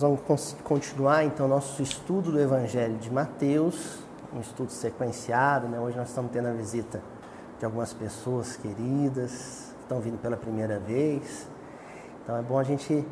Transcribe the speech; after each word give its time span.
Nós 0.00 0.02
vamos 0.02 0.56
continuar 0.62 1.24
então 1.24 1.48
nosso 1.48 1.82
estudo 1.82 2.30
do 2.30 2.38
Evangelho 2.38 2.96
de 2.98 3.12
Mateus, 3.12 3.98
um 4.32 4.38
estudo 4.38 4.70
sequenciado. 4.70 5.66
Né? 5.66 5.80
Hoje 5.80 5.96
nós 5.96 6.10
estamos 6.10 6.30
tendo 6.30 6.46
a 6.46 6.52
visita 6.52 7.02
de 7.58 7.64
algumas 7.64 7.92
pessoas 7.92 8.56
queridas 8.56 9.74
que 9.74 9.82
estão 9.82 9.98
vindo 9.98 10.16
pela 10.16 10.36
primeira 10.36 10.78
vez. 10.78 11.48
Então 12.22 12.36
é 12.36 12.42
bom 12.42 12.60
a 12.60 12.62
gente 12.62 13.04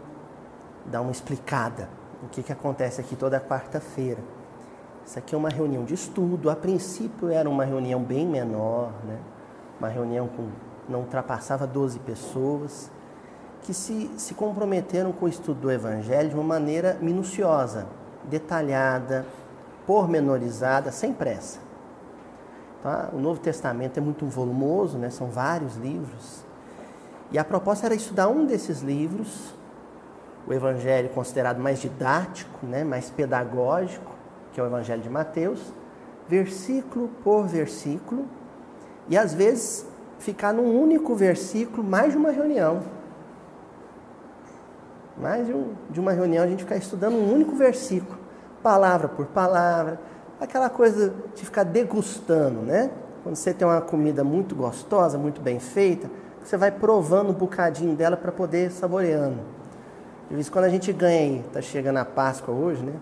dar 0.85 1.01
uma 1.01 1.11
explicada 1.11 1.89
o 2.23 2.29
que, 2.29 2.41
que 2.41 2.53
acontece 2.53 3.01
aqui 3.01 3.17
toda 3.17 3.41
quarta-feira. 3.41 4.21
Isso 5.05 5.19
aqui 5.19 5.35
é 5.35 5.39
uma 5.39 5.51
reunião 5.51 5.85
de 5.85 5.95
estudo. 5.95 6.49
A 6.51 6.55
princípio 6.55 7.31
era 7.31 7.51
uma 7.51 7.65
reunião 7.65 8.01
bem 8.01 8.25
menor, 8.25 8.93
né? 9.05 9.19
uma 9.81 9.89
reunião 9.89 10.29
com 10.29 10.51
não 10.89 11.01
ultrapassava 11.01 11.67
12 11.67 11.99
pessoas, 11.99 12.93
que 13.63 13.75
se, 13.75 14.11
se 14.17 14.35
comprometeram 14.35 15.13
com 15.13 15.27
o 15.27 15.29
estudo 15.29 15.61
do 15.61 15.71
Evangelho 15.71 16.29
de 16.29 16.35
uma 16.35 16.45
maneira 16.45 16.97
minuciosa, 17.01 17.87
detalhada, 18.25 19.27
pormenorizada, 19.87 20.91
sem 20.91 21.13
pressa. 21.13 21.59
Tá? 22.83 23.09
O 23.13 23.19
Novo 23.19 23.41
Testamento 23.41 23.99
é 23.99 24.01
muito 24.01 24.27
volumoso, 24.27 24.99
né? 24.99 25.11
são 25.11 25.29
vários 25.29 25.77
livros. 25.77 26.45
E 27.33 27.39
a 27.39 27.45
proposta 27.45 27.87
era 27.87 27.95
estudar 27.95 28.29
um 28.29 28.47
desses 28.47 28.81
livros, 28.81 29.55
o 30.47 30.53
Evangelho 30.53 31.09
considerado 31.09 31.59
mais 31.59 31.81
didático, 31.81 32.65
né? 32.65 32.85
mais 32.85 33.11
pedagógico, 33.11 34.13
que 34.53 34.61
é 34.61 34.63
o 34.63 34.67
Evangelho 34.67 35.03
de 35.03 35.11
Mateus, 35.11 35.73
versículo 36.29 37.09
por 37.25 37.47
versículo, 37.47 38.27
e 39.09 39.17
às 39.17 39.35
vezes 39.35 39.87
ficar 40.19 40.53
num 40.53 40.81
único 40.81 41.15
versículo 41.15 41.83
mais 41.83 42.13
de 42.13 42.19
uma 42.19 42.31
reunião. 42.31 42.83
Mais 45.19 45.47
de, 45.47 45.53
um, 45.53 45.73
de 45.91 46.01
uma 46.01 46.13
reunião 46.13 46.45
a 46.45 46.47
gente 46.47 46.65
ficar 46.65 46.77
estudando 46.77 47.15
um 47.15 47.33
único 47.33 47.55
versículo, 47.57 48.19
palavra 48.63 49.09
por 49.09 49.27
palavra, 49.27 49.99
aquela 50.41 50.69
coisa 50.69 51.15
de 51.35 51.45
ficar 51.45 51.65
degustando, 51.65 52.61
né? 52.61 52.91
Quando 53.23 53.37
você 53.37 53.53
tem 53.53 53.67
uma 53.67 53.81
comida 53.81 54.23
muito 54.23 54.55
gostosa, 54.55 55.19
muito 55.19 55.41
bem 55.41 55.59
feita, 55.59 56.09
você 56.43 56.57
vai 56.57 56.71
provando 56.71 57.31
um 57.31 57.35
bocadinho 57.35 57.97
dela 57.97 58.17
para 58.17 58.31
poder 58.31 58.71
saboreando. 58.71 59.41
De 60.29 60.35
vez 60.35 60.49
em 60.49 60.51
quando 60.51 60.65
a 60.67 60.69
gente 60.69 60.93
ganha 60.93 61.21
aí, 61.21 61.45
tá 61.53 61.61
chegando 61.61 61.97
a 61.97 62.05
Páscoa 62.05 62.55
hoje, 62.55 62.83
né? 62.83 62.93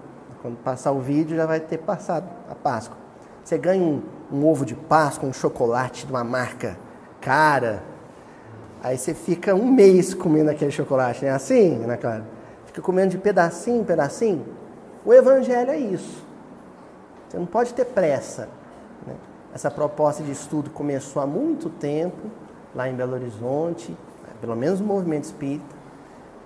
Quando 0.41 0.57
passar 0.59 0.93
o 0.93 1.01
vídeo 1.01 1.37
já 1.37 1.47
vai 1.47 1.59
ter 1.61 1.79
passado 1.79 2.29
a 2.51 2.55
Páscoa. 2.55 2.97
Você 3.43 3.59
ganha 3.59 3.83
um, 3.83 4.03
um 4.31 4.47
ovo 4.47 4.65
de 4.65 4.75
Páscoa, 4.75 5.29
um 5.29 5.33
chocolate 5.33 6.07
de 6.07 6.13
uma 6.13 6.25
marca 6.25 6.77
cara. 7.25 7.83
Aí 8.85 8.99
você 8.99 9.15
fica 9.15 9.55
um 9.55 9.65
mês 9.65 10.13
comendo 10.13 10.51
aquele 10.51 10.71
chocolate, 10.71 11.25
né? 11.25 11.31
Assim, 11.31 11.83
Ana 11.83 11.97
Clara? 11.97 12.23
Fica 12.67 12.83
comendo 12.83 13.13
de 13.13 13.19
pedacinho 13.19 13.81
em 13.81 13.85
pedacinho. 13.85 14.45
O 15.07 15.15
Evangelho 15.15 15.71
é 15.71 15.79
isso. 15.79 16.23
Você 17.27 17.39
não 17.39 17.47
pode 17.47 17.73
ter 17.73 17.87
pressa. 17.87 18.47
Né? 19.07 19.15
Essa 19.55 19.71
proposta 19.71 20.23
de 20.23 20.31
estudo 20.31 20.69
começou 20.69 21.23
há 21.23 21.27
muito 21.27 21.71
tempo, 21.71 22.31
lá 22.75 22.87
em 22.87 22.95
Belo 22.95 23.15
Horizonte, 23.15 23.97
pelo 24.39 24.55
menos 24.55 24.81
o 24.81 24.85
movimento 24.85 25.25
espírita, 25.25 25.75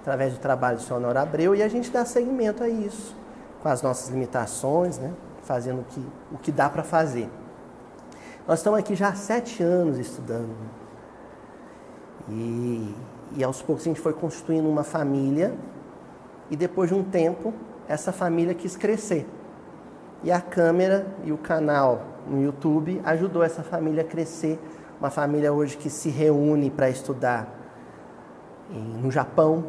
através 0.03 0.33
do 0.33 0.39
trabalho 0.39 0.77
do 0.77 0.83
senhor 0.85 1.01
Honor 1.01 1.17
Abreu, 1.17 1.57
e 1.57 1.63
a 1.65 1.69
gente 1.69 1.91
dá 1.91 2.05
seguimento 2.05 2.63
a 2.63 2.69
isso, 2.69 3.17
com 3.61 3.69
as 3.69 3.83
nossas 3.83 4.11
limitações, 4.11 4.97
né? 4.97 5.13
fazendo 5.43 5.81
o 5.81 5.85
que, 5.85 6.07
o 6.31 6.39
que 6.39 6.53
dá 6.53 6.71
para 6.71 6.85
fazer. 6.85 7.29
Nós 8.47 8.61
estamos 8.61 8.79
aqui 8.79 8.95
já 8.95 9.09
há 9.09 9.15
sete 9.17 9.61
anos 9.61 9.99
estudando. 9.99 10.55
E, 12.31 12.95
e 13.37 13.45
aos 13.45 13.63
poucos 13.63 13.85
a 13.85 13.89
gente 13.89 14.01
foi 14.01 14.13
constituindo 14.13 14.69
uma 14.69 14.85
família. 14.85 15.55
E 16.51 16.57
depois 16.57 16.91
de 16.91 16.95
um 16.95 17.03
tempo, 17.03 17.53
essa 17.89 18.13
família 18.13 18.55
quis 18.55 18.77
crescer. 18.77 19.27
E 20.23 20.33
a 20.33 20.41
câmera 20.41 21.07
e 21.25 21.33
o 21.33 21.39
canal 21.39 22.03
no 22.27 22.43
YouTube 22.43 23.01
ajudou 23.05 23.43
essa 23.43 23.63
família 23.63 24.03
a 24.03 24.07
crescer. 24.07 24.59
Uma 25.01 25.11
família 25.11 25.53
hoje 25.53 25.77
que 25.77 25.89
se 25.89 26.09
reúne 26.09 26.71
para 26.71 26.91
estudar 26.91 27.55
no 28.71 29.11
Japão, 29.11 29.65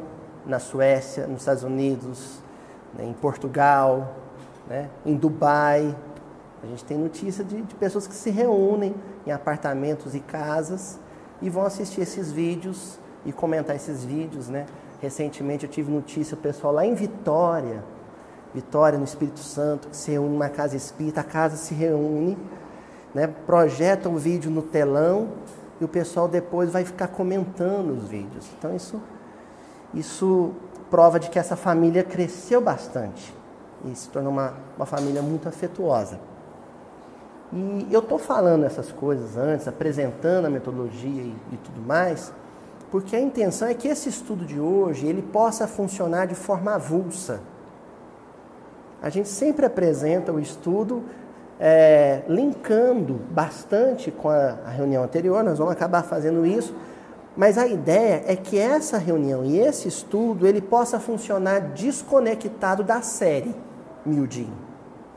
na 0.45 0.59
Suécia, 0.59 1.27
nos 1.27 1.41
Estados 1.41 1.63
Unidos, 1.63 2.39
né, 2.97 3.05
em 3.05 3.13
Portugal, 3.13 4.15
né, 4.67 4.89
em 5.05 5.15
Dubai, 5.15 5.95
a 6.61 6.67
gente 6.67 6.83
tem 6.83 6.97
notícia 6.97 7.43
de, 7.43 7.61
de 7.61 7.75
pessoas 7.75 8.05
que 8.05 8.13
se 8.13 8.29
reúnem 8.29 8.93
em 9.25 9.31
apartamentos 9.31 10.13
e 10.13 10.19
casas 10.19 10.99
e 11.41 11.49
vão 11.49 11.63
assistir 11.63 12.01
esses 12.01 12.31
vídeos 12.31 12.99
e 13.25 13.31
comentar 13.31 13.75
esses 13.75 14.03
vídeos, 14.03 14.49
né? 14.49 14.65
Recentemente 15.01 15.65
eu 15.65 15.71
tive 15.71 15.91
notícia 15.91 16.35
o 16.35 16.37
pessoal 16.37 16.73
lá 16.73 16.85
em 16.85 16.93
Vitória, 16.93 17.83
Vitória 18.53 18.97
no 18.97 19.05
Espírito 19.05 19.39
Santo, 19.39 19.87
que 19.89 19.95
se 19.95 20.11
reúne 20.11 20.29
numa 20.29 20.49
casa 20.49 20.75
espírita, 20.75 21.21
a 21.21 21.23
casa 21.23 21.55
se 21.55 21.73
reúne, 21.73 22.37
né? 23.13 23.27
Projeta 23.45 24.09
um 24.09 24.17
vídeo 24.17 24.51
no 24.51 24.61
telão 24.61 25.29
e 25.79 25.85
o 25.85 25.87
pessoal 25.87 26.27
depois 26.27 26.71
vai 26.71 26.83
ficar 26.83 27.07
comentando 27.07 27.91
os 27.91 28.07
vídeos. 28.07 28.47
Então 28.57 28.75
isso 28.75 29.01
isso 29.93 30.53
prova 30.89 31.19
de 31.19 31.29
que 31.29 31.39
essa 31.39 31.55
família 31.55 32.03
cresceu 32.03 32.61
bastante 32.61 33.33
e 33.85 33.95
se 33.95 34.09
tornou 34.09 34.31
uma, 34.31 34.53
uma 34.75 34.85
família 34.85 35.21
muito 35.21 35.47
afetuosa. 35.47 36.19
E 37.51 37.87
eu 37.91 37.99
estou 37.99 38.19
falando 38.19 38.63
essas 38.63 38.91
coisas 38.91 39.35
antes, 39.35 39.67
apresentando 39.67 40.45
a 40.45 40.49
metodologia 40.49 41.23
e, 41.23 41.35
e, 41.51 41.57
tudo 41.57 41.81
mais, 41.81 42.31
porque 42.91 43.15
a 43.15 43.19
intenção 43.19 43.67
é 43.67 43.73
que 43.73 43.87
esse 43.87 44.07
estudo 44.07 44.45
de 44.45 44.59
hoje 44.59 45.07
ele 45.07 45.21
possa 45.21 45.67
funcionar 45.67 46.27
de 46.27 46.35
forma 46.35 46.75
avulsa. 46.75 47.41
A 49.01 49.09
gente 49.09 49.29
sempre 49.29 49.65
apresenta 49.65 50.31
o 50.31 50.39
estudo 50.39 51.03
é, 51.59 52.21
linkando 52.27 53.15
bastante 53.31 54.11
com 54.11 54.29
a, 54.29 54.57
a 54.65 54.69
reunião 54.69 55.03
anterior, 55.03 55.43
nós 55.43 55.57
vamos 55.57 55.73
acabar 55.73 56.03
fazendo 56.03 56.45
isso, 56.45 56.75
mas 57.35 57.57
a 57.57 57.65
ideia 57.65 58.23
é 58.27 58.35
que 58.35 58.59
essa 58.59 58.97
reunião 58.97 59.43
e 59.43 59.57
esse 59.57 59.87
estudo 59.87 60.45
ele 60.45 60.61
possa 60.61 60.99
funcionar 60.99 61.59
desconectado 61.73 62.83
da 62.83 63.01
série 63.01 63.55
miudinho, 64.05 64.57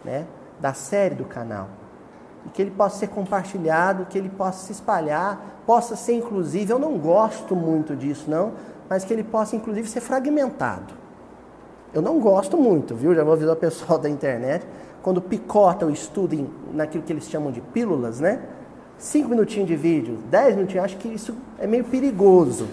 né? 0.04 0.26
da 0.60 0.72
série 0.72 1.14
do 1.14 1.25
canal 1.25 1.81
e 2.47 2.48
que 2.50 2.60
ele 2.62 2.70
possa 2.70 2.98
ser 2.98 3.08
compartilhado, 3.08 4.06
que 4.06 4.19
ele 4.19 4.28
possa 4.28 4.66
se 4.66 4.72
espalhar, 4.72 5.62
possa 5.66 5.97
ser 5.97 6.14
inclusive, 6.14 6.72
eu 6.72 6.78
não 6.78 6.98
gosto 6.98 7.54
muito 7.54 7.94
disso 7.94 8.30
não, 8.30 8.53
mas 8.88 9.04
que 9.04 9.12
ele 9.12 9.25
possa 9.25 9.56
inclusive 9.56 9.88
ser 9.88 10.00
fragmentado. 10.00 10.94
Eu 11.94 12.00
não 12.00 12.19
gosto 12.19 12.56
muito, 12.56 12.94
viu? 12.94 13.14
Já 13.14 13.22
vou 13.22 13.34
avisar 13.34 13.54
o 13.54 13.58
pessoal 13.58 13.98
da 14.00 14.08
internet, 14.08 14.66
quando 15.02 15.20
picota 15.20 15.84
o 15.86 15.91
estudo 15.91 16.34
em, 16.34 16.48
naquilo 16.72 17.02
que 17.02 17.12
eles 17.12 17.28
chamam 17.28 17.50
de 17.50 17.60
pílulas, 17.60 18.20
né? 18.20 18.41
Cinco 18.98 19.31
minutinhos 19.31 19.69
de 19.69 19.76
vídeo, 19.76 20.19
dez 20.31 20.54
minutinhos, 20.54 20.84
acho 20.84 20.97
que 20.97 21.08
isso 21.08 21.34
é 21.58 21.66
meio 21.66 21.84
perigoso. 21.84 22.69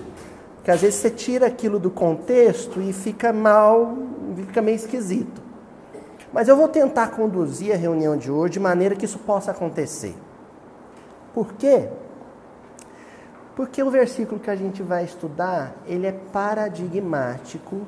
Porque 0.55 0.71
às 0.71 0.81
vezes 0.81 0.99
você 0.99 1.09
tira 1.09 1.47
aquilo 1.47 1.79
do 1.79 1.89
contexto 1.89 2.79
e 2.81 2.93
fica 2.93 3.33
mal, 3.33 3.97
fica 4.35 4.61
meio 4.61 4.75
esquisito. 4.75 5.48
Mas 6.31 6.47
eu 6.47 6.55
vou 6.55 6.67
tentar 6.67 7.07
conduzir 7.09 7.73
a 7.73 7.77
reunião 7.77 8.15
de 8.15 8.31
hoje 8.31 8.53
de 8.53 8.59
maneira 8.59 8.95
que 8.95 9.05
isso 9.05 9.19
possa 9.19 9.51
acontecer. 9.51 10.15
Por 11.33 11.53
quê? 11.53 11.89
Porque 13.55 13.81
o 13.81 13.89
versículo 13.89 14.39
que 14.39 14.49
a 14.49 14.55
gente 14.55 14.81
vai 14.81 15.03
estudar, 15.03 15.75
ele 15.85 16.07
é 16.07 16.11
paradigmático, 16.11 17.81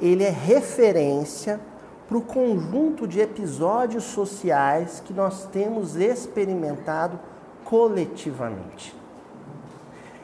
ele 0.00 0.24
é 0.24 0.30
referência 0.30 1.60
para 2.08 2.16
o 2.16 2.22
conjunto 2.22 3.06
de 3.06 3.20
episódios 3.20 4.04
sociais 4.04 5.02
que 5.04 5.12
nós 5.12 5.46
temos 5.46 5.96
experimentado 5.96 7.18
coletivamente. 7.64 8.94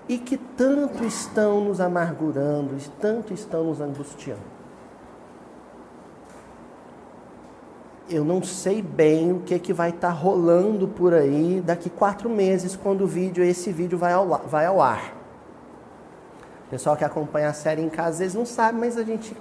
E 0.09 0.19
que 0.19 0.37
tanto 0.37 1.05
estão 1.05 1.65
nos 1.65 1.81
amargurando, 1.81 2.77
tanto 3.01 3.33
estão 3.33 3.65
nos 3.65 3.81
angustiando. 3.81 4.60
Eu 8.11 8.25
não 8.25 8.43
sei 8.43 8.83
bem 8.83 9.33
o 9.33 9.41
que, 9.41 9.59
que 9.59 9.73
vai 9.73 9.91
estar 9.91 10.09
tá 10.09 10.15
rolando 10.15 10.89
por 10.89 11.15
aí 11.15 11.63
daqui 11.65 11.89
quatro 11.89 12.29
meses, 12.29 12.77
quando 12.77 13.03
o 13.03 13.07
vídeo, 13.07 13.43
esse 13.45 13.73
vídeo 13.73 13.97
vai 13.97 14.13
ao, 14.13 14.27
vai 14.47 14.67
ao 14.67 14.81
ar. 14.81 15.15
O 16.67 16.71
pessoal 16.71 16.97
que 16.97 17.05
acompanha 17.05 17.49
a 17.49 17.53
série 17.53 17.83
em 17.83 17.89
casa, 17.89 18.11
às 18.11 18.19
vezes 18.19 18.35
não 18.35 18.47
sabe, 18.47 18.79
mas 18.79 18.97
a 18.97 19.03
gente 19.03 19.37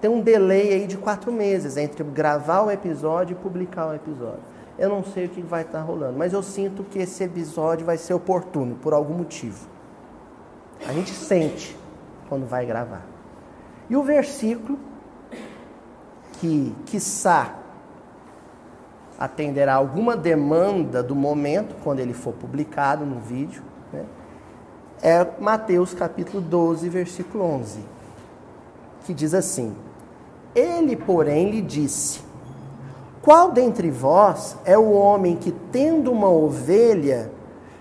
tem 0.00 0.10
um 0.10 0.20
delay 0.20 0.72
aí 0.72 0.86
de 0.86 0.96
quatro 0.96 1.32
meses 1.32 1.76
entre 1.76 2.02
gravar 2.02 2.62
o 2.62 2.70
episódio 2.70 3.34
e 3.34 3.36
publicar 3.36 3.88
o 3.88 3.94
episódio. 3.94 4.40
Eu 4.78 4.88
não 4.88 5.04
sei 5.04 5.26
o 5.26 5.28
que 5.28 5.40
vai 5.42 5.62
estar 5.62 5.78
tá 5.78 5.84
rolando, 5.84 6.18
mas 6.18 6.32
eu 6.32 6.42
sinto 6.42 6.82
que 6.82 6.98
esse 6.98 7.22
episódio 7.22 7.86
vai 7.86 7.96
ser 7.96 8.14
oportuno, 8.14 8.74
por 8.76 8.92
algum 8.92 9.14
motivo. 9.14 9.68
A 10.88 10.92
gente 10.92 11.10
sente 11.10 11.76
quando 12.28 12.46
vai 12.46 12.66
gravar. 12.66 13.06
E 13.88 13.94
o 13.94 14.02
versículo 14.02 14.78
que, 16.40 16.74
quiçá, 16.86 17.61
atenderá 19.22 19.74
alguma 19.74 20.16
demanda 20.16 21.00
do 21.00 21.14
momento, 21.14 21.76
quando 21.84 22.00
ele 22.00 22.12
for 22.12 22.32
publicado 22.32 23.06
no 23.06 23.20
vídeo, 23.20 23.62
né? 23.92 24.04
é 25.00 25.24
Mateus 25.38 25.94
capítulo 25.94 26.40
12, 26.40 26.88
versículo 26.88 27.44
11. 27.44 27.78
que 29.04 29.14
diz 29.14 29.32
assim: 29.32 29.76
Ele, 30.52 30.96
porém, 30.96 31.52
lhe 31.52 31.62
disse: 31.62 32.20
Qual 33.22 33.52
dentre 33.52 33.92
vós 33.92 34.56
é 34.64 34.76
o 34.76 34.90
homem 34.90 35.36
que, 35.36 35.52
tendo 35.52 36.10
uma 36.10 36.28
ovelha, 36.28 37.30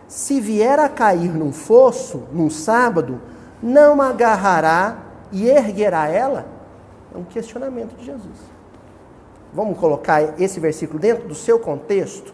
se 0.08 0.40
vier 0.40 0.78
a 0.78 0.88
cair 0.88 1.34
num 1.34 1.52
fosso, 1.52 2.22
num 2.32 2.52
sábado, 2.52 3.20
não 3.64 4.00
agarrará 4.00 5.00
e 5.32 5.50
erguerá 5.50 6.08
ela? 6.08 6.46
É 7.16 7.18
um 7.18 7.24
questionamento 7.24 7.98
de 7.98 8.06
Jesus. 8.06 8.51
Vamos 9.54 9.78
colocar 9.78 10.40
esse 10.40 10.60
versículo 10.60 11.00
dentro 11.00 11.28
do 11.28 11.36
seu 11.36 11.60
contexto? 11.60 12.34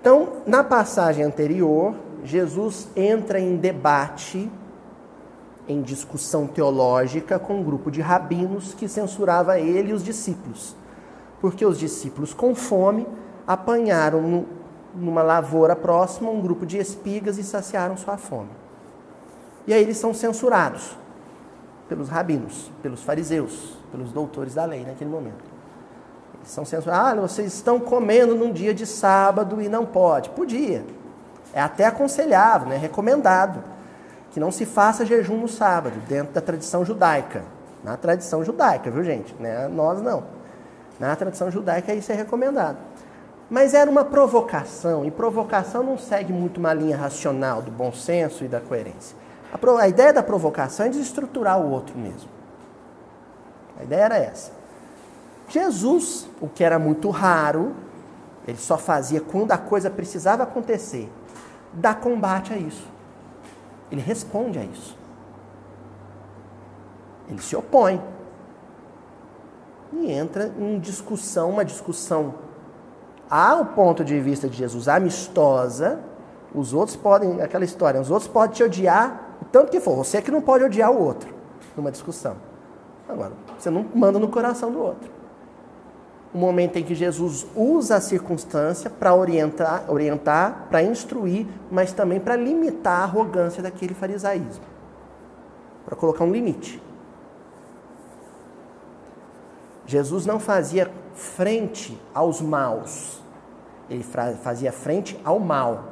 Então, 0.00 0.34
na 0.46 0.64
passagem 0.64 1.24
anterior, 1.24 1.94
Jesus 2.24 2.88
entra 2.96 3.38
em 3.38 3.56
debate, 3.56 4.50
em 5.68 5.80
discussão 5.82 6.46
teológica 6.46 7.38
com 7.38 7.60
um 7.60 7.62
grupo 7.62 7.90
de 7.90 8.00
rabinos 8.00 8.74
que 8.74 8.88
censurava 8.88 9.58
ele 9.58 9.90
e 9.90 9.92
os 9.92 10.02
discípulos. 10.02 10.74
Porque 11.40 11.64
os 11.64 11.78
discípulos, 11.78 12.34
com 12.34 12.54
fome, 12.54 13.06
apanharam 13.46 14.46
numa 14.94 15.22
lavoura 15.22 15.76
próxima 15.76 16.30
um 16.30 16.40
grupo 16.40 16.66
de 16.66 16.78
espigas 16.78 17.38
e 17.38 17.44
saciaram 17.44 17.96
sua 17.96 18.16
fome. 18.16 18.50
E 19.66 19.72
aí 19.72 19.82
eles 19.82 19.96
são 19.96 20.12
censurados 20.12 20.98
pelos 21.88 22.08
rabinos, 22.08 22.70
pelos 22.82 23.02
fariseus, 23.02 23.78
pelos 23.90 24.12
doutores 24.12 24.54
da 24.54 24.64
lei 24.64 24.84
naquele 24.84 25.10
momento. 25.10 25.53
São 26.44 26.64
censurados. 26.64 27.18
Ah, 27.18 27.26
vocês 27.26 27.54
estão 27.54 27.80
comendo 27.80 28.34
num 28.34 28.52
dia 28.52 28.74
de 28.74 28.86
sábado 28.86 29.60
e 29.60 29.68
não 29.68 29.84
pode. 29.84 30.30
Podia. 30.30 30.84
É 31.52 31.60
até 31.60 31.86
aconselhável, 31.86 32.68
né? 32.68 32.76
recomendado 32.76 33.62
que 34.32 34.40
não 34.40 34.50
se 34.50 34.66
faça 34.66 35.06
jejum 35.06 35.36
no 35.36 35.48
sábado, 35.48 35.94
dentro 36.08 36.34
da 36.34 36.40
tradição 36.40 36.84
judaica. 36.84 37.42
Na 37.84 37.96
tradição 37.96 38.44
judaica, 38.44 38.90
viu 38.90 39.04
gente? 39.04 39.32
Né? 39.38 39.68
Nós 39.68 40.02
não. 40.02 40.24
Na 40.98 41.14
tradição 41.14 41.50
judaica 41.50 41.94
isso 41.94 42.10
é 42.10 42.14
recomendado. 42.16 42.78
Mas 43.48 43.74
era 43.74 43.88
uma 43.90 44.04
provocação, 44.04 45.04
e 45.04 45.10
provocação 45.10 45.82
não 45.82 45.98
segue 45.98 46.32
muito 46.32 46.58
uma 46.58 46.72
linha 46.72 46.96
racional 46.96 47.62
do 47.62 47.70
bom 47.70 47.92
senso 47.92 48.44
e 48.44 48.48
da 48.48 48.60
coerência. 48.60 49.16
A, 49.52 49.58
pro, 49.58 49.76
a 49.76 49.86
ideia 49.86 50.12
da 50.12 50.22
provocação 50.22 50.86
é 50.86 50.88
desestruturar 50.88 51.60
o 51.60 51.70
outro 51.70 51.96
mesmo. 51.96 52.28
A 53.78 53.84
ideia 53.84 54.02
era 54.02 54.18
essa. 54.18 54.50
Jesus, 55.54 56.28
o 56.40 56.48
que 56.48 56.64
era 56.64 56.80
muito 56.80 57.10
raro, 57.10 57.76
ele 58.46 58.58
só 58.58 58.76
fazia 58.76 59.20
quando 59.20 59.52
a 59.52 59.56
coisa 59.56 59.88
precisava 59.88 60.42
acontecer, 60.42 61.08
dá 61.72 61.94
combate 61.94 62.52
a 62.52 62.56
isso. 62.56 62.84
Ele 63.88 64.00
responde 64.00 64.58
a 64.58 64.64
isso. 64.64 64.98
Ele 67.28 67.40
se 67.40 67.54
opõe. 67.54 68.02
E 69.92 70.10
entra 70.10 70.52
em 70.58 70.80
discussão, 70.80 71.50
uma 71.50 71.64
discussão 71.64 72.34
ao 73.30 73.66
ponto 73.66 74.04
de 74.04 74.18
vista 74.18 74.48
de 74.48 74.56
Jesus 74.56 74.88
amistosa. 74.88 76.00
Os 76.52 76.74
outros 76.74 76.96
podem, 76.96 77.40
aquela 77.40 77.64
história, 77.64 78.00
os 78.00 78.10
outros 78.10 78.28
podem 78.28 78.56
te 78.56 78.64
odiar 78.64 79.36
o 79.40 79.44
tanto 79.44 79.70
que 79.70 79.78
for. 79.78 79.94
Você 79.94 80.16
é 80.16 80.20
que 80.20 80.32
não 80.32 80.40
pode 80.40 80.64
odiar 80.64 80.90
o 80.90 81.00
outro 81.00 81.32
numa 81.76 81.92
discussão. 81.92 82.36
Agora, 83.08 83.32
você 83.56 83.70
não 83.70 83.86
manda 83.94 84.18
no 84.18 84.26
coração 84.26 84.72
do 84.72 84.82
outro 84.82 85.13
o 86.34 86.38
momento 86.38 86.76
em 86.76 86.82
que 86.82 86.96
Jesus 86.96 87.46
usa 87.54 87.94
a 87.94 88.00
circunstância 88.00 88.90
para 88.90 89.14
orientar, 89.14 89.84
orientar 89.88 90.66
para 90.68 90.82
instruir, 90.82 91.46
mas 91.70 91.92
também 91.92 92.18
para 92.18 92.34
limitar 92.34 93.02
a 93.02 93.04
arrogância 93.04 93.62
daquele 93.62 93.94
farisaísmo. 93.94 94.64
Para 95.86 95.94
colocar 95.94 96.24
um 96.24 96.32
limite. 96.32 96.82
Jesus 99.86 100.26
não 100.26 100.40
fazia 100.40 100.90
frente 101.14 101.96
aos 102.12 102.40
maus, 102.40 103.22
ele 103.88 104.02
fazia 104.02 104.72
frente 104.72 105.16
ao 105.24 105.38
mal. 105.38 105.84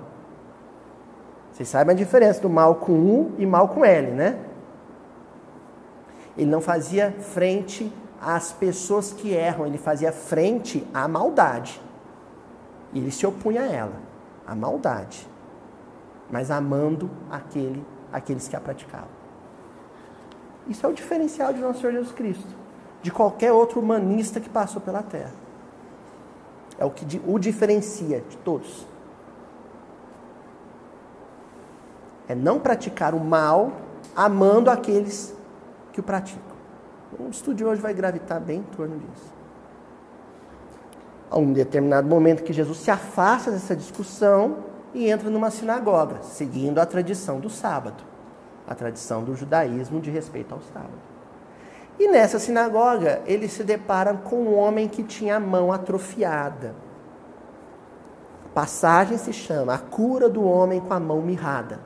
Vocês 1.53 1.69
sabem 1.69 1.95
a 1.95 1.97
diferença 1.97 2.41
do 2.41 2.49
mal 2.49 2.77
com 2.77 2.93
U 2.93 3.33
e 3.39 3.47
mal 3.47 3.69
com 3.69 3.85
L, 3.85 4.11
né? 4.11 4.41
Ele 6.37 6.51
não 6.51 6.63
fazia 6.63 7.13
frente 7.13 7.93
as 8.23 8.53
pessoas 8.53 9.13
que 9.13 9.33
erram, 9.33 9.67
ele 9.67 9.79
fazia 9.79 10.13
frente 10.13 10.87
à 10.95 11.09
maldade. 11.09 11.81
E 12.93 12.99
ele 12.99 13.11
se 13.11 13.27
opunha 13.27 13.63
a 13.63 13.67
ela, 13.67 13.97
à 14.47 14.55
maldade, 14.55 15.27
mas 16.31 16.51
amando 16.51 17.11
aquele, 17.31 17.85
aqueles 18.13 18.47
que 18.47 18.55
a 18.55 18.61
praticavam. 18.61 19.09
Isso 20.69 20.87
é 20.87 20.89
o 20.89 20.93
diferencial 20.93 21.53
de 21.53 21.61
nosso 21.61 21.81
Senhor 21.81 21.93
Jesus 21.93 22.13
Cristo, 22.13 22.55
de 23.03 23.11
qualquer 23.11 23.51
outro 23.51 23.81
humanista 23.81 24.39
que 24.39 24.49
passou 24.49 24.81
pela 24.81 25.03
terra. 25.03 25.33
É 26.79 26.85
o 26.85 26.91
que 26.91 27.21
o 27.27 27.39
diferencia 27.39 28.21
de 28.21 28.37
todos. 28.39 28.87
É 32.29 32.35
não 32.35 32.61
praticar 32.61 33.15
o 33.15 33.21
mal 33.21 33.73
amando 34.15 34.71
aqueles 34.71 35.35
que 35.93 36.01
o 36.01 36.03
praticam. 36.03 36.52
O 37.19 37.29
estudo 37.29 37.67
hoje 37.67 37.81
vai 37.81 37.93
gravitar 37.93 38.41
bem 38.41 38.61
em 38.61 38.77
torno 38.77 38.99
disso. 38.99 39.33
A 41.31 41.39
um 41.39 41.53
determinado 41.53 42.09
momento 42.09 42.43
que 42.43 42.53
Jesus 42.53 42.79
se 42.79 42.91
afasta 42.91 43.51
dessa 43.51 43.77
discussão 43.77 44.59
e 44.95 45.11
entra 45.11 45.29
numa 45.29 45.51
sinagoga, 45.51 46.23
seguindo 46.23 46.79
a 46.79 46.87
tradição 46.87 47.39
do 47.39 47.51
sábado, 47.51 48.03
a 48.67 48.75
tradição 48.75 49.23
do 49.23 49.35
judaísmo 49.35 50.01
de 50.01 50.11
respeito 50.11 50.55
ao 50.55 50.61
sábado. 50.61 51.13
E 51.99 52.09
nessa 52.09 52.39
sinagoga, 52.39 53.23
ele 53.27 53.49
se 53.49 53.63
depara 53.63 54.15
com 54.15 54.37
um 54.37 54.57
homem 54.57 54.89
que 54.89 55.03
tinha 55.03 55.37
a 55.37 55.41
mão 55.41 55.71
atrofiada. 55.71 56.75
A 58.47 58.49
passagem 58.55 59.19
se 59.19 59.33
chama 59.33 59.75
A 59.75 59.79
Cura 59.79 60.29
do 60.29 60.45
Homem 60.45 60.81
com 60.81 60.93
a 60.93 61.01
Mão 61.01 61.21
Mirrada. 61.21 61.81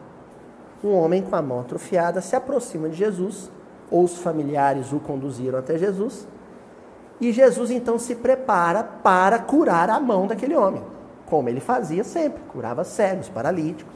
Um 0.82 0.93
homem 0.93 1.22
com 1.22 1.34
a 1.34 1.43
mão 1.43 1.60
atrofiada 1.60 2.20
se 2.20 2.36
aproxima 2.36 2.89
de 2.89 2.96
Jesus 2.96 3.50
ou 3.90 4.05
os 4.05 4.19
familiares 4.19 4.93
o 4.93 4.98
conduziram 4.98 5.58
até 5.58 5.78
Jesus. 5.78 6.26
E 7.20 7.32
Jesus 7.32 7.70
então 7.70 7.98
se 7.98 8.14
prepara 8.14 8.82
para 8.82 9.38
curar 9.38 9.88
a 9.88 9.98
mão 9.98 10.26
daquele 10.26 10.55
homem, 10.55 10.82
como 11.24 11.48
ele 11.48 11.60
fazia 11.60 12.05
sempre, 12.05 12.40
curava 12.48 12.84
cegos, 12.84 13.28
paralíticos. 13.28 13.94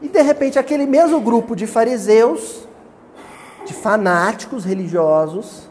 E 0.00 0.08
de 0.08 0.22
repente 0.22 0.58
aquele 0.58 0.86
mesmo 0.86 1.20
grupo 1.20 1.56
de 1.56 1.66
fariseus, 1.66 2.66
de 3.64 3.72
fanáticos 3.72 4.64
religiosos, 4.64 5.68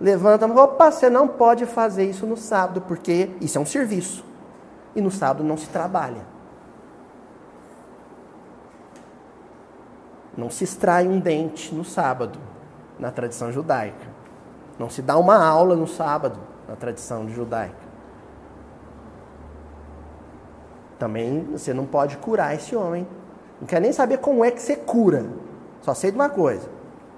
levanta, 0.00 0.46
opa, 0.46 0.90
você 0.90 1.08
não 1.08 1.26
pode 1.26 1.66
fazer 1.66 2.04
isso 2.04 2.26
no 2.26 2.36
sábado, 2.36 2.82
porque 2.82 3.30
isso 3.40 3.58
é 3.58 3.60
um 3.60 3.66
serviço. 3.66 4.24
E 4.94 5.00
no 5.00 5.10
sábado 5.10 5.42
não 5.42 5.56
se 5.56 5.66
trabalha. 5.68 6.33
Não 10.36 10.50
se 10.50 10.64
extrai 10.64 11.06
um 11.06 11.20
dente 11.20 11.74
no 11.74 11.84
sábado, 11.84 12.38
na 12.98 13.10
tradição 13.10 13.52
judaica. 13.52 14.06
Não 14.78 14.90
se 14.90 15.00
dá 15.00 15.16
uma 15.16 15.36
aula 15.36 15.76
no 15.76 15.86
sábado, 15.86 16.38
na 16.68 16.74
tradição 16.74 17.28
judaica. 17.28 17.84
Também 20.98 21.44
você 21.52 21.72
não 21.72 21.86
pode 21.86 22.16
curar 22.16 22.54
esse 22.54 22.74
homem. 22.74 23.06
Não 23.60 23.66
quer 23.66 23.80
nem 23.80 23.92
saber 23.92 24.18
como 24.18 24.44
é 24.44 24.50
que 24.50 24.60
você 24.60 24.76
cura. 24.76 25.26
Só 25.82 25.94
sei 25.94 26.10
de 26.10 26.16
uma 26.16 26.28
coisa: 26.28 26.68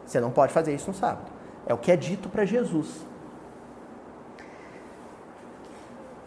você 0.04 0.20
não 0.20 0.30
pode 0.30 0.52
fazer 0.52 0.75
isso 0.75 0.88
no 0.88 0.94
sábado. 0.96 1.30
É 1.66 1.73
o 1.73 1.78
que 1.78 1.90
é 1.90 1.96
dito 1.96 2.28
para 2.28 2.44
Jesus. 2.44 3.06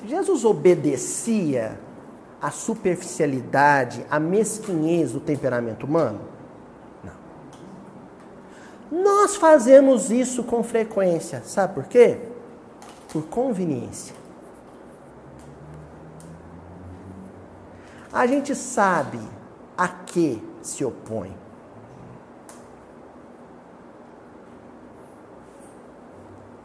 Jesus 0.06 0.46
obedecia 0.46 1.78
à 2.42 2.50
superficialidade, 2.52 4.06
à 4.10 4.20
mesquinhez 4.20 5.12
do 5.12 5.20
temperamento 5.20 5.86
humano? 5.86 6.22
Nós 8.92 9.36
fazemos 9.36 10.10
isso 10.10 10.44
com 10.44 10.64
frequência. 10.64 11.42
Sabe 11.46 11.74
por 11.76 11.86
quê? 11.86 12.20
Por 13.12 13.24
conveniência. 13.24 14.16
A 18.12 18.26
gente 18.26 18.56
sabe 18.56 19.20
a 19.78 19.88
que 19.88 20.44
se 20.62 20.84
opõe. 20.84 21.36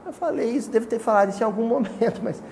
Eu 0.06 0.12
falei 0.12 0.50
isso, 0.50 0.70
devo 0.70 0.86
ter 0.86 0.98
falado 0.98 1.30
isso 1.30 1.42
em 1.42 1.46
algum 1.46 1.66
momento, 1.68 2.22
mas 2.22 2.42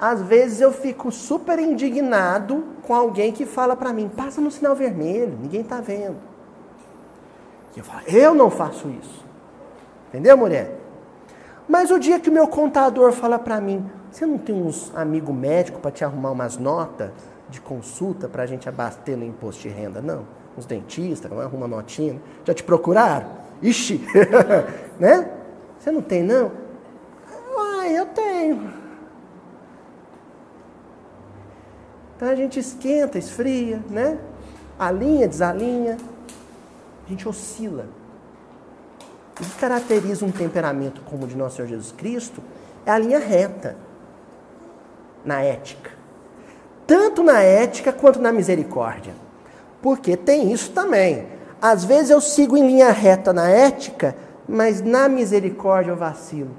às 0.00 0.22
vezes 0.22 0.60
eu 0.60 0.72
fico 0.72 1.12
super 1.12 1.58
indignado 1.58 2.64
com 2.82 2.94
alguém 2.94 3.32
que 3.32 3.44
fala 3.44 3.76
para 3.76 3.92
mim: 3.92 4.08
passa 4.08 4.40
no 4.40 4.50
sinal 4.50 4.74
vermelho, 4.74 5.38
ninguém 5.40 5.60
está 5.60 5.80
vendo. 5.80 6.33
E 7.74 7.78
eu 7.78 7.84
falo, 7.84 8.02
eu 8.06 8.34
não 8.34 8.50
faço 8.50 8.88
isso. 8.88 9.24
Entendeu, 10.08 10.36
mulher? 10.36 10.78
Mas 11.68 11.90
o 11.90 11.98
dia 11.98 12.20
que 12.20 12.28
o 12.28 12.32
meu 12.32 12.46
contador 12.46 13.12
fala 13.12 13.38
para 13.38 13.60
mim, 13.60 13.84
você 14.10 14.26
não 14.26 14.38
tem 14.38 14.54
uns 14.54 14.92
amigo 14.94 15.32
médico 15.32 15.80
para 15.80 15.90
te 15.90 16.04
arrumar 16.04 16.30
umas 16.30 16.56
notas 16.56 17.10
de 17.48 17.60
consulta 17.60 18.28
para 18.28 18.42
a 18.42 18.46
gente 18.46 18.68
abater 18.68 19.16
no 19.16 19.24
imposto 19.24 19.62
de 19.62 19.68
renda, 19.68 20.00
não? 20.00 20.24
Uns 20.56 20.66
dentistas, 20.66 21.30
não 21.30 21.40
arruma 21.40 21.66
notinha. 21.66 22.20
Já 22.44 22.54
te 22.54 22.62
procuraram? 22.62 23.28
Ixi, 23.60 24.00
né? 25.00 25.30
Você 25.78 25.90
não 25.90 26.02
tem, 26.02 26.22
não? 26.22 26.52
Ah, 27.56 27.88
eu 27.88 28.06
tenho. 28.06 28.72
Então 32.16 32.28
a 32.28 32.34
gente 32.34 32.58
esquenta, 32.58 33.18
esfria, 33.18 33.82
né? 33.90 34.18
Alinha, 34.78 35.26
desalinha. 35.26 35.96
A 37.06 37.08
gente 37.08 37.28
oscila. 37.28 37.86
O 39.32 39.34
que 39.34 39.44
caracteriza 39.58 40.24
um 40.24 40.30
temperamento 40.30 41.02
como 41.02 41.24
o 41.24 41.26
de 41.26 41.36
nosso 41.36 41.56
Senhor 41.56 41.68
Jesus 41.68 41.92
Cristo 41.92 42.40
é 42.86 42.90
a 42.90 42.98
linha 42.98 43.18
reta 43.18 43.76
na 45.24 45.42
ética. 45.42 45.90
Tanto 46.86 47.22
na 47.22 47.40
ética 47.42 47.92
quanto 47.92 48.20
na 48.20 48.32
misericórdia. 48.32 49.14
Porque 49.82 50.16
tem 50.16 50.52
isso 50.52 50.70
também. 50.70 51.26
Às 51.60 51.84
vezes 51.84 52.10
eu 52.10 52.20
sigo 52.20 52.56
em 52.56 52.66
linha 52.66 52.90
reta 52.90 53.32
na 53.32 53.48
ética, 53.48 54.14
mas 54.48 54.80
na 54.80 55.08
misericórdia 55.08 55.90
eu 55.90 55.96
vacilo. 55.96 56.50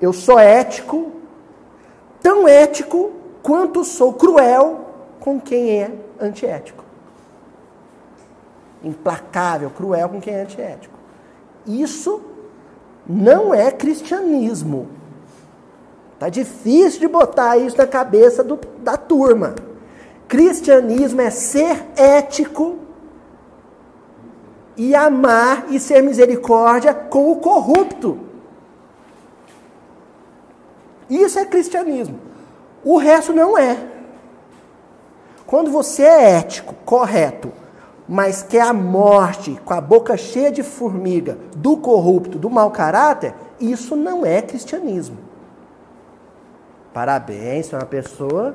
Eu 0.00 0.12
sou 0.12 0.38
ético, 0.38 1.12
tão 2.22 2.46
ético 2.46 3.12
quanto 3.42 3.84
sou 3.84 4.12
cruel 4.12 4.86
com 5.20 5.40
quem 5.40 5.82
é 5.82 5.90
antiético. 6.20 6.85
Implacável, 8.82 9.70
cruel 9.70 10.08
com 10.08 10.20
quem 10.20 10.34
é 10.34 10.42
antiético. 10.42 10.94
Isso 11.66 12.20
não 13.08 13.54
é 13.54 13.70
cristianismo. 13.70 14.88
Tá 16.18 16.28
difícil 16.28 17.00
de 17.00 17.08
botar 17.08 17.56
isso 17.56 17.76
na 17.76 17.86
cabeça 17.86 18.42
do, 18.42 18.58
da 18.78 18.96
turma. 18.96 19.54
Cristianismo 20.28 21.20
é 21.20 21.30
ser 21.30 21.84
ético 21.96 22.78
e 24.76 24.94
amar 24.94 25.66
e 25.70 25.78
ser 25.78 26.02
misericórdia 26.02 26.92
com 26.92 27.30
o 27.32 27.36
corrupto. 27.36 28.18
Isso 31.08 31.38
é 31.38 31.44
cristianismo. 31.44 32.18
O 32.84 32.96
resto 32.96 33.32
não 33.32 33.56
é. 33.56 33.76
Quando 35.46 35.70
você 35.70 36.02
é 36.02 36.30
ético, 36.38 36.74
correto, 36.84 37.52
mas 38.08 38.42
quer 38.42 38.62
a 38.62 38.72
morte 38.72 39.60
com 39.64 39.74
a 39.74 39.80
boca 39.80 40.16
cheia 40.16 40.52
de 40.52 40.62
formiga 40.62 41.38
do 41.56 41.76
corrupto, 41.76 42.38
do 42.38 42.48
mau 42.48 42.70
caráter, 42.70 43.34
isso 43.60 43.96
não 43.96 44.24
é 44.24 44.40
cristianismo. 44.40 45.18
Parabéns, 46.92 47.66
você 47.66 47.74
é 47.74 47.78
uma 47.78 47.86
pessoa, 47.86 48.52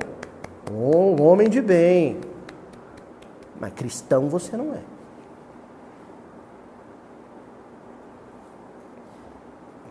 um 0.70 1.22
homem 1.22 1.48
de 1.48 1.60
bem. 1.60 2.18
Mas 3.60 3.72
cristão 3.74 4.28
você 4.28 4.56
não 4.56 4.72
é. 4.74 4.80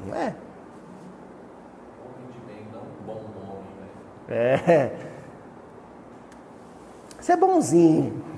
Não 0.06 0.16
é? 0.16 0.36
Homem 2.04 2.32
de 2.34 2.40
bem, 2.48 2.68
não 2.74 2.82
um 2.82 3.06
bom 3.06 3.22
nome, 3.22 3.68
né? 3.80 3.88
É. 4.30 5.12
Você 7.20 7.34
é 7.34 7.38
bonzinho. 7.38 8.31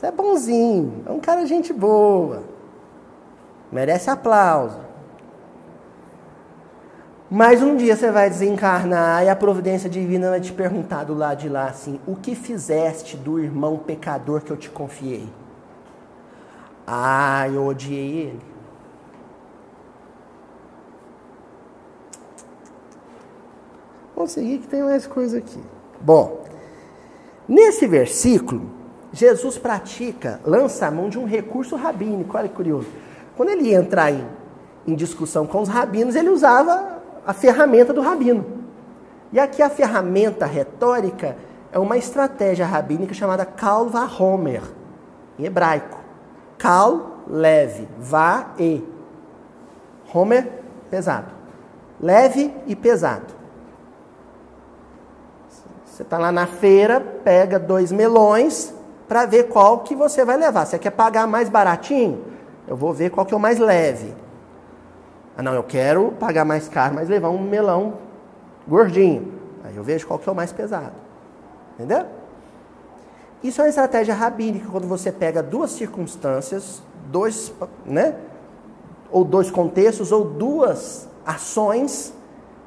Você 0.00 0.06
é 0.06 0.10
bonzinho. 0.10 1.02
É 1.04 1.12
um 1.12 1.20
cara 1.20 1.44
gente 1.44 1.74
boa. 1.74 2.42
Merece 3.70 4.08
aplauso. 4.08 4.80
Mas 7.30 7.62
um 7.62 7.76
dia 7.76 7.94
você 7.94 8.10
vai 8.10 8.30
desencarnar 8.30 9.22
e 9.24 9.28
a 9.28 9.36
providência 9.36 9.90
divina 9.90 10.30
vai 10.30 10.40
te 10.40 10.54
perguntar 10.54 11.04
do 11.04 11.12
lado 11.12 11.40
de 11.40 11.50
lá 11.50 11.66
assim: 11.66 12.00
o 12.06 12.16
que 12.16 12.34
fizeste 12.34 13.14
do 13.14 13.38
irmão 13.38 13.76
pecador 13.76 14.40
que 14.40 14.50
eu 14.50 14.56
te 14.56 14.70
confiei? 14.70 15.28
Ah, 16.86 17.46
eu 17.46 17.66
odiei 17.66 18.20
ele. 18.22 18.40
Vamos 24.16 24.32
seguir 24.32 24.60
que 24.60 24.66
tem 24.66 24.82
mais 24.82 25.06
coisa 25.06 25.36
aqui. 25.36 25.62
Bom, 26.00 26.42
nesse 27.46 27.86
versículo, 27.86 28.79
Jesus 29.12 29.58
pratica, 29.58 30.40
lança 30.44 30.86
a 30.86 30.90
mão 30.90 31.08
de 31.08 31.18
um 31.18 31.24
recurso 31.24 31.74
rabínico. 31.76 32.36
Olha 32.36 32.48
que 32.48 32.54
curioso. 32.54 32.86
Quando 33.36 33.48
ele 33.48 33.68
ia 33.68 33.78
entrar 33.78 34.12
em, 34.12 34.24
em 34.86 34.94
discussão 34.94 35.46
com 35.46 35.60
os 35.60 35.68
rabinos, 35.68 36.14
ele 36.14 36.28
usava 36.28 37.00
a 37.26 37.32
ferramenta 37.32 37.92
do 37.92 38.00
rabino. 38.00 38.44
E 39.32 39.38
aqui 39.38 39.62
a 39.62 39.70
ferramenta 39.70 40.46
retórica 40.46 41.36
é 41.72 41.78
uma 41.78 41.96
estratégia 41.96 42.66
rabínica 42.66 43.14
chamada 43.14 43.44
Kal 43.44 43.88
Homer, 44.18 44.62
em 45.38 45.44
hebraico. 45.44 45.98
Kal, 46.58 47.22
leve, 47.26 47.88
va 47.98 48.54
e. 48.58 48.84
Homer, 50.12 50.48
pesado. 50.90 51.32
Leve 52.00 52.52
e 52.66 52.76
pesado. 52.76 53.34
Você 55.84 56.02
está 56.02 56.18
lá 56.18 56.32
na 56.32 56.46
feira, 56.46 57.00
pega 57.00 57.58
dois 57.58 57.92
melões 57.92 58.74
para 59.10 59.26
ver 59.26 59.48
qual 59.48 59.80
que 59.80 59.96
você 59.96 60.24
vai 60.24 60.36
levar. 60.36 60.64
Você 60.64 60.78
quer 60.78 60.90
pagar 60.90 61.26
mais 61.26 61.48
baratinho? 61.48 62.24
Eu 62.68 62.76
vou 62.76 62.94
ver 62.94 63.10
qual 63.10 63.26
que 63.26 63.34
é 63.34 63.36
o 63.36 63.40
mais 63.40 63.58
leve. 63.58 64.14
Ah, 65.36 65.42
não, 65.42 65.52
eu 65.52 65.64
quero 65.64 66.12
pagar 66.12 66.44
mais 66.44 66.68
caro, 66.68 66.94
mas 66.94 67.08
levar 67.08 67.28
um 67.28 67.42
melão 67.42 67.94
gordinho. 68.68 69.32
Aí 69.64 69.76
eu 69.76 69.82
vejo 69.82 70.06
qual 70.06 70.16
que 70.16 70.28
é 70.28 70.32
o 70.32 70.34
mais 70.34 70.52
pesado. 70.52 70.92
Entendeu? 71.74 72.06
Isso 73.42 73.60
é 73.60 73.64
uma 73.64 73.70
estratégia 73.70 74.14
rabínica 74.14 74.68
quando 74.70 74.86
você 74.86 75.10
pega 75.10 75.42
duas 75.42 75.72
circunstâncias, 75.72 76.80
dois, 77.06 77.52
né? 77.84 78.14
Ou 79.10 79.24
dois 79.24 79.50
contextos, 79.50 80.12
ou 80.12 80.24
duas 80.24 81.08
ações 81.26 82.14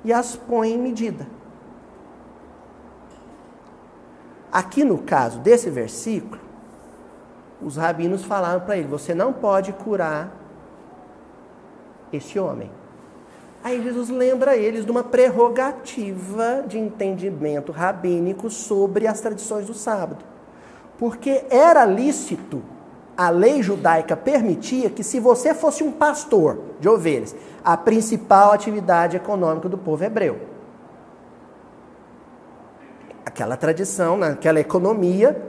e 0.04 0.12
as 0.12 0.36
põe 0.36 0.74
em 0.74 0.78
medida. 0.78 1.26
Aqui 4.54 4.84
no 4.84 5.00
caso 5.00 5.40
desse 5.40 5.68
versículo, 5.72 6.40
os 7.60 7.76
rabinos 7.76 8.24
falaram 8.24 8.60
para 8.60 8.78
ele: 8.78 8.88
você 8.88 9.16
não 9.16 9.34
pode 9.34 9.74
curar 9.74 10.32
esse 12.12 12.38
homem. 12.38 12.70
Aí 13.64 13.82
Jesus 13.82 14.10
lembra 14.10 14.56
eles 14.56 14.86
de 14.86 14.92
uma 14.92 15.04
prerrogativa 15.04 16.66
de 16.68 16.78
entendimento 16.78 17.72
rabínico 17.72 18.48
sobre 18.52 19.08
as 19.08 19.22
tradições 19.22 19.66
do 19.66 19.74
sábado. 19.74 20.24
Porque 21.00 21.46
era 21.50 21.84
lícito, 21.84 22.62
a 23.18 23.32
lei 23.32 23.64
judaica 23.64 24.16
permitia 24.16 24.90
que 24.90 25.04
se 25.04 25.20
você 25.20 25.56
fosse 25.56 25.84
um 25.84 25.92
pastor 25.92 26.60
de 26.80 26.88
ovelhas, 26.88 27.36
a 27.64 27.76
principal 27.76 28.52
atividade 28.52 29.18
econômica 29.18 29.68
do 29.68 29.78
povo 29.80 30.04
hebreu. 30.04 30.53
Aquela 33.26 33.56
tradição, 33.56 34.18
naquela 34.18 34.60
economia, 34.60 35.42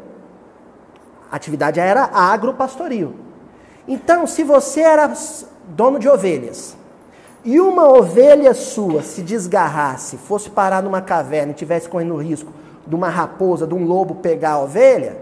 a 1.31 1.37
atividade 1.37 1.81
era 1.81 2.05
agropastoril. 2.05 3.15
Então, 3.87 4.27
se 4.27 4.43
você 4.45 4.81
era 4.81 5.13
dono 5.69 5.99
de 5.99 6.09
ovelhas, 6.09 6.77
e 7.45 7.61
uma 7.61 7.87
ovelha 7.87 8.55
sua 8.55 9.03
se 9.03 9.21
desgarrasse, 9.21 10.17
fosse 10.17 10.49
parar 10.49 10.83
numa 10.83 11.03
caverna 11.03 11.53
e 11.53 11.55
tivesse 11.55 11.89
correndo 11.89 12.17
risco 12.17 12.51
de 12.87 12.95
uma 12.95 13.09
raposa, 13.09 13.67
de 13.67 13.75
um 13.75 13.85
lobo 13.85 14.15
pegar 14.17 14.53
a 14.53 14.61
ovelha, 14.61 15.19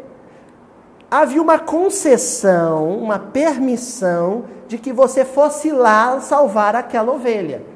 havia 1.11 1.43
uma 1.43 1.59
concessão, 1.59 2.97
uma 2.97 3.19
permissão 3.19 4.45
de 4.69 4.79
que 4.79 4.93
você 4.93 5.25
fosse 5.25 5.73
lá 5.73 6.21
salvar 6.21 6.77
aquela 6.77 7.13
ovelha. 7.13 7.72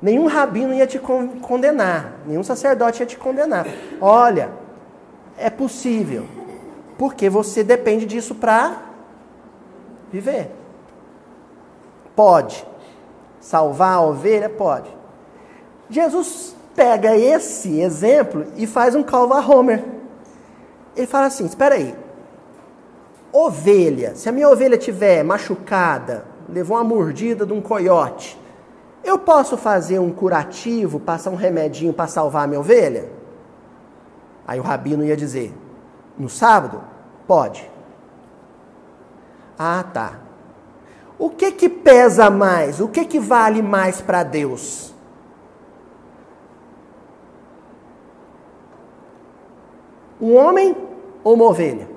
Nenhum 0.00 0.26
rabino 0.26 0.72
ia 0.72 0.86
te 0.86 0.98
condenar, 0.98 2.20
nenhum 2.24 2.42
sacerdote 2.42 3.02
ia 3.02 3.06
te 3.06 3.16
condenar. 3.16 3.66
Olha, 4.00 4.50
é 5.36 5.50
possível, 5.50 6.24
porque 6.96 7.28
você 7.28 7.64
depende 7.64 8.06
disso 8.06 8.34
para 8.34 8.76
viver. 10.12 10.50
Pode. 12.14 12.66
Salvar 13.40 13.94
a 13.94 14.00
ovelha? 14.00 14.48
Pode. 14.48 14.88
Jesus 15.90 16.54
pega 16.74 17.16
esse 17.16 17.80
exemplo 17.80 18.46
e 18.56 18.66
faz 18.66 18.94
um 18.94 19.02
calva 19.02 19.40
Homer. 19.40 19.84
Ele 20.96 21.06
fala 21.06 21.26
assim: 21.26 21.46
espera 21.46 21.74
aí. 21.74 21.94
Ovelha, 23.32 24.14
se 24.14 24.28
a 24.28 24.32
minha 24.32 24.48
ovelha 24.48 24.78
tiver 24.78 25.22
machucada, 25.22 26.24
levou 26.48 26.76
uma 26.76 26.84
mordida 26.84 27.44
de 27.44 27.52
um 27.52 27.60
coiote, 27.60 28.38
eu 29.08 29.18
posso 29.18 29.56
fazer 29.56 29.98
um 29.98 30.12
curativo, 30.12 31.00
passar 31.00 31.30
um 31.30 31.36
remedinho 31.36 31.92
para 31.92 32.06
salvar 32.06 32.44
a 32.44 32.46
minha 32.46 32.60
ovelha? 32.60 33.10
Aí 34.46 34.58
o 34.60 34.62
rabino 34.62 35.04
ia 35.04 35.16
dizer: 35.16 35.54
no 36.18 36.28
sábado? 36.28 36.82
Pode. 37.26 37.70
Ah, 39.58 39.84
tá. 39.92 40.20
O 41.18 41.30
que 41.30 41.50
que 41.52 41.68
pesa 41.68 42.30
mais? 42.30 42.80
O 42.80 42.88
que 42.88 43.04
que 43.04 43.18
vale 43.18 43.60
mais 43.60 44.00
para 44.00 44.22
Deus? 44.22 44.94
Um 50.20 50.34
homem 50.36 50.76
ou 51.22 51.34
uma 51.34 51.44
ovelha? 51.44 51.88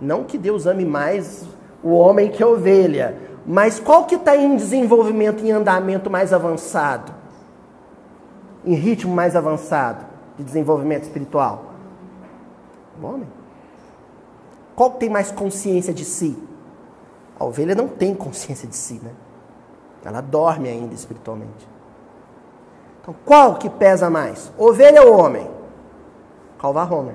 Não 0.00 0.24
que 0.24 0.38
Deus 0.38 0.66
ame 0.66 0.84
mais 0.84 1.44
o 1.82 1.90
homem 1.90 2.30
que 2.30 2.42
a 2.42 2.46
ovelha, 2.46 3.27
mas 3.50 3.80
qual 3.80 4.04
que 4.04 4.16
está 4.16 4.36
em 4.36 4.56
desenvolvimento, 4.56 5.42
em 5.42 5.50
andamento 5.50 6.10
mais 6.10 6.34
avançado? 6.34 7.14
Em 8.62 8.74
ritmo 8.74 9.14
mais 9.14 9.34
avançado 9.34 10.04
de 10.36 10.44
desenvolvimento 10.44 11.04
espiritual? 11.04 11.64
O 13.00 13.06
homem. 13.06 13.26
Qual 14.76 14.90
que 14.90 15.00
tem 15.00 15.08
mais 15.08 15.30
consciência 15.30 15.94
de 15.94 16.04
si? 16.04 16.36
A 17.40 17.44
ovelha 17.46 17.74
não 17.74 17.88
tem 17.88 18.14
consciência 18.14 18.68
de 18.68 18.76
si, 18.76 19.00
né? 19.02 19.12
Ela 20.04 20.20
dorme 20.20 20.68
ainda 20.68 20.94
espiritualmente. 20.94 21.66
Então, 23.00 23.14
qual 23.24 23.54
que 23.54 23.70
pesa 23.70 24.10
mais? 24.10 24.52
Ovelha 24.58 25.02
ou 25.04 25.18
homem? 25.18 25.48
Calvar 26.58 26.92
Homer. 26.92 27.14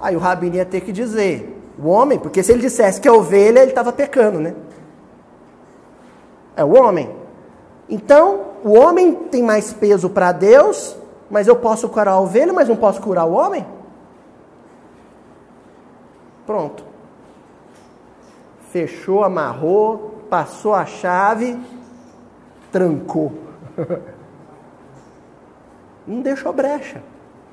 Aí 0.00 0.16
o 0.16 0.18
rabino 0.18 0.56
ia 0.56 0.64
ter 0.64 0.80
que 0.80 0.92
dizer, 0.92 1.57
o 1.78 1.88
homem, 1.88 2.18
porque 2.18 2.42
se 2.42 2.52
ele 2.52 2.60
dissesse 2.60 3.00
que 3.00 3.06
é 3.06 3.12
ovelha, 3.12 3.60
ele 3.60 3.70
estava 3.70 3.92
pecando, 3.92 4.40
né? 4.40 4.54
É 6.56 6.64
o 6.64 6.76
homem. 6.76 7.14
Então, 7.88 8.46
o 8.64 8.72
homem 8.76 9.14
tem 9.14 9.42
mais 9.42 9.72
peso 9.72 10.10
para 10.10 10.32
Deus, 10.32 10.96
mas 11.30 11.46
eu 11.46 11.56
posso 11.56 11.88
curar 11.88 12.12
a 12.12 12.20
ovelha, 12.20 12.52
mas 12.52 12.68
não 12.68 12.76
posso 12.76 13.00
curar 13.00 13.24
o 13.26 13.32
homem? 13.32 13.64
Pronto. 16.44 16.84
Fechou, 18.70 19.22
amarrou, 19.22 20.22
passou 20.28 20.74
a 20.74 20.84
chave, 20.84 21.58
trancou. 22.72 23.32
não 26.06 26.20
deixou 26.22 26.52
brecha 26.52 27.02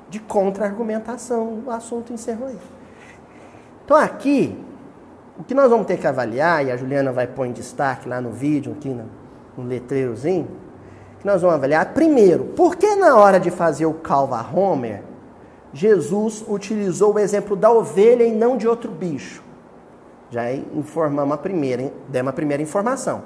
de 0.08 0.18
contra-argumentação. 0.18 1.62
O 1.64 1.70
assunto 1.70 2.12
encerrou 2.12 2.48
aí. 2.48 2.58
Então 3.86 3.96
aqui, 3.96 4.58
o 5.38 5.44
que 5.44 5.54
nós 5.54 5.70
vamos 5.70 5.86
ter 5.86 5.96
que 5.96 6.08
avaliar, 6.08 6.66
e 6.66 6.72
a 6.72 6.76
Juliana 6.76 7.12
vai 7.12 7.28
pôr 7.28 7.46
em 7.46 7.52
destaque 7.52 8.08
lá 8.08 8.20
no 8.20 8.32
vídeo, 8.32 8.72
aqui 8.72 8.88
no, 8.88 9.04
no 9.56 9.68
letreirozinho, 9.68 10.48
que 11.20 11.24
nós 11.24 11.40
vamos 11.40 11.54
avaliar, 11.54 11.94
primeiro, 11.94 12.46
por 12.46 12.74
que 12.74 12.96
na 12.96 13.16
hora 13.16 13.38
de 13.38 13.48
fazer 13.48 13.86
o 13.86 13.94
Calva 13.94 14.44
Homer, 14.52 15.04
Jesus 15.72 16.44
utilizou 16.48 17.14
o 17.14 17.18
exemplo 17.20 17.54
da 17.54 17.70
ovelha 17.70 18.24
e 18.24 18.32
não 18.32 18.56
de 18.56 18.66
outro 18.66 18.90
bicho? 18.90 19.40
Já 20.32 20.52
informamos 20.52 21.36
a 21.36 21.38
primeira, 21.38 21.92
demos 22.08 22.30
a 22.30 22.32
primeira 22.32 22.60
informação. 22.60 23.22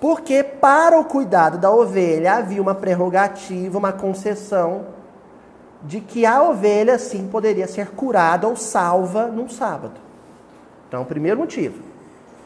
Porque 0.00 0.44
para 0.44 0.96
o 0.96 1.04
cuidado 1.04 1.58
da 1.58 1.72
ovelha 1.72 2.34
havia 2.34 2.62
uma 2.62 2.76
prerrogativa, 2.76 3.76
uma 3.76 3.92
concessão 3.92 4.96
de 5.82 6.00
que 6.00 6.26
a 6.26 6.42
ovelha 6.42 6.98
sim 6.98 7.28
poderia 7.28 7.66
ser 7.66 7.88
curada 7.88 8.46
ou 8.46 8.56
salva 8.56 9.26
num 9.26 9.48
sábado. 9.48 9.94
Então, 10.88 11.04
primeiro 11.04 11.38
motivo. 11.38 11.82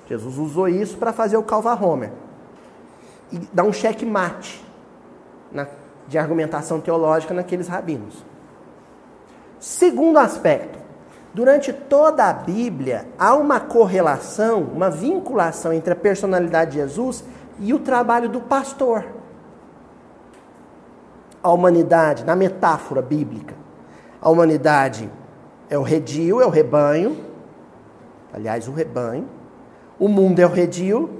Jesus 0.08 0.36
usou 0.36 0.68
isso 0.68 0.98
para 0.98 1.12
fazer 1.12 1.36
o 1.36 1.42
Calva 1.42 1.74
Homer. 1.74 2.10
E 3.30 3.38
dar 3.52 3.64
um 3.64 3.72
checkmate 3.72 4.62
na, 5.50 5.66
de 6.06 6.18
argumentação 6.18 6.80
teológica 6.80 7.32
naqueles 7.32 7.68
rabinos. 7.68 8.22
Segundo 9.58 10.18
aspecto, 10.18 10.78
durante 11.33 11.72
toda 11.72 12.28
a 12.28 12.33
Bíblia 12.33 13.07
há 13.18 13.35
uma 13.35 13.61
correlação, 13.61 14.62
uma 14.62 14.90
vinculação 14.90 15.72
entre 15.72 15.92
a 15.92 15.96
personalidade 15.96 16.72
de 16.72 16.78
Jesus 16.78 17.24
e 17.59 17.72
o 17.72 17.78
trabalho 17.78 18.28
do 18.28 18.40
pastor. 18.40 19.21
A 21.42 21.50
humanidade, 21.50 22.24
na 22.24 22.37
metáfora 22.37 23.02
bíblica, 23.02 23.55
a 24.20 24.31
humanidade 24.31 25.11
é 25.68 25.76
o 25.76 25.83
redil, 25.83 26.40
é 26.40 26.46
o 26.46 26.50
rebanho, 26.50 27.16
aliás, 28.33 28.68
o 28.68 28.72
rebanho, 28.72 29.28
o 29.98 30.09
mundo 30.09 30.38
é 30.38 30.46
o 30.46 30.48
redil 30.48 31.11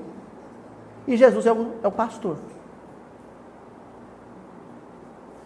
e 1.06 1.16
Jesus 1.16 1.46
é 1.46 1.52
o, 1.52 1.72
é 1.82 1.88
o 1.88 1.92
pastor. 1.92 2.37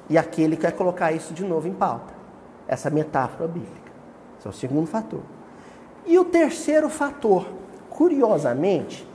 E 0.08 0.18
aqui 0.18 0.42
ele 0.42 0.56
quer 0.56 0.72
colocar 0.72 1.12
isso 1.12 1.32
de 1.32 1.44
novo 1.44 1.66
em 1.66 1.72
pauta, 1.72 2.12
essa 2.68 2.90
metáfora 2.90 3.48
bíblica. 3.48 3.92
Esse 4.38 4.46
é 4.46 4.50
o 4.50 4.52
segundo 4.52 4.86
fator. 4.86 5.22
E 6.04 6.18
o 6.18 6.24
terceiro 6.24 6.88
fator, 6.88 7.46
curiosamente, 7.88 9.06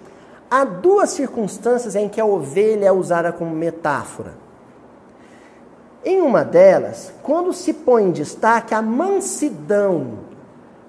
Há 0.54 0.66
duas 0.66 1.12
circunstâncias 1.12 1.96
em 1.96 2.10
que 2.10 2.20
a 2.20 2.26
ovelha 2.26 2.88
é 2.88 2.92
usada 2.92 3.32
como 3.32 3.56
metáfora. 3.56 4.34
Em 6.04 6.20
uma 6.22 6.44
delas, 6.44 7.14
quando 7.22 7.54
se 7.54 7.74
põe 7.74 8.04
em 8.04 8.12
destaque 8.12 8.74
a 8.74 8.82
mansidão, 8.82 10.20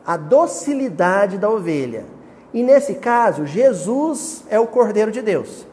a 0.07 0.17
docilidade 0.17 1.39
da 1.39 1.51
ovelha. 1.51 2.05
E 2.53 2.63
nesse 2.63 2.95
caso, 2.95 3.47
Jesus 3.47 4.45
é 4.49 4.59
o 4.59 4.67
Cordeiro 4.67 5.11
de 5.11 5.21
Deus. 5.21 5.67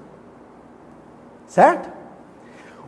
Certo? 1.47 1.89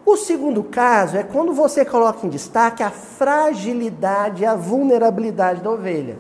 O 0.06 0.18
segundo 0.18 0.64
caso 0.64 1.18
é 1.18 1.24
quando 1.24 1.54
você 1.54 1.86
coloca 1.86 2.26
em 2.26 2.30
destaque 2.30 2.84
a 2.84 2.90
fragilidade, 2.90 4.46
a 4.46 4.56
vulnerabilidade 4.56 5.62
da 5.62 5.72
ovelha. 5.72 6.18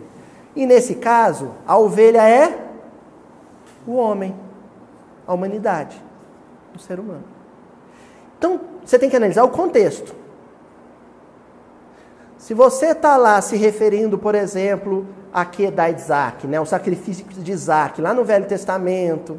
E 0.55 0.65
nesse 0.65 0.95
caso, 0.95 1.51
a 1.67 1.77
ovelha 1.77 2.27
é 2.27 2.67
o 3.85 3.95
homem 3.95 4.35
a 5.31 5.33
humanidade, 5.33 6.01
o 6.75 6.79
ser 6.79 6.99
humano. 6.99 7.23
Então, 8.37 8.59
você 8.83 8.99
tem 8.99 9.09
que 9.09 9.15
analisar 9.15 9.43
o 9.43 9.49
contexto. 9.49 10.13
Se 12.41 12.55
você 12.55 12.87
está 12.87 13.17
lá 13.17 13.39
se 13.39 13.55
referindo, 13.55 14.17
por 14.17 14.33
exemplo, 14.33 15.05
a 15.31 15.45
da 15.69 15.91
Isaac, 15.91 16.47
né, 16.47 16.59
o 16.59 16.65
sacrifício 16.65 17.23
de 17.23 17.51
Isaac, 17.51 18.01
lá 18.01 18.15
no 18.15 18.25
Velho 18.25 18.47
Testamento, 18.47 19.37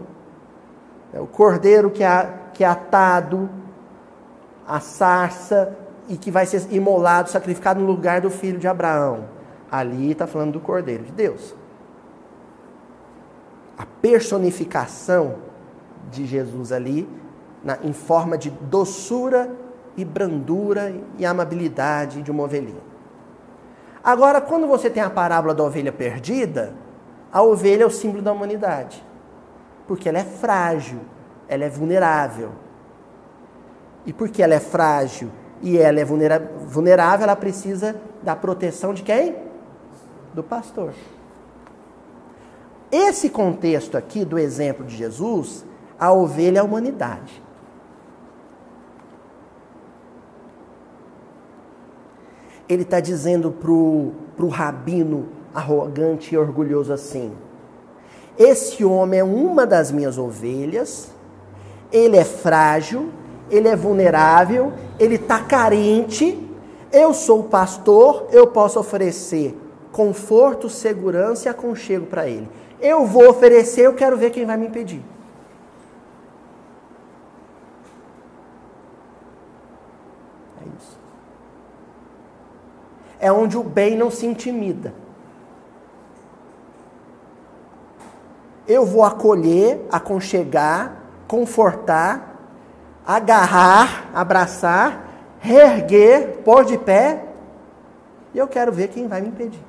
né, 1.12 1.18
o 1.18 1.26
cordeiro 1.26 1.90
que 1.90 2.04
é, 2.04 2.32
que 2.54 2.62
é 2.62 2.66
atado, 2.68 3.50
a 4.64 4.78
sarça 4.78 5.76
e 6.08 6.16
que 6.16 6.30
vai 6.30 6.46
ser 6.46 6.72
imolado, 6.72 7.28
sacrificado 7.28 7.80
no 7.80 7.86
lugar 7.86 8.20
do 8.20 8.30
filho 8.30 8.60
de 8.60 8.68
Abraão. 8.68 9.24
Ali 9.68 10.12
está 10.12 10.28
falando 10.28 10.52
do 10.52 10.60
cordeiro 10.60 11.02
de 11.02 11.10
Deus. 11.10 11.56
A 13.76 13.84
personificação 13.84 15.38
de 16.08 16.24
Jesus 16.24 16.70
ali, 16.70 17.08
na, 17.64 17.78
em 17.82 17.92
forma 17.92 18.38
de 18.38 18.48
doçura 18.48 19.50
e 19.96 20.04
brandura 20.04 20.94
e 21.18 21.26
amabilidade 21.26 22.22
de 22.22 22.30
uma 22.30 22.44
ovelhinha. 22.44 22.91
Agora, 24.02 24.40
quando 24.40 24.66
você 24.66 24.90
tem 24.90 25.02
a 25.02 25.10
parábola 25.10 25.54
da 25.54 25.62
ovelha 25.62 25.92
perdida, 25.92 26.74
a 27.32 27.42
ovelha 27.42 27.84
é 27.84 27.86
o 27.86 27.90
símbolo 27.90 28.22
da 28.22 28.32
humanidade. 28.32 29.02
Porque 29.86 30.08
ela 30.08 30.18
é 30.18 30.24
frágil, 30.24 31.00
ela 31.48 31.64
é 31.64 31.68
vulnerável. 31.68 32.52
E 34.04 34.12
porque 34.12 34.42
ela 34.42 34.54
é 34.54 34.60
frágil 34.60 35.30
e 35.60 35.78
ela 35.78 36.00
é 36.00 36.04
vulnerável, 36.04 37.22
ela 37.22 37.36
precisa 37.36 37.94
da 38.22 38.34
proteção 38.34 38.92
de 38.92 39.02
quem? 39.02 39.36
Do 40.34 40.42
pastor. 40.42 40.92
Esse 42.90 43.30
contexto 43.30 43.96
aqui 43.96 44.24
do 44.24 44.38
exemplo 44.38 44.84
de 44.84 44.96
Jesus 44.96 45.64
a 45.98 46.12
ovelha 46.12 46.58
é 46.58 46.60
a 46.60 46.64
humanidade. 46.64 47.40
Ele 52.72 52.82
está 52.82 53.00
dizendo 53.00 53.50
para 53.50 53.70
o 53.70 54.48
rabino 54.48 55.28
arrogante 55.54 56.34
e 56.34 56.38
orgulhoso 56.38 56.92
assim: 56.92 57.32
Esse 58.38 58.84
homem 58.84 59.20
é 59.20 59.24
uma 59.24 59.66
das 59.66 59.92
minhas 59.92 60.16
ovelhas, 60.16 61.10
ele 61.92 62.16
é 62.16 62.24
frágil, 62.24 63.10
ele 63.50 63.68
é 63.68 63.76
vulnerável, 63.76 64.72
ele 64.98 65.16
está 65.16 65.40
carente. 65.40 66.48
Eu 66.90 67.12
sou 67.14 67.44
pastor, 67.44 68.28
eu 68.32 68.46
posso 68.46 68.78
oferecer 68.78 69.58
conforto, 69.92 70.68
segurança 70.70 71.48
e 71.48 71.50
aconchego 71.50 72.06
para 72.06 72.26
ele. 72.26 72.48
Eu 72.80 73.04
vou 73.04 73.28
oferecer, 73.28 73.82
eu 73.82 73.94
quero 73.94 74.16
ver 74.16 74.30
quem 74.30 74.46
vai 74.46 74.56
me 74.56 74.66
impedir. 74.66 75.02
É 83.22 83.30
onde 83.30 83.56
o 83.56 83.62
bem 83.62 83.96
não 83.96 84.10
se 84.10 84.26
intimida. 84.26 84.92
Eu 88.66 88.84
vou 88.84 89.04
acolher, 89.04 89.86
aconchegar, 89.92 90.96
confortar, 91.28 92.36
agarrar, 93.06 94.10
abraçar, 94.12 95.08
reerguer, 95.38 96.38
pôr 96.44 96.64
de 96.64 96.76
pé, 96.76 97.24
e 98.34 98.38
eu 98.38 98.48
quero 98.48 98.72
ver 98.72 98.88
quem 98.88 99.06
vai 99.06 99.20
me 99.20 99.28
impedir. 99.28 99.62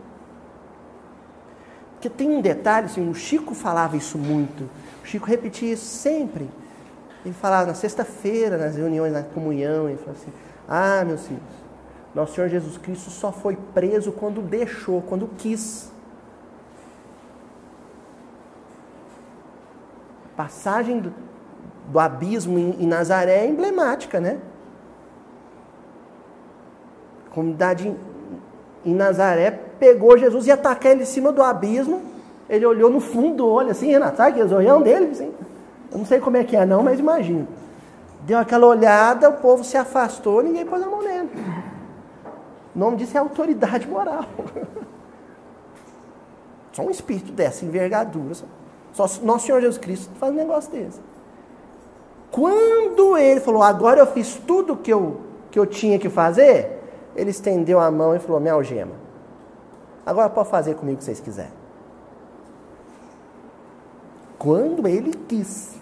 Porque 1.94 2.10
tem 2.10 2.30
um 2.30 2.42
detalhe, 2.42 2.88
assim, 2.88 3.08
o 3.08 3.14
Chico 3.14 3.54
falava 3.54 3.96
isso 3.96 4.18
muito, 4.18 4.64
o 5.04 5.06
Chico 5.06 5.28
repetia 5.28 5.74
isso 5.74 5.86
sempre. 5.86 6.50
Ele 7.24 7.36
falava 7.36 7.68
na 7.68 7.76
sexta-feira, 7.76 8.58
nas 8.58 8.76
reuniões, 8.76 9.14
na 9.14 9.22
comunhão, 9.22 9.88
ele 9.88 9.98
falava 9.98 10.18
assim: 10.20 10.34
Ah, 10.68 11.06
meus 11.06 11.26
filhos, 11.28 11.63
nosso 12.14 12.36
Senhor 12.36 12.48
Jesus 12.48 12.78
Cristo 12.78 13.10
só 13.10 13.32
foi 13.32 13.58
preso 13.74 14.12
quando 14.12 14.42
deixou, 14.42 15.02
quando 15.02 15.28
quis. 15.38 15.92
A 20.34 20.38
passagem 20.38 21.00
do, 21.00 21.14
do 21.88 22.00
abismo 22.00 22.60
em, 22.60 22.84
em 22.84 22.88
Nazaré 22.88 23.38
é 23.38 23.48
emblemática, 23.48 24.20
né? 24.20 24.40
A 27.28 27.34
comunidade 27.34 27.96
em, 28.86 28.94
Nazaré 28.94 29.50
pegou 29.80 30.16
Jesus 30.18 30.46
e 30.46 30.52
atacou 30.52 30.92
ele 30.92 31.02
em 31.02 31.06
cima 31.06 31.32
do 31.32 31.42
abismo. 31.42 32.02
Ele 32.48 32.66
olhou 32.66 32.92
no 32.92 33.00
fundo 33.00 33.38
do 33.38 33.48
olho, 33.48 33.72
assim, 33.72 33.88
Renato, 33.88 34.18
sabe 34.18 34.32
aqueles 34.32 34.52
é 34.52 34.56
olhão 34.56 34.82
dele? 34.82 35.12
Assim? 35.12 35.34
Eu 35.92 35.98
não 35.98 36.06
sei 36.06 36.20
como 36.20 36.38
é 36.38 36.44
que 36.44 36.56
é, 36.56 36.66
não, 36.66 36.84
mas 36.84 37.00
imagino. 37.00 37.48
Deu 38.22 38.38
aquela 38.38 38.68
olhada, 38.68 39.30
o 39.30 39.34
povo 39.34 39.64
se 39.64 39.78
afastou, 39.78 40.44
ninguém 40.44 40.66
pôs 40.66 40.82
a 40.82 40.86
mão 40.86 41.02
nele. 41.02 41.30
O 42.76 42.80
nome 42.80 42.98
disso 42.98 43.16
é 43.16 43.20
autoridade 43.20 43.88
moral. 43.88 44.26
Só 46.74 46.82
um 46.82 46.90
espírito 46.90 47.32
dessa 47.32 47.64
envergadura. 47.64 48.34
Só 48.94 49.08
nosso 49.24 49.46
Senhor 49.46 49.62
Jesus 49.62 49.78
Cristo 49.78 50.12
faz 50.20 50.34
um 50.34 50.36
negócio 50.36 50.72
desse. 50.72 51.00
Quando 52.32 53.16
ele 53.16 53.40
falou, 53.40 53.62
agora 53.62 54.00
eu 54.00 54.08
fiz 54.08 54.36
tudo 54.36 54.76
que 54.76 54.92
eu, 54.92 55.22
que 55.52 55.60
eu 55.60 55.68
tinha 55.68 56.00
que 56.00 56.10
fazer, 56.10 56.82
ele 57.16 57.30
estendeu 57.30 57.80
a 57.80 57.92
mão 57.92 58.16
e 58.16 58.20
falou, 58.20 58.40
minha 58.40 58.54
algema. 58.54 58.96
Agora 60.04 60.30
pode 60.30 60.50
fazer 60.50 60.76
comigo 60.76 60.96
o 60.96 60.98
que 60.98 61.04
vocês 61.04 61.20
quiserem. 61.20 61.54
Quando 64.38 64.88
ele 64.88 65.14
quis. 65.14 65.76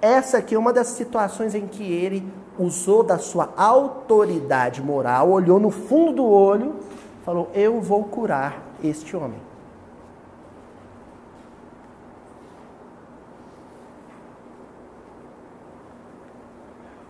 Essa 0.00 0.38
aqui 0.38 0.54
é 0.54 0.58
uma 0.58 0.72
das 0.72 0.88
situações 0.88 1.54
em 1.54 1.66
que 1.66 1.82
ele 1.82 2.30
usou 2.58 3.02
da 3.02 3.18
sua 3.18 3.52
autoridade 3.56 4.82
moral, 4.82 5.30
olhou 5.30 5.58
no 5.58 5.70
fundo 5.70 6.12
do 6.12 6.24
olho, 6.24 6.76
falou: 7.24 7.50
Eu 7.54 7.80
vou 7.80 8.04
curar 8.04 8.62
este 8.82 9.16
homem. 9.16 9.40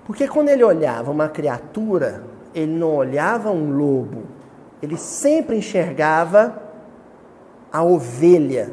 Porque 0.05 0.29
quando 0.29 0.51
ele 0.51 0.63
olhava 0.63 1.11
uma 1.11 1.29
criatura, 1.29 2.25
ele 2.55 2.73
não 2.73 2.95
olhava 2.95 3.51
um 3.51 3.75
lobo, 3.75 4.25
ele 4.83 4.99
sempre 4.99 5.57
enxergava 5.57 6.63
a 7.73 7.83
ovelha 7.83 8.71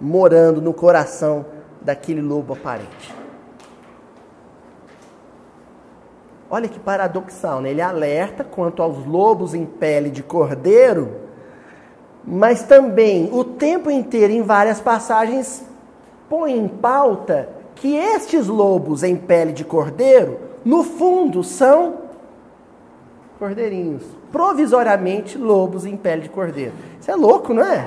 morando 0.00 0.62
no 0.62 0.72
coração 0.72 1.44
daquele 1.82 2.22
lobo 2.22 2.52
aparente. 2.54 3.23
Olha 6.54 6.68
que 6.68 6.78
paradoxal, 6.78 7.60
né? 7.60 7.70
Ele 7.70 7.82
alerta 7.82 8.44
quanto 8.44 8.80
aos 8.80 9.04
lobos 9.04 9.54
em 9.54 9.66
pele 9.66 10.08
de 10.08 10.22
cordeiro, 10.22 11.16
mas 12.24 12.62
também 12.62 13.28
o 13.32 13.42
tempo 13.42 13.90
inteiro, 13.90 14.32
em 14.32 14.40
várias 14.40 14.80
passagens, 14.80 15.64
põe 16.28 16.56
em 16.56 16.68
pauta 16.68 17.48
que 17.74 17.96
estes 17.96 18.46
lobos 18.46 19.02
em 19.02 19.16
pele 19.16 19.52
de 19.52 19.64
cordeiro, 19.64 20.38
no 20.64 20.84
fundo, 20.84 21.42
são 21.42 22.02
cordeirinhos. 23.36 24.04
Provisoriamente, 24.30 25.36
lobos 25.36 25.84
em 25.84 25.96
pele 25.96 26.22
de 26.22 26.28
cordeiro. 26.28 26.74
Isso 27.00 27.10
é 27.10 27.16
louco, 27.16 27.52
não 27.52 27.64
é? 27.64 27.84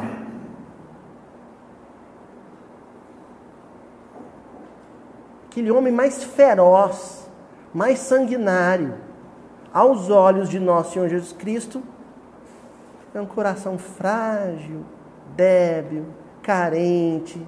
aquele 5.58 5.72
homem 5.72 5.92
mais 5.92 6.24
feroz, 6.24 7.27
mais 7.74 8.00
sanguinário, 8.00 8.96
aos 9.74 10.10
olhos 10.10 10.50
de 10.50 10.60
nosso 10.60 10.94
Senhor 10.94 11.10
Jesus 11.10 11.34
Cristo, 11.34 11.84
é 13.14 13.22
um 13.22 13.26
coração 13.26 13.78
frágil, 13.78 14.84
débil, 15.36 16.06
carente, 16.42 17.46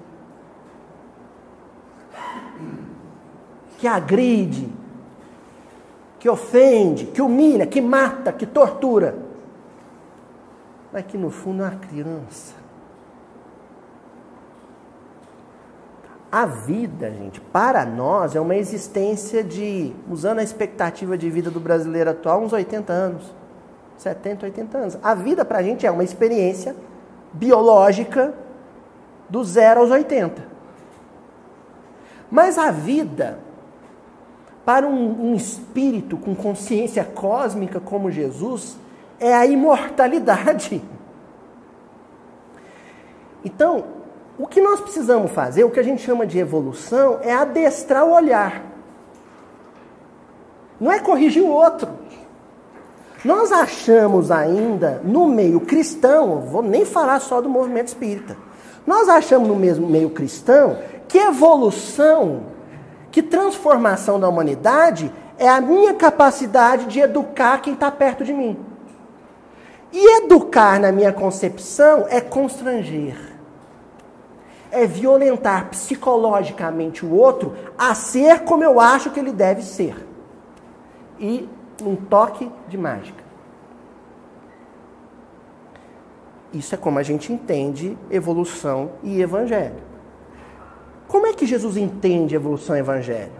que 3.78 3.86
agride, 3.86 4.68
que 6.18 6.28
ofende, 6.28 7.06
que 7.06 7.22
humilha, 7.22 7.66
que 7.66 7.80
mata, 7.80 8.32
que 8.32 8.46
tortura, 8.46 9.16
mas 10.92 11.04
que 11.06 11.16
no 11.16 11.30
fundo 11.30 11.62
é 11.62 11.66
uma 11.66 11.76
criança 11.76 12.59
A 16.30 16.46
vida, 16.46 17.10
gente, 17.10 17.40
para 17.40 17.84
nós 17.84 18.36
é 18.36 18.40
uma 18.40 18.54
existência 18.54 19.42
de, 19.42 19.92
usando 20.08 20.38
a 20.38 20.42
expectativa 20.42 21.18
de 21.18 21.28
vida 21.28 21.50
do 21.50 21.58
brasileiro 21.58 22.10
atual, 22.10 22.40
uns 22.40 22.52
80 22.52 22.92
anos. 22.92 23.34
70, 23.96 24.46
80 24.46 24.78
anos. 24.78 24.98
A 25.02 25.14
vida 25.14 25.44
para 25.44 25.58
a 25.58 25.62
gente 25.62 25.84
é 25.84 25.90
uma 25.90 26.04
experiência 26.04 26.76
biológica 27.32 28.32
do 29.28 29.42
zero 29.44 29.80
aos 29.80 29.90
80. 29.90 30.42
Mas 32.30 32.58
a 32.58 32.70
vida, 32.70 33.40
para 34.64 34.86
um, 34.86 35.32
um 35.32 35.34
espírito 35.34 36.16
com 36.16 36.34
consciência 36.34 37.04
cósmica 37.04 37.80
como 37.80 38.10
Jesus, 38.10 38.78
é 39.18 39.34
a 39.34 39.44
imortalidade. 39.46 40.80
Então, 43.44 43.99
o 44.40 44.46
que 44.46 44.58
nós 44.58 44.80
precisamos 44.80 45.30
fazer, 45.32 45.64
o 45.64 45.70
que 45.70 45.78
a 45.78 45.82
gente 45.82 46.00
chama 46.00 46.26
de 46.26 46.38
evolução, 46.38 47.18
é 47.20 47.30
adestrar 47.30 48.06
o 48.06 48.12
olhar. 48.12 48.62
Não 50.80 50.90
é 50.90 50.98
corrigir 50.98 51.42
o 51.42 51.50
outro. 51.50 51.90
Nós 53.22 53.52
achamos 53.52 54.30
ainda 54.30 55.02
no 55.04 55.26
meio 55.26 55.60
cristão, 55.60 56.40
vou 56.40 56.62
nem 56.62 56.86
falar 56.86 57.20
só 57.20 57.42
do 57.42 57.50
movimento 57.50 57.88
espírita. 57.88 58.34
Nós 58.86 59.10
achamos 59.10 59.46
no 59.46 59.56
mesmo 59.56 59.86
meio 59.86 60.08
cristão 60.08 60.78
que 61.06 61.18
evolução, 61.18 62.44
que 63.10 63.22
transformação 63.22 64.18
da 64.18 64.26
humanidade 64.26 65.12
é 65.36 65.50
a 65.50 65.60
minha 65.60 65.92
capacidade 65.92 66.86
de 66.86 66.98
educar 66.98 67.60
quem 67.60 67.74
está 67.74 67.90
perto 67.90 68.24
de 68.24 68.32
mim. 68.32 68.58
E 69.92 70.22
educar, 70.22 70.80
na 70.80 70.90
minha 70.90 71.12
concepção, 71.12 72.06
é 72.08 72.22
constranger 72.22 73.29
é 74.70 74.86
violentar 74.86 75.68
psicologicamente 75.68 77.04
o 77.04 77.12
outro 77.12 77.54
a 77.76 77.94
ser 77.94 78.40
como 78.40 78.62
eu 78.62 78.78
acho 78.78 79.10
que 79.10 79.18
ele 79.18 79.32
deve 79.32 79.62
ser. 79.62 80.06
E 81.18 81.48
um 81.82 81.96
toque 81.96 82.50
de 82.68 82.78
mágica. 82.78 83.22
Isso 86.52 86.74
é 86.74 86.78
como 86.78 86.98
a 86.98 87.02
gente 87.02 87.32
entende 87.32 87.96
evolução 88.10 88.92
e 89.02 89.20
evangelho. 89.20 89.90
Como 91.06 91.26
é 91.26 91.32
que 91.32 91.46
Jesus 91.46 91.76
entende 91.76 92.34
evolução 92.34 92.76
e 92.76 92.80
evangelho? 92.80 93.32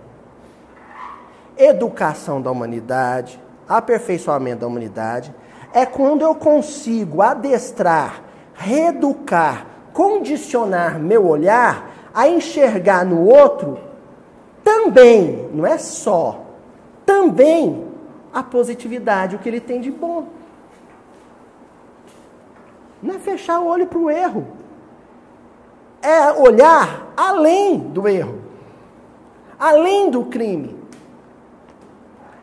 Educação 1.56 2.40
da 2.40 2.50
humanidade, 2.50 3.40
aperfeiçoamento 3.68 4.60
da 4.60 4.66
humanidade, 4.66 5.34
é 5.72 5.84
quando 5.86 6.22
eu 6.22 6.34
consigo 6.34 7.22
adestrar, 7.22 8.22
reeducar 8.54 9.66
condicionar 9.92 10.98
meu 10.98 11.26
olhar 11.26 11.90
a 12.12 12.28
enxergar 12.28 13.04
no 13.04 13.24
outro 13.26 13.78
também, 14.62 15.48
não 15.52 15.66
é 15.66 15.78
só, 15.78 16.44
também 17.04 17.86
a 18.32 18.42
positividade, 18.42 19.36
o 19.36 19.38
que 19.38 19.48
ele 19.48 19.60
tem 19.60 19.80
de 19.80 19.90
bom. 19.90 20.28
Não 23.02 23.14
é 23.14 23.18
fechar 23.18 23.60
o 23.60 23.66
olho 23.66 23.86
para 23.86 23.98
o 23.98 24.10
erro. 24.10 24.46
É 26.02 26.32
olhar 26.32 27.12
além 27.16 27.78
do 27.78 28.08
erro, 28.08 28.40
além 29.58 30.10
do 30.10 30.24
crime. 30.24 30.78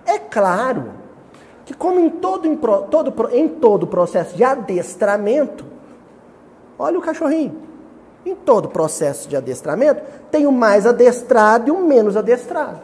É 0.05 0.19
claro 0.19 0.91
que, 1.65 1.73
como 1.73 1.99
em 1.99 2.09
todo, 2.09 2.47
em 2.47 2.55
todo, 2.55 3.13
em 3.33 3.47
todo 3.47 3.87
processo 3.87 4.35
de 4.35 4.43
adestramento, 4.43 5.65
Olha 6.77 6.99
o 6.99 7.01
cachorrinho. 7.01 7.55
Em 8.25 8.35
todo 8.35 8.69
processo 8.69 9.27
de 9.29 9.35
adestramento, 9.35 10.01
tem 10.29 10.45
o 10.45 10.51
mais 10.51 10.85
adestrado 10.85 11.69
e 11.69 11.71
o 11.71 11.85
menos 11.85 12.17
adestrado. 12.17 12.81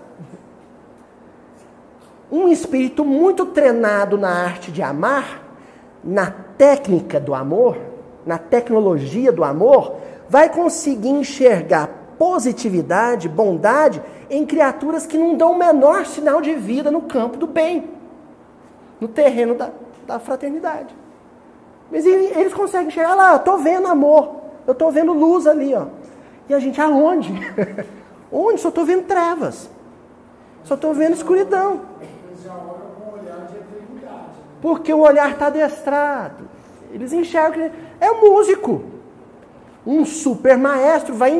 Um 2.31 2.47
espírito 2.47 3.03
muito 3.05 3.45
treinado 3.47 4.17
na 4.17 4.29
arte 4.29 4.71
de 4.71 4.81
amar, 4.81 5.43
na 6.03 6.31
técnica 6.57 7.19
do 7.19 7.33
amor, 7.33 7.77
na 8.25 8.37
tecnologia 8.37 9.31
do 9.31 9.43
amor, 9.43 9.97
vai 10.29 10.49
conseguir 10.49 11.09
enxergar 11.09 11.89
positividade, 12.17 13.27
bondade 13.27 14.01
em 14.29 14.45
criaturas 14.45 15.05
que 15.05 15.17
não 15.17 15.35
dão 15.35 15.51
o 15.51 15.57
menor 15.57 16.05
sinal 16.05 16.41
de 16.41 16.55
vida 16.55 16.89
no 16.89 17.01
campo 17.01 17.37
do 17.37 17.45
bem, 17.45 17.89
no 18.99 19.07
terreno 19.07 19.55
da, 19.55 19.69
da 20.07 20.19
fraternidade. 20.19 21.02
Mas 21.93 22.07
eles 22.07 22.55
conseguem 22.55 22.89
chegar 22.89 23.13
lá, 23.13 23.33
eu 23.33 23.37
estou 23.37 23.59
vendo 23.59 23.87
amor, 23.87 24.37
eu 24.65 24.71
estou 24.71 24.91
vendo 24.91 25.13
luz 25.13 25.45
ali, 25.45 25.75
ó. 25.75 25.85
E 26.49 26.53
a 26.55 26.57
gente, 26.57 26.81
aonde? 26.81 27.31
Onde? 28.31 28.59
Só 28.59 28.69
estou 28.69 28.83
vendo 28.83 29.03
trevas. 29.03 29.69
Só 30.63 30.73
estou 30.73 30.91
vendo 30.91 31.13
escuridão. 31.13 31.81
Porque 34.59 34.91
o 34.91 35.01
olhar 35.01 35.29
está 35.29 35.47
adestrado. 35.47 36.49
Eles 36.91 37.13
enxergam 37.13 37.69
é 38.01 38.09
o 38.09 38.21
músico. 38.21 38.81
Um 39.85 40.03
super 40.03 40.57
maestro 40.57 41.13
vai 41.13 41.31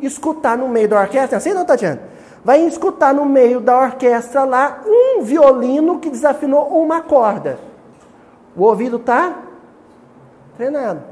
escutar 0.00 0.56
no 0.56 0.68
meio 0.70 0.88
da 0.88 1.02
orquestra, 1.02 1.36
assim 1.36 1.52
não, 1.52 1.66
Tatiana? 1.66 2.00
Vai 2.42 2.64
escutar 2.64 3.12
no 3.12 3.26
meio 3.26 3.60
da 3.60 3.78
orquestra 3.78 4.44
lá 4.44 4.80
um 4.86 5.20
violino 5.20 5.98
que 5.98 6.08
desafinou 6.08 6.82
uma 6.82 7.02
corda. 7.02 7.58
O 8.56 8.62
ouvido 8.62 8.96
está 8.96 9.51
treinado. 10.56 11.02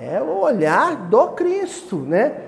É 0.00 0.20
o 0.20 0.40
olhar 0.40 0.96
do 1.08 1.28
Cristo, 1.32 1.96
né? 1.96 2.46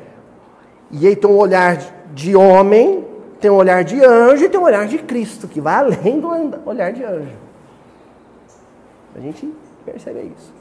E 0.90 1.06
aí 1.06 1.14
tem 1.14 1.30
um 1.30 1.36
olhar 1.36 1.76
de 2.14 2.34
homem, 2.34 3.06
tem 3.40 3.50
um 3.50 3.56
olhar 3.56 3.84
de 3.84 4.02
anjo 4.02 4.44
e 4.44 4.48
tem 4.48 4.58
um 4.58 4.64
olhar 4.64 4.86
de 4.86 4.98
Cristo, 4.98 5.46
que 5.46 5.60
vai 5.60 5.74
além 5.74 6.18
do 6.18 6.28
olhar 6.64 6.92
de 6.92 7.04
anjo. 7.04 7.36
A 9.14 9.20
gente 9.20 9.54
percebe 9.84 10.32
isso. 10.36 10.52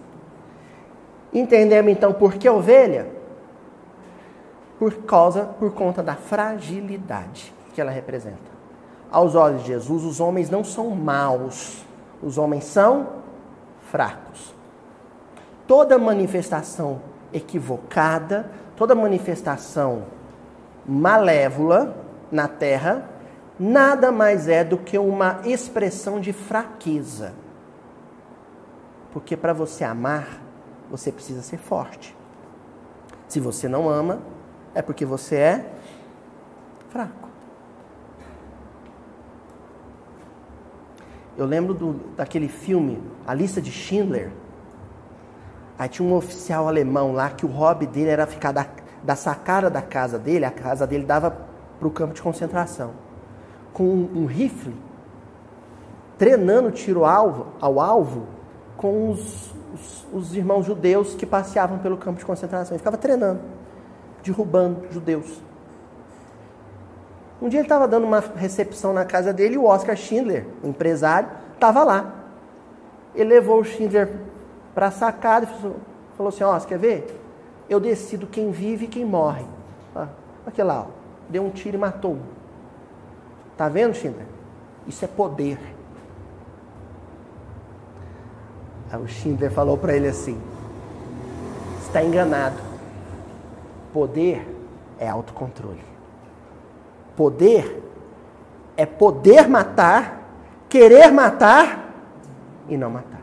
Entendemos 1.34 1.92
então 1.92 2.12
por 2.12 2.34
que 2.34 2.50
ovelha? 2.50 3.08
Por 4.78 4.94
causa, 5.04 5.46
por 5.46 5.74
conta 5.74 6.04
da 6.04 6.16
fragilidade 6.16 7.54
que 7.74 7.80
ela 7.80 7.92
representa. 7.92 8.61
Aos 9.12 9.36
olhos 9.36 9.62
de 9.62 9.68
Jesus, 9.68 10.04
os 10.04 10.20
homens 10.20 10.50
não 10.50 10.64
são 10.64 10.90
maus, 10.92 11.84
os 12.24 12.38
homens 12.38 12.64
são 12.64 13.08
fracos 13.92 14.62
toda 15.72 15.98
manifestação 15.98 17.02
equivocada, 17.32 18.52
toda 18.76 18.94
manifestação 18.94 20.04
malévola 20.86 21.96
na 22.30 22.46
terra, 22.50 23.10
nada 23.58 24.12
mais 24.12 24.50
é 24.50 24.66
do 24.66 24.78
que 24.78 24.98
uma 24.98 25.40
expressão 25.46 26.20
de 26.20 26.34
fraqueza. 26.34 27.34
Porque 29.14 29.38
para 29.38 29.54
você 29.54 29.86
amar, 29.86 30.42
você 30.90 31.10
precisa 31.10 31.42
ser 31.42 31.58
forte. 31.58 32.14
Se 33.30 33.40
você 33.40 33.70
não 33.70 33.90
ama, 33.90 34.20
é 34.76 34.82
porque 34.82 35.06
você 35.06 35.38
é 35.38 35.74
fraco. 36.90 37.31
Eu 41.38 41.46
lembro 41.46 41.74
do, 41.74 41.94
daquele 42.16 42.48
filme, 42.48 43.02
A 43.26 43.34
Lista 43.34 43.62
de 43.62 43.72
Schindler. 43.72 44.32
Aí 45.78 45.90
tinha 45.90 46.08
um 46.08 46.16
oficial 46.16 46.68
alemão 46.68 47.14
lá 47.14 47.30
que 47.30 47.46
o 47.46 47.50
hobby 47.50 47.88
dele 47.88 48.10
era 48.10 48.28
ficar 48.28 48.52
da, 48.52 48.68
da 49.04 49.16
sacada 49.16 49.70
da 49.70 49.82
casa 49.82 50.20
dele, 50.20 50.46
a 50.46 50.52
casa 50.52 50.86
dele 50.86 51.06
dava 51.06 51.32
para 51.80 51.88
o 51.88 51.92
campo 51.92 52.14
de 52.14 52.22
concentração, 52.22 52.92
com 53.74 53.84
um, 53.84 54.22
um 54.22 54.26
rifle, 54.26 54.76
treinando 56.18 56.70
tiro 56.70 57.04
alvo, 57.04 57.48
ao 57.60 57.80
alvo 57.80 58.28
com 58.78 59.10
os, 59.10 59.54
os, 59.74 60.08
os, 60.14 60.36
irmãos 60.36 60.66
judeus 60.66 61.16
que 61.16 61.26
passeavam 61.26 61.80
pelo 61.80 61.98
campo 61.98 62.20
de 62.20 62.26
concentração. 62.26 62.74
Ele 62.74 62.80
ficava 62.80 62.98
treinando, 62.98 63.42
derrubando 64.24 64.86
judeus. 64.92 65.42
Um 67.42 67.50
dia 67.50 67.60
ele 67.60 67.66
estava 67.66 67.88
dando 67.88 68.06
uma 68.06 68.20
recepção 68.20 68.94
na 68.94 69.04
casa 69.04 69.34
dele 69.34 69.56
e 69.56 69.58
o 69.58 69.66
Oscar 69.66 69.96
Schindler, 69.96 70.46
o 70.64 70.68
empresário, 70.68 71.28
estava 71.54 71.84
lá. 71.84 72.14
Ele 73.16 73.30
levou 73.30 73.60
o 73.60 73.64
Schindler 73.64 74.10
para 74.76 74.88
a 74.88 74.92
sacada 74.92 75.48
e 75.48 76.16
falou 76.16 76.30
assim: 76.30 76.44
Ó, 76.44 76.60
quer 76.60 76.78
ver? 76.78 77.20
Eu 77.68 77.80
decido 77.80 78.28
quem 78.28 78.52
vive 78.52 78.86
e 78.86 78.88
quem 78.88 79.04
morre. 79.04 79.46
Aquele 80.46 80.68
lá, 80.68 80.82
ó, 80.82 80.86
deu 81.30 81.44
um 81.44 81.50
tiro 81.50 81.78
e 81.78 81.80
matou. 81.80 82.18
Tá 83.58 83.68
vendo, 83.70 83.96
Schindler? 83.96 84.26
Isso 84.88 85.04
é 85.06 85.08
poder. 85.08 85.58
Aí 88.92 89.02
o 89.02 89.08
Schindler 89.08 89.52
falou 89.52 89.78
para 89.78 89.96
ele 89.96 90.08
assim: 90.08 90.40
está 91.82 92.04
enganado. 92.04 92.58
Poder 93.94 94.48
é 95.00 95.10
autocontrole. 95.10 95.91
Poder 97.16 97.82
é 98.78 98.86
poder 98.86 99.48
matar, 99.48 100.24
querer 100.70 101.12
matar 101.12 101.94
e 102.68 102.78
não 102.78 102.90
matar. 102.90 103.22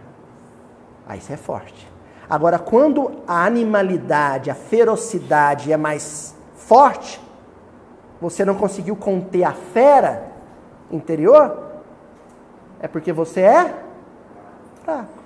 Aí 1.07 1.18
isso 1.18 1.33
é 1.33 1.37
forte. 1.37 1.88
Agora, 2.29 2.59
quando 2.59 3.22
a 3.27 3.44
animalidade, 3.44 4.51
a 4.51 4.55
ferocidade 4.55 5.72
é 5.72 5.77
mais 5.77 6.37
forte, 6.55 7.20
você 8.20 8.44
não 8.44 8.55
conseguiu 8.55 8.94
conter 8.94 9.44
a 9.44 9.53
fera 9.53 10.31
interior, 10.90 11.66
é 12.81 12.87
porque 12.87 13.12
você 13.12 13.40
é 13.40 13.74
fraco. 14.85 15.18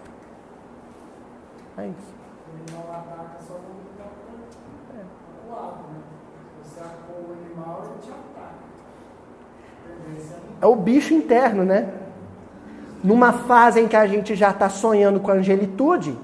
É 1.76 1.86
isso. 1.86 2.11
É 10.60 10.66
o 10.66 10.76
bicho 10.76 11.12
interno, 11.12 11.64
né? 11.64 11.88
numa 13.02 13.32
fase 13.32 13.80
em 13.80 13.88
que 13.88 13.96
a 13.96 14.06
gente 14.06 14.34
já 14.34 14.50
está 14.50 14.68
sonhando 14.68 15.18
com 15.18 15.30
a 15.30 15.34
angelitude, 15.34 16.16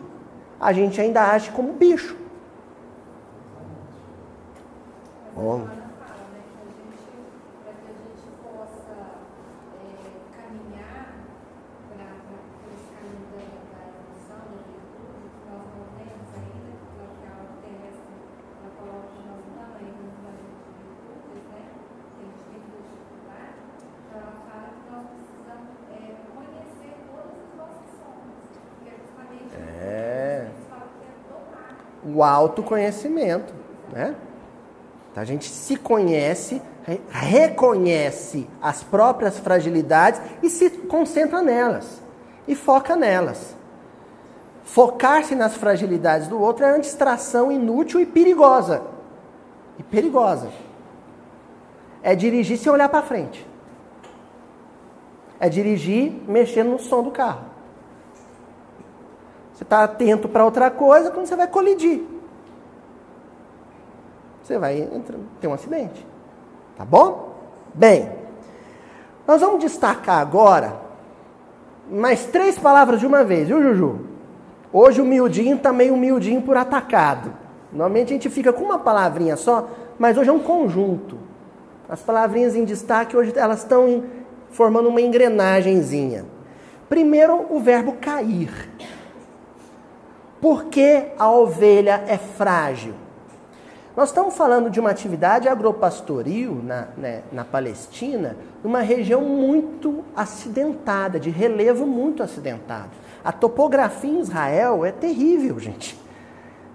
a 0.61 0.73
gente 0.73 1.01
ainda 1.01 1.33
age 1.33 1.51
como 1.51 1.73
bicho. 1.73 2.17
Bom. 5.35 5.67
O 32.15 32.23
autoconhecimento, 32.23 33.53
né? 33.93 34.15
Então, 35.11 35.23
a 35.23 35.27
gente 35.27 35.49
se 35.49 35.77
conhece, 35.77 36.63
reconhece 37.11 38.49
as 38.61 38.83
próprias 38.83 39.39
fragilidades 39.39 40.21
e 40.43 40.49
se 40.49 40.71
concentra 40.71 41.43
nelas 41.43 42.01
e 42.47 42.55
foca 42.55 42.97
nelas. 42.97 43.57
Focar-se 44.65 45.35
nas 45.35 45.55
fragilidades 45.55 46.29
do 46.29 46.41
outro 46.41 46.65
é 46.65 46.73
uma 46.73 46.79
distração 46.79 47.51
inútil 47.51 48.01
e 48.01 48.07
perigosa. 48.07 48.83
E 49.79 49.83
perigosa. 49.83 50.51
É 52.03 52.15
dirigir 52.15 52.59
sem 52.59 52.71
olhar 52.71 52.89
para 52.89 53.03
frente. 53.03 53.47
É 55.41 55.49
dirigir 55.49 56.13
mexendo 56.27 56.71
no 56.71 56.79
som 56.79 57.03
do 57.03 57.11
carro. 57.11 57.45
Você 59.59 59.65
está 59.65 59.83
atento 59.83 60.29
para 60.29 60.45
outra 60.45 60.71
coisa 60.71 61.11
quando 61.11 61.27
você 61.27 61.35
vai 61.35 61.49
colidir. 61.49 62.01
Você 64.41 64.57
vai 64.57 64.89
ter 65.41 65.49
um 65.49 65.53
acidente. 65.53 66.07
Tá 66.77 66.85
bom? 66.85 67.35
Bem, 67.75 68.09
nós 69.27 69.41
vamos 69.41 69.59
destacar 69.59 70.21
agora 70.21 70.81
mais 71.91 72.27
três 72.27 72.57
palavras 72.57 73.01
de 73.01 73.07
uma 73.07 73.25
vez, 73.25 73.49
viu, 73.49 73.61
Juju? 73.61 73.99
Hoje 74.73 75.01
o 75.01 75.05
miudinho 75.05 75.57
está 75.57 75.73
meio 75.73 75.97
miudinho 75.97 76.41
por 76.41 76.57
atacado. 76.57 77.35
Normalmente 77.73 78.11
a 78.11 78.13
gente 78.13 78.31
fica 78.31 78.53
com 78.53 78.63
uma 78.63 78.79
palavrinha 78.79 79.37
só, 79.37 79.71
mas 79.99 80.17
hoje 80.17 80.31
é 80.31 80.33
um 80.33 80.39
conjunto. 80.39 81.19
As 81.89 82.01
palavrinhas 82.01 82.55
em 82.55 82.65
destaque 82.65 83.17
hoje 83.17 83.33
elas 83.35 83.59
estão 83.59 84.05
formando 84.53 84.89
uma 84.89 85.01
engrenagemzinha. 85.01 86.25
Primeiro, 86.89 87.45
o 87.51 87.59
verbo 87.59 87.95
cair. 88.01 88.53
Por 90.41 90.67
que 90.67 91.07
a 91.19 91.31
ovelha 91.31 92.05
é 92.07 92.17
frágil? 92.17 92.95
Nós 93.97 94.11
estamos 94.11 94.37
falando 94.37 94.71
de 94.71 94.79
uma 94.79 94.91
atividade 94.91 95.49
agropastoril 95.49 96.63
na, 96.63 96.87
né, 96.97 97.23
na 97.33 97.45
Palestina, 97.45 98.37
numa 98.63 98.81
região 98.81 99.23
muito 99.23 100.05
acidentada, 100.15 101.19
de 101.19 101.31
relevo 101.31 101.85
muito 101.85 102.23
acidentado. 102.23 102.91
A 103.25 103.33
topografia 103.33 104.09
em 104.09 104.21
Israel 104.21 104.85
é 104.85 104.93
terrível, 104.93 105.59
gente. 105.59 105.99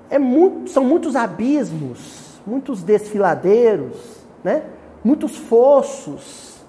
É 0.09 0.19
muito, 0.19 0.69
são 0.69 0.83
muitos 0.83 1.15
abismos, 1.15 2.41
muitos 2.45 2.83
desfiladeiros, 2.83 4.17
né? 4.43 4.63
muitos 5.01 5.37
fossos. 5.37 6.61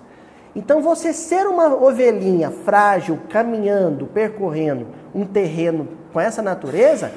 Então, 0.55 0.81
você 0.81 1.13
ser 1.13 1.49
uma 1.49 1.75
ovelhinha 1.75 2.53
frágil, 2.53 3.19
caminhando, 3.29 4.07
percorrendo 4.07 4.87
um 5.13 5.27
terreno 5.27 5.89
com 6.15 6.21
essa 6.21 6.41
natureza, 6.41 7.13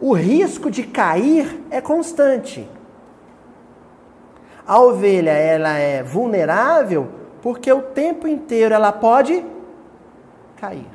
o 0.00 0.14
risco 0.14 0.70
de 0.70 0.84
cair 0.84 1.62
é 1.70 1.82
constante. 1.82 2.66
A 4.66 4.80
ovelha 4.80 5.32
ela 5.32 5.76
é 5.76 6.02
vulnerável 6.02 7.08
porque 7.42 7.70
o 7.70 7.82
tempo 7.82 8.26
inteiro 8.26 8.74
ela 8.74 8.90
pode 8.90 9.44
cair. 10.56 10.88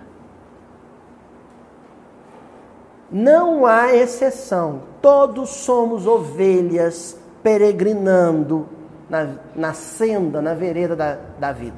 Não 3.12 3.68
há 3.68 3.94
exceção. 3.94 4.82
Todos 5.00 5.50
somos 5.50 6.08
ovelhas 6.08 7.20
peregrinando 7.44 8.68
na, 9.08 9.36
na 9.56 9.74
senda, 9.74 10.42
na 10.42 10.56
vereda 10.56 10.96
da, 10.96 11.18
da 11.40 11.52
vida. 11.52 11.78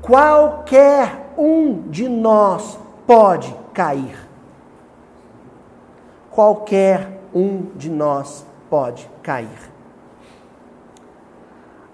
Qualquer 0.00 1.32
um 1.36 1.88
de 1.88 2.08
nós 2.08 2.78
pode 3.08 3.59
cair. 3.72 4.28
Qualquer 6.30 7.20
um 7.34 7.62
de 7.74 7.90
nós 7.90 8.46
pode 8.68 9.08
cair. 9.22 9.70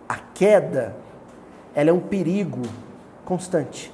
A 0.08 0.16
queda, 0.16 0.96
ela 1.74 1.90
é 1.90 1.92
um 1.92 2.00
perigo 2.00 2.62
constante. 3.24 3.92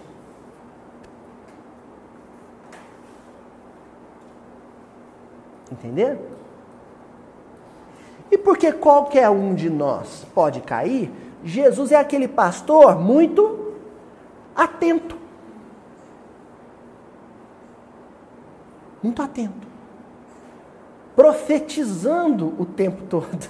Entender? 5.71 6.19
E 8.31 8.37
porque 8.37 8.73
qualquer 8.73 9.31
um 9.31 9.55
de 9.55 9.71
nós 9.71 10.27
pode 10.35 10.61
cair, 10.61 11.11
Jesus 11.45 11.93
é 11.93 11.97
aquele 11.97 12.29
pastor 12.29 12.99
muito 12.99 13.75
atento. 14.55 15.22
Muito 19.03 19.21
atento. 19.23 19.67
Profetizando 21.17 22.55
o 22.59 22.65
tempo 22.65 23.03
todo. 23.09 23.49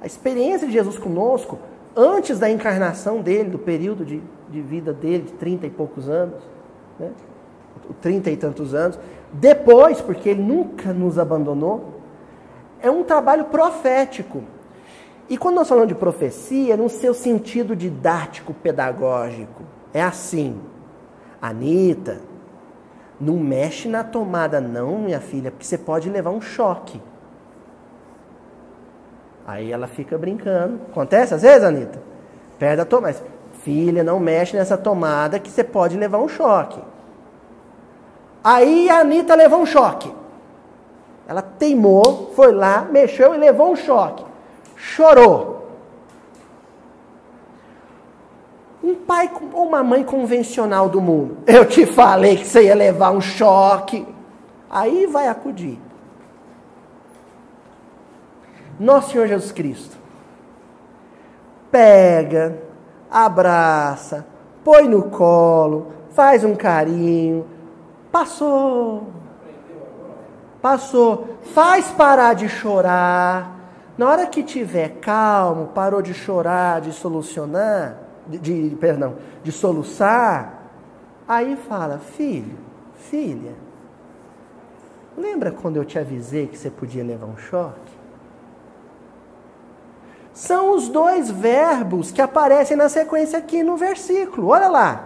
A 0.00 0.06
experiência 0.06 0.66
de 0.66 0.72
Jesus 0.72 0.98
conosco, 0.98 1.58
antes 1.96 2.38
da 2.38 2.50
encarnação 2.50 3.20
dele, 3.20 3.50
do 3.50 3.58
período 3.58 4.04
de, 4.04 4.22
de 4.50 4.60
vida 4.60 4.92
dele, 4.92 5.24
de 5.24 5.32
30 5.32 5.66
e 5.66 5.70
poucos 5.70 6.08
anos, 6.08 6.42
né? 6.98 7.10
30 8.00 8.30
e 8.30 8.36
tantos 8.36 8.74
anos, 8.74 8.98
depois, 9.32 10.00
porque 10.00 10.28
ele 10.28 10.42
nunca 10.42 10.92
nos 10.92 11.18
abandonou, 11.18 12.00
é 12.80 12.90
um 12.90 13.02
trabalho 13.02 13.46
profético. 13.46 14.42
E 15.28 15.38
quando 15.38 15.56
nós 15.56 15.68
falamos 15.68 15.88
de 15.88 15.94
profecia, 15.94 16.76
no 16.76 16.88
seu 16.88 17.14
sentido 17.14 17.74
didático, 17.74 18.52
pedagógico, 18.52 19.62
é 19.92 20.02
assim. 20.02 20.60
Anitta, 21.40 22.20
não 23.24 23.38
mexe 23.38 23.88
na 23.88 24.04
tomada 24.04 24.60
não, 24.60 24.98
minha 24.98 25.20
filha, 25.20 25.50
porque 25.50 25.64
você 25.64 25.78
pode 25.78 26.10
levar 26.10 26.30
um 26.30 26.40
choque. 26.40 27.00
Aí 29.46 29.72
ela 29.72 29.86
fica 29.86 30.16
brincando. 30.16 30.80
Acontece 30.90 31.34
às 31.34 31.42
vezes, 31.42 31.62
Anitta? 31.62 32.00
Perde 32.58 32.82
a 32.82 32.84
tomada. 32.84 33.16
Filha, 33.62 34.04
não 34.04 34.20
mexe 34.20 34.56
nessa 34.56 34.76
tomada 34.76 35.38
que 35.38 35.50
você 35.50 35.64
pode 35.64 35.96
levar 35.96 36.18
um 36.18 36.28
choque. 36.28 36.80
Aí 38.42 38.90
a 38.90 39.00
Anitta 39.00 39.34
levou 39.34 39.60
um 39.60 39.66
choque. 39.66 40.12
Ela 41.26 41.40
teimou, 41.40 42.32
foi 42.36 42.52
lá, 42.52 42.86
mexeu 42.90 43.34
e 43.34 43.38
levou 43.38 43.72
um 43.72 43.76
choque. 43.76 44.24
Chorou. 44.76 45.53
Um 48.84 48.96
pai 48.96 49.30
ou 49.54 49.66
uma 49.66 49.82
mãe 49.82 50.04
convencional 50.04 50.90
do 50.90 51.00
mundo. 51.00 51.38
Eu 51.46 51.64
te 51.64 51.86
falei 51.86 52.36
que 52.36 52.46
você 52.46 52.64
ia 52.64 52.74
levar 52.74 53.12
um 53.12 53.20
choque. 53.20 54.06
Aí 54.68 55.06
vai 55.06 55.26
acudir. 55.26 55.80
Nosso 58.78 59.12
Senhor 59.12 59.26
Jesus 59.26 59.52
Cristo. 59.52 59.96
Pega, 61.70 62.58
abraça, 63.10 64.26
põe 64.62 64.86
no 64.86 65.04
colo, 65.04 65.92
faz 66.10 66.44
um 66.44 66.54
carinho. 66.54 67.46
Passou. 68.12 69.08
Passou. 70.60 71.38
Faz 71.54 71.86
parar 71.86 72.34
de 72.34 72.50
chorar. 72.50 73.50
Na 73.96 74.10
hora 74.10 74.26
que 74.26 74.42
tiver 74.42 75.00
calmo, 75.00 75.68
parou 75.68 76.02
de 76.02 76.12
chorar, 76.12 76.82
de 76.82 76.92
solucionar, 76.92 78.03
de, 78.26 78.70
de 78.70 78.76
perdão, 78.76 79.16
de 79.42 79.52
soluçar, 79.52 80.62
aí 81.26 81.56
fala: 81.56 81.98
"Filho, 81.98 82.58
filha, 82.96 83.54
lembra 85.16 85.50
quando 85.50 85.76
eu 85.76 85.84
te 85.84 85.98
avisei 85.98 86.46
que 86.46 86.56
você 86.58 86.70
podia 86.70 87.04
levar 87.04 87.26
um 87.26 87.36
choque?" 87.36 87.94
são 90.34 90.74
os 90.74 90.88
dois 90.88 91.30
verbos 91.30 92.10
que 92.10 92.20
aparecem 92.20 92.76
na 92.76 92.88
sequência 92.88 93.38
aqui 93.38 93.62
no 93.62 93.76
versículo. 93.76 94.48
Olha 94.48 94.66
lá. 94.68 95.04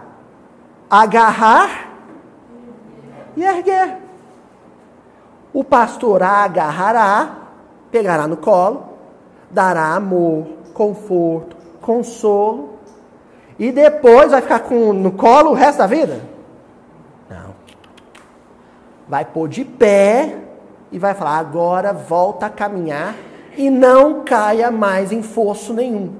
Agarrar 0.89 1.91
e 3.37 3.43
erguer. 3.43 3.99
O 5.53 5.63
pastor 5.63 6.23
agarrará, 6.23 7.37
pegará 7.91 8.27
no 8.27 8.37
colo, 8.37 8.89
dará 9.51 9.93
amor, 9.93 10.47
conforto, 10.73 11.55
consolo, 11.79 12.68
e 13.59 13.73
depois 13.73 14.31
vai 14.31 14.41
ficar 14.41 14.61
com, 14.61 14.93
no 14.93 15.11
colo 15.11 15.51
o 15.51 15.53
resto 15.53 15.79
da 15.79 15.85
vida? 15.85 16.21
Não. 17.29 17.53
Vai 19.07 19.25
pôr 19.25 19.49
de 19.49 19.65
pé 19.65 20.37
e 20.89 20.97
vai 20.97 21.13
falar: 21.13 21.37
agora 21.37 21.91
volta 21.91 22.45
a 22.45 22.49
caminhar 22.49 23.13
e 23.57 23.69
não 23.69 24.23
caia 24.23 24.71
mais 24.71 25.11
em 25.11 25.21
fosso 25.21 25.73
nenhum. 25.73 26.13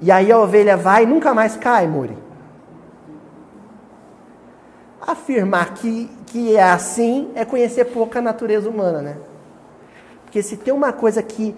E 0.00 0.10
aí 0.12 0.30
a 0.30 0.38
ovelha 0.38 0.76
vai 0.76 1.02
e 1.02 1.06
nunca 1.06 1.34
mais 1.34 1.56
cai, 1.56 1.86
Muri. 1.88 2.16
Afirmar 5.00 5.74
que, 5.74 6.10
que 6.26 6.56
é 6.56 6.62
assim 6.62 7.32
é 7.34 7.44
conhecer 7.44 7.86
pouco 7.86 8.16
a 8.16 8.20
natureza 8.20 8.68
humana, 8.68 9.00
né? 9.00 9.16
Porque 10.24 10.42
se 10.42 10.56
tem 10.56 10.74
uma 10.74 10.92
coisa 10.92 11.22
que, 11.22 11.56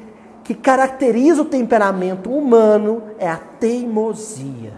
que 0.48 0.54
caracteriza 0.54 1.42
o 1.42 1.44
temperamento 1.44 2.30
humano 2.30 3.02
é 3.18 3.28
a 3.28 3.36
teimosia. 3.36 4.72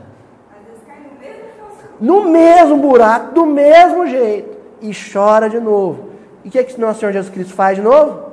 No 2.01 2.29
mesmo 2.29 2.77
buraco, 2.79 3.35
do 3.35 3.47
mesmo 3.47 4.05
jeito 4.05 4.59
e 4.83 4.91
chora 4.93 5.49
de 5.49 5.61
novo. 5.61 6.11
E 6.43 6.49
o 6.49 6.51
que, 6.51 6.59
é 6.59 6.65
que 6.65 6.81
nosso 6.81 6.99
Senhor 6.99 7.13
Jesus 7.13 7.33
Cristo 7.33 7.55
faz 7.55 7.77
de 7.77 7.85
novo? 7.85 8.33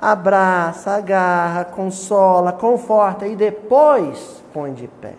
Abraça, 0.00 0.96
agarra, 0.96 1.64
consola, 1.64 2.50
conforta 2.50 3.24
e 3.24 3.36
depois 3.36 4.42
põe 4.52 4.72
de 4.72 4.88
pé. 4.88 5.14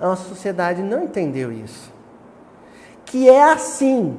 A 0.00 0.06
nossa 0.06 0.28
sociedade 0.28 0.80
não 0.80 1.02
entendeu 1.02 1.50
isso. 1.50 1.92
Que 3.04 3.28
é 3.28 3.42
assim, 3.42 4.16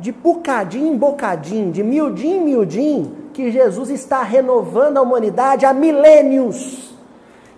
de 0.00 0.10
bocadinho 0.10 0.94
em 0.94 0.96
bocadinho, 0.96 1.70
de 1.70 1.82
miudinho 1.82 2.36
em 2.36 2.44
miudinho, 2.44 3.16
que 3.32 3.50
Jesus 3.50 3.90
está 3.90 4.22
renovando 4.22 4.96
a 4.96 5.02
humanidade 5.02 5.66
há 5.66 5.72
milênios. 5.72 6.94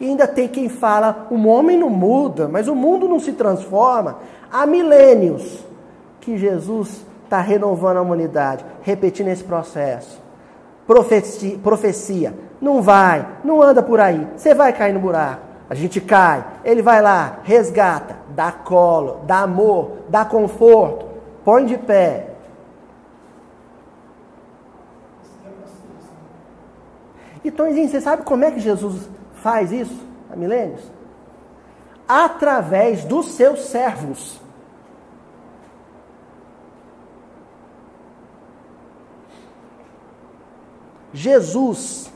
E 0.01 0.07
ainda 0.07 0.27
tem 0.27 0.49
quem 0.49 0.69
fala: 0.69 1.29
o 1.31 1.37
homem 1.47 1.79
não 1.79 1.89
muda, 1.89 2.49
mas 2.49 2.69
o 2.69 2.75
mundo 2.75 3.09
não 3.09 3.21
se 3.21 3.33
transforma. 3.33 4.19
Há 4.51 4.67
milênios 4.67 5.65
que 6.21 6.37
Jesus 6.37 7.07
está 7.25 7.41
renovando 7.41 7.99
a 7.99 8.03
humanidade, 8.03 8.65
repetindo 8.83 9.29
esse 9.29 9.45
processo. 9.45 10.21
Profecia, 10.87 11.57
profecia, 11.59 12.35
não 12.61 12.83
vai, 12.83 13.27
não 13.45 13.63
anda 13.63 13.83
por 13.83 14.01
aí, 14.01 14.27
você 14.37 14.53
vai 14.53 14.73
cair 14.73 14.93
no 14.93 15.01
buraco. 15.01 15.41
A 15.71 15.75
gente 15.75 16.01
cai, 16.01 16.45
ele 16.65 16.83
vai 16.83 17.01
lá, 17.01 17.39
resgata, 17.45 18.17
dá 18.31 18.53
colo, 18.53 19.21
dá 19.27 19.39
amor, 19.39 19.93
dá 20.09 20.25
conforto, 20.25 21.07
põe 21.45 21.65
de 21.65 21.79
pé. 21.79 22.32
Então, 27.45 27.73
você 27.73 28.01
sabe 28.01 28.23
como 28.23 28.45
é 28.45 28.51
que 28.51 28.61
Jesus 28.61 29.09
faz 29.35 29.73
isso 29.73 30.07
há 30.31 30.37
milênios? 30.37 30.81
Através 32.09 33.05
dos 33.05 33.33
seus 33.33 33.65
servos. 33.67 34.41
Jesus 41.13 42.11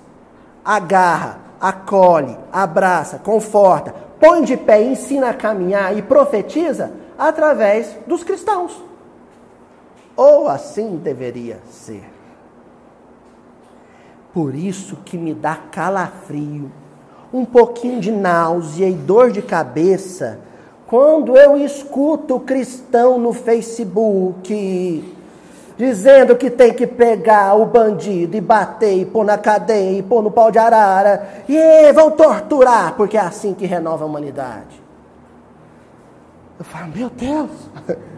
agarra, 0.64 1.38
acolhe, 1.60 2.36
abraça, 2.52 3.18
conforta, 3.18 3.94
põe 4.18 4.42
de 4.42 4.56
pé, 4.56 4.82
ensina 4.82 5.30
a 5.30 5.34
caminhar 5.34 5.96
e 5.96 6.02
profetiza 6.02 6.92
através 7.18 7.94
dos 8.06 8.24
cristãos. 8.24 8.82
Ou 10.16 10.48
assim 10.48 10.96
deveria 10.96 11.60
ser. 11.68 12.15
Por 14.37 14.55
isso 14.55 14.99
que 15.03 15.16
me 15.16 15.32
dá 15.32 15.57
calafrio 15.57 16.70
um 17.32 17.47
pouquinho 17.47 17.99
de 17.99 18.12
náusea 18.12 18.87
e 18.87 18.93
dor 18.93 19.30
de 19.30 19.41
cabeça 19.41 20.39
quando 20.87 21.39
eu 21.39 21.57
escuto 21.57 22.39
cristão 22.41 23.18
no 23.18 23.32
Facebook 23.32 25.14
dizendo 25.78 26.37
que 26.37 26.51
tem 26.51 26.74
que 26.74 26.87
pegar 26.87 27.55
o 27.55 27.64
bandido 27.64 28.37
e 28.37 28.41
bater, 28.43 28.99
e 28.99 29.07
pôr 29.07 29.24
na 29.24 29.39
cadeia, 29.39 30.01
e 30.01 30.03
pôr 30.03 30.22
no 30.22 30.30
pau 30.30 30.51
de 30.51 30.59
arara, 30.59 31.45
e 31.49 31.91
vão 31.95 32.11
torturar, 32.11 32.93
porque 32.95 33.16
é 33.16 33.20
assim 33.20 33.55
que 33.55 33.64
renova 33.64 34.05
a 34.05 34.07
humanidade. 34.07 34.82
Eu 36.59 36.64
falo, 36.66 36.93
meu 36.95 37.09
Deus! 37.09 37.51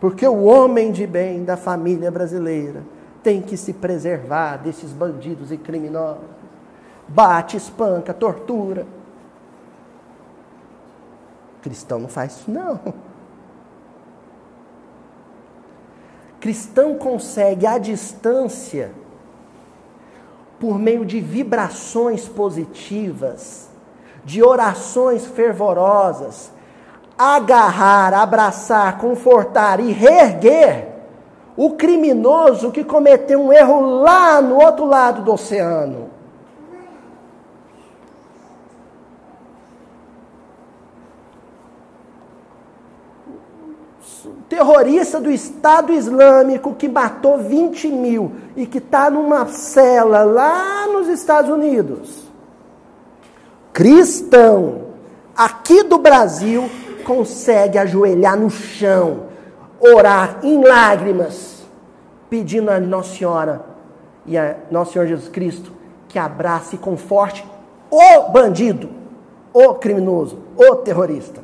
Porque 0.00 0.26
o 0.26 0.44
homem 0.44 0.90
de 0.90 1.06
bem 1.06 1.44
da 1.44 1.58
família 1.58 2.10
brasileira 2.10 2.82
tem 3.22 3.42
que 3.42 3.56
se 3.56 3.74
preservar 3.74 4.56
desses 4.56 4.92
bandidos 4.92 5.52
e 5.52 5.58
criminosos. 5.58 6.24
Bate, 7.06 7.56
espanca, 7.56 8.14
tortura. 8.14 8.86
Cristão 11.60 11.98
não 11.98 12.08
faz 12.08 12.32
isso, 12.32 12.50
não. 12.50 12.80
Cristão 16.40 16.96
consegue 16.96 17.66
à 17.66 17.76
distância, 17.76 18.92
por 20.58 20.78
meio 20.78 21.04
de 21.04 21.20
vibrações 21.20 22.26
positivas, 22.26 23.68
de 24.24 24.42
orações 24.42 25.26
fervorosas, 25.26 26.50
agarrar, 27.20 28.14
abraçar, 28.14 28.96
confortar 28.96 29.78
e 29.78 29.92
reerguer 29.92 30.88
o 31.54 31.72
criminoso 31.72 32.70
que 32.70 32.82
cometeu 32.82 33.38
um 33.38 33.52
erro 33.52 33.80
lá 34.00 34.40
no 34.40 34.56
outro 34.56 34.86
lado 34.86 35.22
do 35.22 35.32
oceano. 35.34 36.08
terrorista 44.48 45.20
do 45.20 45.30
Estado 45.30 45.92
Islâmico 45.92 46.74
que 46.74 46.88
matou 46.88 47.38
20 47.38 47.86
mil 47.86 48.32
e 48.56 48.66
que 48.66 48.78
está 48.78 49.08
numa 49.08 49.46
cela 49.46 50.24
lá 50.24 50.88
nos 50.88 51.06
Estados 51.06 51.50
Unidos. 51.50 52.24
Cristão, 53.72 54.86
aqui 55.36 55.84
do 55.84 55.98
Brasil, 55.98 56.68
consegue 57.00 57.78
ajoelhar 57.78 58.38
no 58.38 58.50
chão, 58.50 59.24
orar 59.80 60.38
em 60.42 60.62
lágrimas, 60.62 61.64
pedindo 62.28 62.70
a 62.70 62.78
Nossa 62.78 63.16
Senhora 63.16 63.64
e 64.24 64.38
a 64.38 64.56
Nosso 64.70 64.92
Senhor 64.92 65.06
Jesus 65.06 65.28
Cristo 65.28 65.80
que 66.10 66.18
abrace 66.18 66.74
e 66.74 66.78
conforte 66.78 67.46
o 67.90 68.30
bandido, 68.30 68.90
o 69.52 69.74
criminoso, 69.74 70.38
o 70.56 70.76
terrorista. 70.76 71.40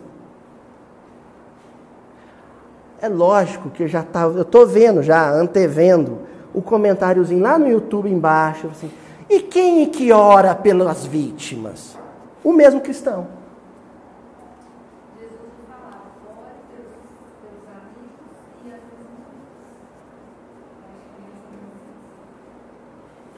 É 3.00 3.08
lógico 3.08 3.70
que 3.70 3.86
já 3.86 4.02
tá, 4.02 4.22
eu 4.22 4.42
estou 4.42 4.66
vendo 4.66 5.02
já, 5.02 5.30
antevendo, 5.30 6.20
o 6.52 6.60
comentáriozinho 6.60 7.42
lá 7.42 7.58
no 7.58 7.68
YouTube 7.68 8.10
embaixo, 8.10 8.68
assim, 8.68 8.90
e 9.28 9.40
quem 9.40 9.82
é 9.82 9.86
que 9.86 10.10
ora 10.12 10.54
pelas 10.54 11.04
vítimas? 11.04 11.96
O 12.42 12.52
mesmo 12.52 12.80
cristão. 12.80 13.35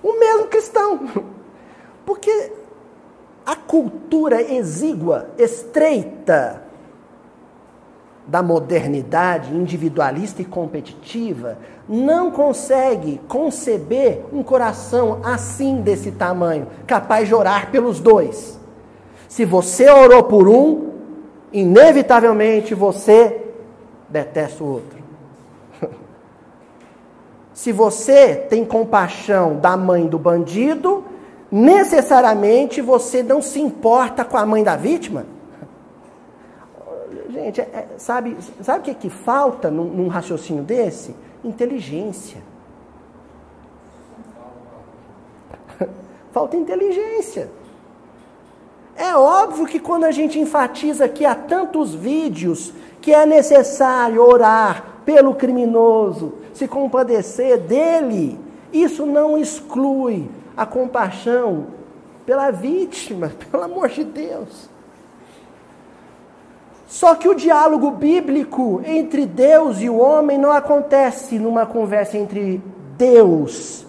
O 0.09 0.19
mesmo 0.19 0.47
cristão. 0.47 1.01
Porque 2.07 2.51
a 3.45 3.55
cultura 3.55 4.41
exígua, 4.41 5.29
estreita, 5.37 6.63
da 8.27 8.43
modernidade 8.43 9.55
individualista 9.55 10.43
e 10.43 10.45
competitiva 10.45 11.59
não 11.89 12.31
consegue 12.31 13.19
conceber 13.27 14.23
um 14.31 14.43
coração 14.43 15.21
assim 15.25 15.81
desse 15.81 16.13
tamanho, 16.13 16.67
capaz 16.87 17.27
de 17.29 17.35
orar 17.35 17.71
pelos 17.71 18.01
dois. 18.01 18.59
Se 19.29 19.47
você 19.47 19.91
orou 19.91 20.25
por 20.25 20.47
um, 20.47 20.91
inevitavelmente 21.53 22.75
você 22.75 23.47
detesta 24.11 24.63
o 24.63 24.73
outro. 24.73 24.98
Se 27.59 27.73
você 27.73 28.37
tem 28.37 28.65
compaixão 28.65 29.57
da 29.57 29.77
mãe 29.77 30.07
do 30.07 30.17
bandido, 30.17 31.03
necessariamente 31.51 32.81
você 32.81 33.21
não 33.21 33.43
se 33.43 33.61
importa 33.61 34.25
com 34.25 34.37
a 34.37 34.47
mãe 34.47 34.63
da 34.63 34.77
vítima. 34.77 35.27
Gente, 37.29 37.61
é, 37.61 37.65
é, 37.65 37.89
sabe, 37.99 38.37
sabe 38.63 38.79
o 38.79 38.83
que, 38.83 38.95
que 38.95 39.11
falta 39.11 39.73
num, 39.73 39.87
num 39.87 40.07
raciocínio 40.07 40.63
desse? 40.63 41.17
Inteligência. 41.43 42.41
falta 46.31 46.57
inteligência. 46.57 47.51
É 48.95 49.17
óbvio 49.17 49.67
que 49.67 49.81
quando 49.81 50.05
a 50.05 50.13
gente 50.13 50.39
enfatiza 50.39 51.09
que 51.09 51.27
há 51.27 51.35
tantos 51.35 51.93
vídeos 51.93 52.73
que 53.01 53.13
é 53.13 53.27
necessário 53.27 54.23
orar 54.23 55.01
pelo 55.05 55.35
criminoso, 55.35 56.35
se 56.59 56.67
compadecer 56.67 57.59
dele, 57.59 58.39
isso 58.73 59.07
não 59.07 59.39
exclui 59.39 60.29
a 60.57 60.67
compaixão 60.67 61.69
pela 62.27 62.51
vítima, 62.51 63.33
pelo 63.51 63.63
amor 63.63 63.89
de 63.89 64.03
Deus. 64.03 64.69
Só 66.89 67.15
que 67.15 67.29
o 67.29 67.35
diálogo 67.35 67.91
bíblico 67.93 68.83
entre 68.85 69.25
Deus 69.25 69.81
e 69.81 69.89
o 69.89 69.99
homem 69.99 70.37
não 70.37 70.51
acontece 70.51 71.39
numa 71.39 71.65
conversa 71.65 72.17
entre 72.17 72.63
Deus 72.97 73.87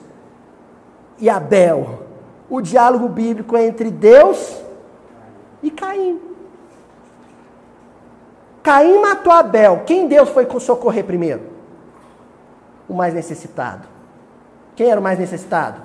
e 1.18 1.30
Abel. 1.30 2.04
O 2.50 2.62
diálogo 2.62 3.08
bíblico 3.08 3.56
é 3.56 3.66
entre 3.66 3.90
Deus 3.90 4.62
e 5.64 5.72
Caim. 5.72 6.20
Caim 8.62 9.02
matou 9.02 9.32
Abel. 9.32 9.84
Quem 9.86 10.08
Deus 10.08 10.30
foi 10.30 10.46
socorrer 10.60 11.06
primeiro? 11.06 11.59
O 12.90 12.94
mais 12.94 13.14
necessitado. 13.14 13.88
Quem 14.76 14.90
era 14.90 15.00
o 15.00 15.04
mais 15.04 15.18
necessitado? 15.18 15.82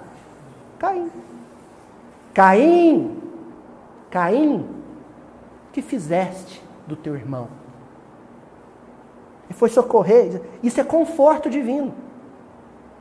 Caim. 0.79 1.11
Caim, 2.33 3.23
Caim, 4.11 4.67
que 5.73 5.81
fizeste? 5.81 6.65
do 6.87 6.97
teu 6.97 7.15
irmão. 7.15 7.49
E 9.49 9.55
foi 9.55 9.69
socorrer. 9.69 10.41
Isso 10.63 10.81
é 10.81 10.85
conforto 10.85 11.51
divino. 11.51 11.95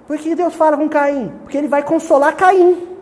Por 0.08 0.18
que 0.18 0.36
Deus 0.36 0.54
fala 0.54 0.78
com 0.78 0.90
Caim? 0.90 1.32
Porque 1.42 1.58
ele 1.58 1.68
vai 1.68 1.84
consolar 1.84 2.36
Caim. 2.36 2.93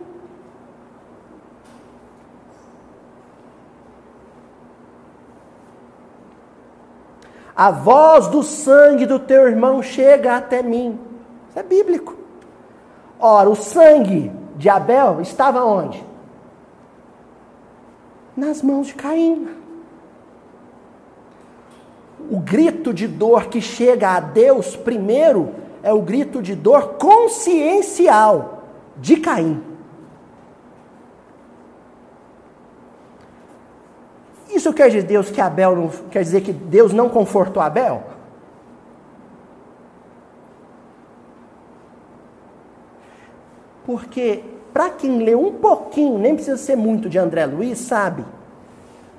A 7.54 7.70
voz 7.70 8.28
do 8.28 8.42
sangue 8.42 9.06
do 9.06 9.18
teu 9.18 9.46
irmão 9.46 9.82
chega 9.82 10.36
até 10.36 10.62
mim. 10.62 10.98
Isso 11.48 11.58
é 11.58 11.62
bíblico. 11.62 12.16
Ora, 13.18 13.50
o 13.50 13.54
sangue 13.54 14.32
de 14.56 14.68
Abel 14.68 15.20
estava 15.20 15.64
onde? 15.64 16.02
Nas 18.36 18.62
mãos 18.62 18.88
de 18.88 18.94
Caim 18.94 19.62
o 22.30 22.38
grito 22.38 22.94
de 22.94 23.06
dor 23.06 23.46
que 23.46 23.60
chega 23.60 24.10
a 24.10 24.20
Deus 24.20 24.76
primeiro 24.76 25.50
é 25.82 25.92
o 25.92 26.00
grito 26.00 26.40
de 26.40 26.54
dor 26.54 26.94
consciencial 26.94 28.62
de 28.96 29.16
Caim. 29.16 29.62
Isso 34.54 34.72
quer 34.72 34.88
dizer 34.88 35.04
Deus 35.04 35.30
que 35.30 35.40
Abel 35.40 35.74
não, 35.74 35.88
quer 36.10 36.22
dizer 36.22 36.42
que 36.42 36.52
Deus 36.52 36.92
não 36.92 37.08
confortou 37.08 37.62
Abel? 37.62 38.02
Porque 43.84 44.44
para 44.72 44.90
quem 44.90 45.22
lê 45.22 45.34
um 45.34 45.52
pouquinho, 45.52 46.18
nem 46.18 46.34
precisa 46.34 46.56
ser 46.56 46.76
muito 46.76 47.08
de 47.08 47.18
André 47.18 47.46
Luiz, 47.46 47.78
sabe 47.78 48.24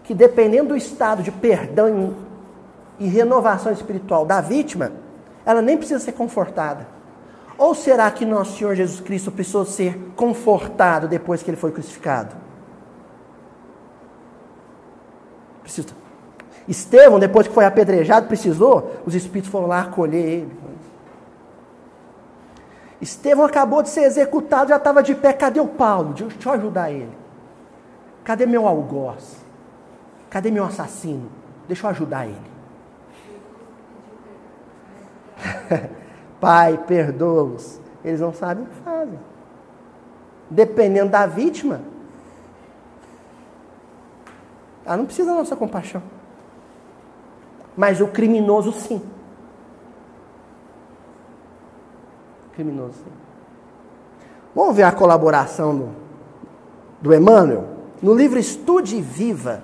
que 0.03 0.13
dependendo 0.13 0.69
do 0.69 0.77
estado 0.77 1.23
de 1.23 1.31
perdão 1.31 2.15
e 2.99 3.07
renovação 3.07 3.71
espiritual 3.71 4.25
da 4.25 4.41
vítima, 4.41 4.91
ela 5.45 5.61
nem 5.61 5.77
precisa 5.77 5.99
ser 5.99 6.13
confortada. 6.13 6.87
Ou 7.57 7.75
será 7.75 8.09
que 8.11 8.25
nosso 8.25 8.57
Senhor 8.57 8.75
Jesus 8.75 8.99
Cristo 8.99 9.31
precisou 9.31 9.65
ser 9.65 9.97
confortado 10.15 11.07
depois 11.07 11.43
que 11.43 11.49
ele 11.49 11.57
foi 11.57 11.71
crucificado? 11.71 12.42
Precisa. 15.63 15.89
Estevão, 16.67 17.19
depois 17.19 17.47
que 17.47 17.53
foi 17.53 17.65
apedrejado, 17.65 18.27
precisou? 18.27 18.91
Os 19.05 19.15
espíritos 19.15 19.49
foram 19.49 19.67
lá 19.67 19.81
acolher 19.81 20.23
ele. 20.23 20.63
Estevão 23.01 23.45
acabou 23.45 23.83
de 23.83 23.89
ser 23.89 24.03
executado, 24.03 24.69
já 24.69 24.77
estava 24.77 25.03
de 25.03 25.13
pé. 25.13 25.33
Cadê 25.33 25.59
o 25.59 25.67
Paulo? 25.67 26.13
Deixa 26.13 26.49
eu 26.49 26.53
ajudar 26.53 26.89
ele. 26.89 27.11
Cadê 28.23 28.45
meu 28.45 28.65
algoz? 28.65 29.43
Cadê 30.29 30.49
meu 30.49 30.63
assassino? 30.63 31.29
Deixa 31.67 31.85
eu 31.85 31.91
ajudar 31.91 32.27
ele. 32.27 32.53
Pai, 36.39 36.79
perdoa-os. 36.87 37.79
Eles 38.05 38.21
não 38.21 38.33
sabem 38.33 38.63
o 38.63 38.67
que 38.67 38.75
fazem. 38.75 39.19
Dependendo 40.49 41.11
da 41.11 41.25
vítima, 41.25 41.81
ela 44.85 44.97
não 44.97 45.05
precisa 45.05 45.31
da 45.31 45.37
nossa 45.37 45.55
compaixão. 45.55 46.01
Mas 47.75 48.01
o 48.01 48.07
criminoso, 48.07 48.71
sim. 48.71 49.01
Criminoso, 52.53 52.93
sim. 52.93 53.11
Vamos 54.55 54.75
ver 54.75 54.83
a 54.83 54.91
colaboração 54.91 55.75
do, 55.75 55.89
do 57.01 57.13
Emmanuel? 57.13 57.65
No 58.01 58.13
livro 58.13 58.37
Estude 58.37 59.01
Viva, 59.01 59.63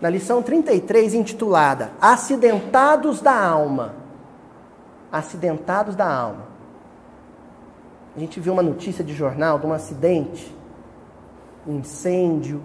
na 0.00 0.08
lição 0.08 0.42
33, 0.42 1.14
intitulada 1.14 1.90
Acidentados 2.00 3.20
da 3.20 3.34
Alma. 3.34 3.94
Acidentados 5.10 5.96
da 5.96 6.06
Alma. 6.06 6.50
A 8.14 8.18
gente 8.20 8.38
viu 8.38 8.52
uma 8.52 8.62
notícia 8.62 9.02
de 9.02 9.14
jornal 9.14 9.58
de 9.58 9.66
um 9.66 9.72
acidente, 9.72 10.54
um 11.66 11.78
incêndio. 11.78 12.62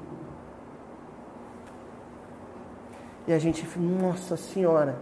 E 3.27 3.33
a 3.33 3.39
gente, 3.39 3.67
nossa 3.77 4.37
senhora, 4.37 4.97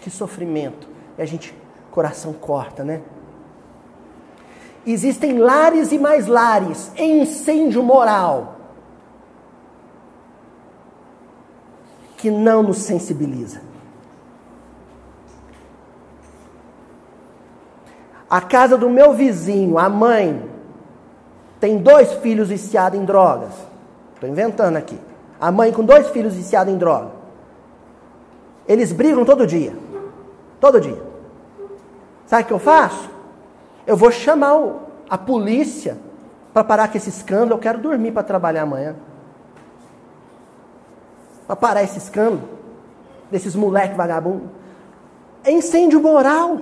que 0.00 0.10
sofrimento. 0.10 0.86
E 1.16 1.22
a 1.22 1.24
gente, 1.24 1.54
coração 1.90 2.32
corta, 2.32 2.84
né? 2.84 3.02
Existem 4.86 5.38
lares 5.38 5.90
e 5.92 5.98
mais 5.98 6.26
lares 6.26 6.92
em 6.96 7.22
incêndio 7.22 7.82
moral 7.82 8.56
que 12.16 12.30
não 12.30 12.62
nos 12.62 12.78
sensibiliza. 12.78 13.60
A 18.28 18.40
casa 18.40 18.76
do 18.76 18.90
meu 18.90 19.12
vizinho, 19.12 19.78
a 19.78 19.88
mãe, 19.88 20.50
tem 21.60 21.78
dois 21.78 22.12
filhos 22.14 22.48
viciados 22.48 22.98
em 22.98 23.04
drogas. 23.04 23.52
Estou 24.14 24.28
inventando 24.28 24.76
aqui. 24.76 24.98
A 25.40 25.50
mãe 25.52 25.72
com 25.72 25.84
dois 25.84 26.08
filhos 26.08 26.34
viciados 26.34 26.72
em 26.72 26.78
droga. 26.78 27.10
Eles 28.66 28.92
brigam 28.92 29.24
todo 29.24 29.46
dia. 29.46 29.74
Todo 30.60 30.80
dia. 30.80 31.02
Sabe 32.26 32.42
o 32.42 32.46
que 32.46 32.52
eu 32.52 32.58
faço? 32.58 33.08
Eu 33.86 33.96
vou 33.96 34.10
chamar 34.10 34.58
a 35.08 35.16
polícia 35.16 35.98
para 36.52 36.64
parar 36.64 36.88
com 36.88 36.96
esse 36.96 37.10
escândalo. 37.10 37.52
Eu 37.52 37.58
quero 37.58 37.78
dormir 37.78 38.12
para 38.12 38.22
trabalhar 38.22 38.62
amanhã 38.62 38.96
para 41.46 41.56
parar 41.56 41.82
esse 41.82 41.98
escândalo 41.98 42.48
desses 43.30 43.54
moleques 43.54 43.96
vagabundos. 43.96 44.48
É 45.44 45.50
incêndio 45.52 46.00
moral. 46.00 46.58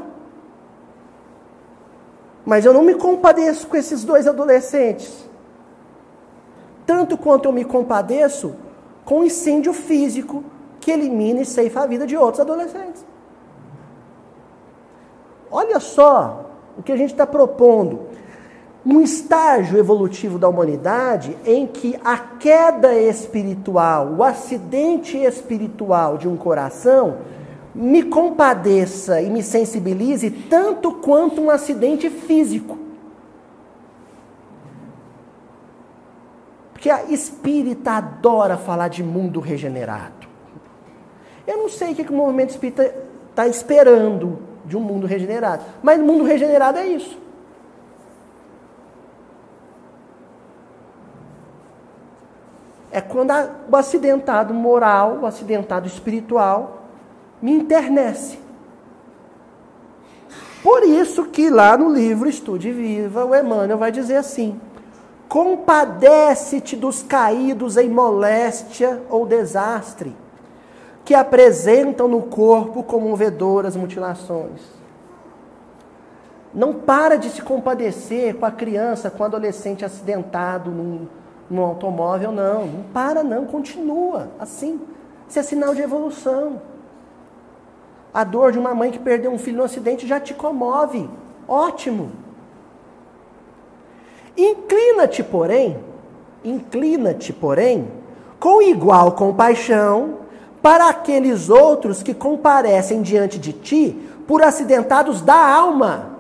Mas 2.45 2.65
eu 2.65 2.75
não 2.75 2.83
me 2.83 2.95
compadeço 2.95 3.67
com 3.67 3.77
esses 3.77 4.05
dois 4.05 4.27
adolescentes. 4.27 5.25
Tanto 6.85 7.17
quanto 7.17 7.47
eu 7.47 7.53
me 7.53 7.65
compadeço 7.65 8.55
com 9.05 9.25
incêndio 9.25 9.73
físico 9.73 10.45
que 10.81 10.91
elimina 10.91 11.41
e 11.41 11.47
ceifa 11.47 11.83
a 11.83 11.87
vida 11.87 12.07
de 12.07 12.17
outros 12.17 12.41
adolescentes. 12.41 13.05
Olha 15.51 15.79
só 15.81 16.51
o 16.77 16.83
que 16.83 16.93
a 16.93 16.97
gente 16.97 17.13
está 17.13 17.27
propondo 17.27 18.01
um 18.85 19.01
estágio 19.01 19.79
evolutivo 19.79 20.39
da 20.39 20.49
humanidade 20.49 21.37
em 21.47 21.67
que 21.67 21.99
a 22.05 22.19
queda 22.19 22.95
espiritual, 22.95 24.15
o 24.19 24.23
acidente 24.23 25.17
espiritual 25.17 26.19
de 26.19 26.29
um 26.29 26.37
coração 26.37 27.19
me 27.75 28.03
compadeça 28.03 29.23
e 29.23 29.31
me 29.31 29.43
sensibilize 29.43 30.31
tanto 30.31 30.93
quanto 30.93 31.41
um 31.41 31.51
acidente 31.51 32.11
físico. 32.11 32.84
Porque 36.85 36.91
a 36.91 37.05
espírita 37.05 37.93
adora 37.93 38.59
falar 38.59 38.89
de 38.89 39.03
mundo 39.03 39.41
regenerado. 39.41 40.29
Eu 41.47 41.57
não 41.57 41.69
sei 41.71 41.93
o 41.93 41.95
que 41.95 42.03
o 42.03 42.13
movimento 42.13 42.51
espírita 42.51 42.95
está 43.31 43.49
esperando 43.49 44.39
de 44.67 44.77
um 44.77 44.81
mundo 44.81 45.07
regenerado, 45.07 45.65
mas 45.83 45.99
o 45.99 46.05
mundo 46.05 46.25
regenerado 46.25 46.79
é 46.79 46.87
isso. 46.87 47.19
é 52.93 53.01
quando 53.01 53.33
o 53.69 53.77
acidentado 53.77 54.53
moral, 54.53 55.21
o 55.23 55.27
acidentado 55.27 55.87
espiritual, 55.87 56.83
me 57.41 57.51
internece. 57.51 58.39
Por 60.63 60.83
isso 60.83 61.25
que 61.25 61.49
lá 61.49 61.79
no 61.79 61.89
livro 61.89 62.29
Estude 62.29 62.71
Viva, 62.71 63.25
o 63.25 63.35
Emmanuel 63.35 63.79
vai 63.79 63.91
dizer 63.91 64.17
assim: 64.17 64.61
compadece-te 65.29 66.77
dos 66.77 67.03
caídos 67.03 67.77
em 67.77 67.89
moléstia 67.89 69.03
ou 69.11 69.27
desastre, 69.27 70.15
que 71.05 71.15
apresentam 71.15 72.09
no 72.09 72.23
corpo 72.23 72.83
comovedoras 72.83 73.77
mutilações. 73.77 74.61
Não 76.55 76.73
para 76.73 77.17
de 77.17 77.31
se 77.31 77.43
compadecer 77.43 78.37
com 78.37 78.47
a 78.47 78.51
criança, 78.51 79.11
com 79.11 79.23
o 79.23 79.27
adolescente 79.27 79.85
acidentado 79.85 80.71
num, 80.71 81.09
no 81.51 81.65
automóvel, 81.65 82.31
não. 82.31 82.67
Não 82.67 82.83
para, 82.93 83.25
não. 83.25 83.45
Continua 83.45 84.29
assim. 84.39 84.81
Isso 85.29 85.39
é 85.39 85.43
sinal 85.43 85.75
de 85.75 85.83
evolução. 85.83 86.63
A 88.13 88.23
dor 88.23 88.53
de 88.53 88.59
uma 88.59 88.73
mãe 88.73 88.93
que 88.93 89.01
perdeu 89.01 89.33
um 89.33 89.39
filho 89.39 89.59
no 89.59 89.65
acidente 89.65 90.07
já 90.07 90.21
te 90.21 90.33
comove. 90.33 91.11
Ótimo. 91.49 92.13
Inclina-te, 94.37 95.23
porém, 95.23 95.79
inclina-te, 96.45 97.33
porém, 97.33 97.89
com 98.41 98.61
igual 98.61 99.13
compaixão 99.13 100.19
para 100.61 100.89
aqueles 100.89 101.49
outros 101.49 102.03
que 102.03 102.13
comparecem 102.13 103.03
diante 103.03 103.39
de 103.39 103.53
ti 103.53 104.11
por 104.27 104.43
acidentados 104.43 105.21
da 105.21 105.37
alma, 105.37 106.19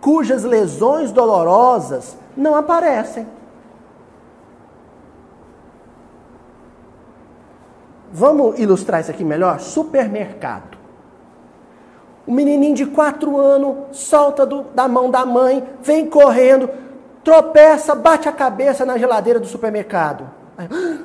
cujas 0.00 0.44
lesões 0.44 1.10
dolorosas 1.10 2.16
não 2.36 2.54
aparecem. 2.54 3.26
Vamos 8.12 8.58
ilustrar 8.60 9.00
isso 9.00 9.10
aqui 9.10 9.24
melhor? 9.24 9.58
Supermercado. 9.58 10.78
O 12.26 12.32
menininho 12.32 12.74
de 12.74 12.86
quatro 12.86 13.38
anos 13.38 13.96
solta 13.96 14.46
do, 14.46 14.62
da 14.74 14.86
mão 14.86 15.10
da 15.10 15.26
mãe, 15.26 15.62
vem 15.82 16.08
correndo, 16.08 16.70
tropeça, 17.24 17.94
bate 17.94 18.28
a 18.28 18.32
cabeça 18.32 18.84
na 18.84 18.98
geladeira 18.98 19.40
do 19.40 19.46
supermercado. 19.46 20.30
Aí, 20.56 20.68
ah, 20.70 20.98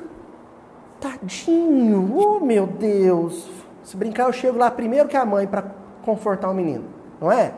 tadinho, 1.00 2.14
oh 2.14 2.38
meu 2.38 2.66
Deus. 2.66 3.48
Se 3.82 3.96
brincar, 3.96 4.24
eu 4.26 4.32
chego 4.32 4.58
lá 4.58 4.70
primeiro 4.70 5.08
que 5.08 5.16
a 5.16 5.24
mãe 5.24 5.46
para 5.46 5.64
confortar 6.04 6.50
o 6.50 6.54
menino, 6.54 6.84
não 7.20 7.32
é? 7.32 7.54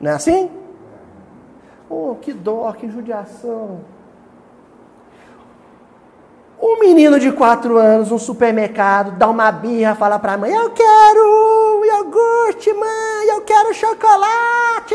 Não 0.00 0.10
é 0.10 0.14
assim? 0.14 0.50
Oh, 1.88 2.16
que 2.20 2.32
dó, 2.32 2.72
que 2.72 2.90
judiação. 2.90 3.80
Um 6.60 6.78
menino 6.78 7.18
de 7.18 7.32
4 7.32 7.76
anos 7.76 8.10
no 8.10 8.18
supermercado 8.18 9.16
dá 9.18 9.28
uma 9.28 9.50
birra, 9.50 9.94
fala 9.94 10.18
para 10.18 10.34
a 10.34 10.38
mãe: 10.38 10.52
Eu 10.52 10.70
quero 10.70 11.84
iogurte, 11.84 12.72
mãe, 12.72 13.28
eu 13.28 13.40
quero 13.42 13.74
chocolate. 13.74 14.94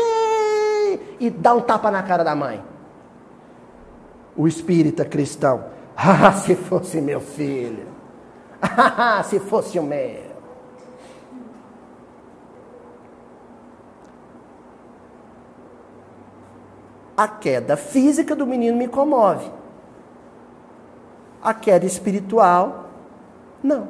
E 1.20 1.30
dá 1.30 1.54
um 1.54 1.60
tapa 1.60 1.90
na 1.90 2.02
cara 2.02 2.22
da 2.22 2.34
mãe. 2.34 2.62
O 4.36 4.46
espírita 4.46 5.04
cristão: 5.04 5.64
Ah, 5.96 6.32
se 6.32 6.54
fosse 6.54 7.00
meu 7.00 7.20
filho. 7.20 7.86
Ah, 8.60 9.22
se 9.22 9.38
fosse 9.38 9.78
o 9.78 9.82
meu. 9.82 10.28
A 17.16 17.26
queda 17.26 17.76
física 17.76 18.36
do 18.36 18.46
menino 18.46 18.76
me 18.76 18.86
comove. 18.86 19.50
A 21.42 21.52
queda 21.52 21.84
espiritual, 21.84 22.90
não. 23.60 23.88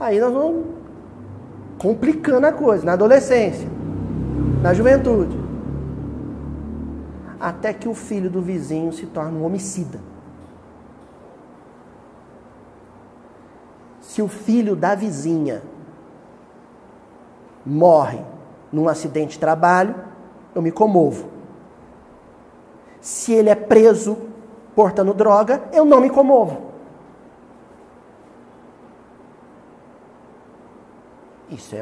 Aí 0.00 0.18
nós 0.18 0.32
vamos 0.32 0.85
complicando 1.78 2.46
a 2.46 2.52
coisa, 2.52 2.84
na 2.84 2.92
adolescência, 2.92 3.68
na 4.62 4.72
juventude. 4.72 5.36
Até 7.38 7.72
que 7.72 7.88
o 7.88 7.94
filho 7.94 8.30
do 8.30 8.40
vizinho 8.40 8.92
se 8.92 9.06
torna 9.06 9.38
um 9.38 9.44
homicida. 9.44 10.00
Se 14.00 14.22
o 14.22 14.28
filho 14.28 14.74
da 14.74 14.94
vizinha 14.94 15.62
morre 17.64 18.20
num 18.72 18.88
acidente 18.88 19.32
de 19.32 19.38
trabalho, 19.38 19.94
eu 20.54 20.62
me 20.62 20.72
comovo. 20.72 21.28
Se 23.00 23.32
ele 23.32 23.50
é 23.50 23.54
preso 23.54 24.16
portando 24.74 25.12
droga, 25.12 25.62
eu 25.72 25.84
não 25.84 26.00
me 26.00 26.08
comovo. 26.08 26.62
Isso 31.50 31.74
é 31.74 31.78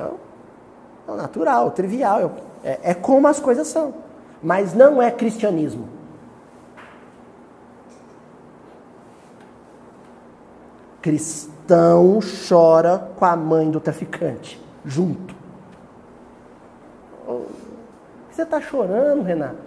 é 1.07 1.13
natural, 1.13 1.71
trivial, 1.71 2.37
é, 2.63 2.91
é 2.91 2.95
como 2.95 3.29
as 3.29 3.39
coisas 3.39 3.67
são. 3.69 3.95
Mas 4.43 4.75
não 4.75 5.01
é 5.01 5.11
cristianismo. 5.11 5.89
Cristão 11.01 12.21
chora 12.49 13.11
com 13.17 13.25
a 13.25 13.37
mãe 13.37 13.71
do 13.71 13.81
traficante, 13.81 14.61
junto. 14.85 15.35
Você 18.31 18.43
está 18.43 18.61
chorando, 18.61 19.23
Renato? 19.23 19.59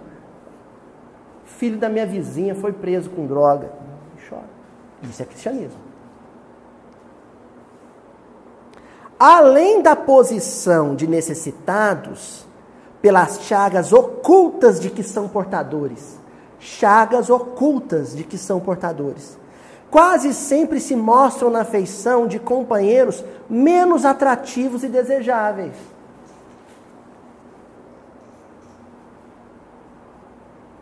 Filho 1.44 1.78
da 1.78 1.88
minha 1.88 2.06
vizinha 2.06 2.54
foi 2.54 2.72
preso 2.72 3.08
com 3.10 3.26
droga. 3.26 3.70
Chora. 4.28 4.44
Isso 5.02 5.22
é 5.22 5.24
cristianismo. 5.24 5.87
Além 9.18 9.82
da 9.82 9.96
posição 9.96 10.94
de 10.94 11.06
necessitados, 11.06 12.46
pelas 13.00 13.42
chagas 13.42 13.92
ocultas 13.92 14.80
de 14.80 14.90
que 14.90 15.02
são 15.02 15.28
portadores. 15.28 16.18
Chagas 16.58 17.30
ocultas 17.30 18.14
de 18.16 18.24
que 18.24 18.36
são 18.36 18.60
portadores. 18.60 19.38
Quase 19.90 20.34
sempre 20.34 20.80
se 20.80 20.94
mostram 20.94 21.50
na 21.50 21.64
feição 21.64 22.26
de 22.26 22.38
companheiros 22.38 23.24
menos 23.48 24.04
atrativos 24.04 24.82
e 24.82 24.88
desejáveis. 24.88 25.72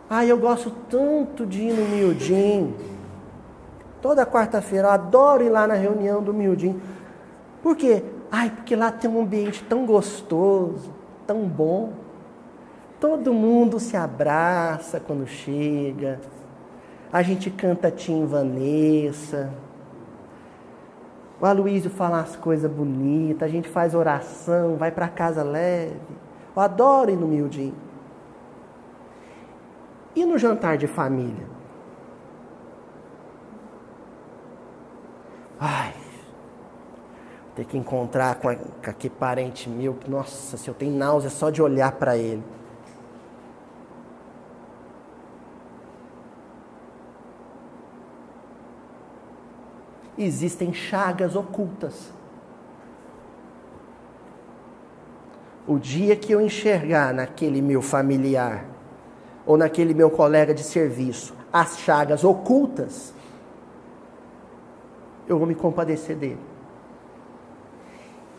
Ah, 0.09 0.25
eu 0.25 0.37
gosto 0.37 0.71
tanto 0.89 1.45
de 1.45 1.63
ir 1.63 1.73
no 1.73 1.85
Mildin. 1.85 2.73
Toda 4.01 4.25
quarta-feira 4.25 4.87
eu 4.87 4.91
adoro 4.91 5.43
ir 5.43 5.49
lá 5.49 5.67
na 5.67 5.73
reunião 5.73 6.21
do 6.21 6.33
Mildin. 6.33 6.81
Por 7.61 7.75
quê? 7.75 8.03
Ai, 8.31 8.49
porque 8.49 8.75
lá 8.75 8.91
tem 8.91 9.09
um 9.09 9.21
ambiente 9.21 9.63
tão 9.63 9.85
gostoso, 9.85 10.93
tão 11.25 11.47
bom. 11.47 11.93
Todo 12.99 13.33
mundo 13.33 13.79
se 13.79 13.95
abraça 13.95 14.99
quando 14.99 15.25
chega. 15.27 16.19
A 17.11 17.21
gente 17.21 17.49
canta 17.49 17.89
Tim 17.89 18.25
Vanessa. 18.25 19.53
O 21.39 21.45
Aloysio 21.45 21.91
fala 21.91 22.19
as 22.19 22.35
coisas 22.35 22.69
bonitas, 22.69 23.43
a 23.43 23.51
gente 23.51 23.69
faz 23.69 23.93
oração, 23.93 24.75
vai 24.75 24.91
para 24.91 25.07
casa 25.07 25.43
leve. 25.43 25.95
Eu 26.55 26.61
adoro 26.61 27.11
ir 27.11 27.15
no 27.15 27.27
Mildinho. 27.27 27.75
E 30.15 30.25
no 30.25 30.37
jantar 30.37 30.77
de 30.77 30.87
família? 30.87 31.56
Ter 37.57 37.65
que 37.65 37.75
encontrar 37.75 38.35
com, 38.35 38.49
aquele 38.49 39.13
parente 39.15 39.67
meu, 39.67 39.95
que, 39.95 40.07
nossa, 40.07 40.55
se 40.57 40.67
eu 40.67 40.75
tenho 40.75 40.95
náusea 40.95 41.31
só 41.31 41.49
de 41.49 41.59
olhar 41.59 41.91
para 41.93 42.15
ele. 42.15 42.43
Existem 50.15 50.71
chagas 50.71 51.35
ocultas. 51.35 52.13
O 55.67 55.79
dia 55.79 56.15
que 56.15 56.31
eu 56.31 56.39
enxergar 56.39 57.11
naquele 57.11 57.59
meu 57.59 57.81
familiar 57.81 58.65
ou 59.47 59.57
naquele 59.57 59.95
meu 59.95 60.11
colega 60.11 60.53
de 60.53 60.61
serviço 60.61 61.35
as 61.51 61.79
chagas 61.79 62.23
ocultas, 62.23 63.13
eu 65.27 65.39
vou 65.39 65.47
me 65.47 65.55
compadecer 65.55 66.15
dele. 66.15 66.56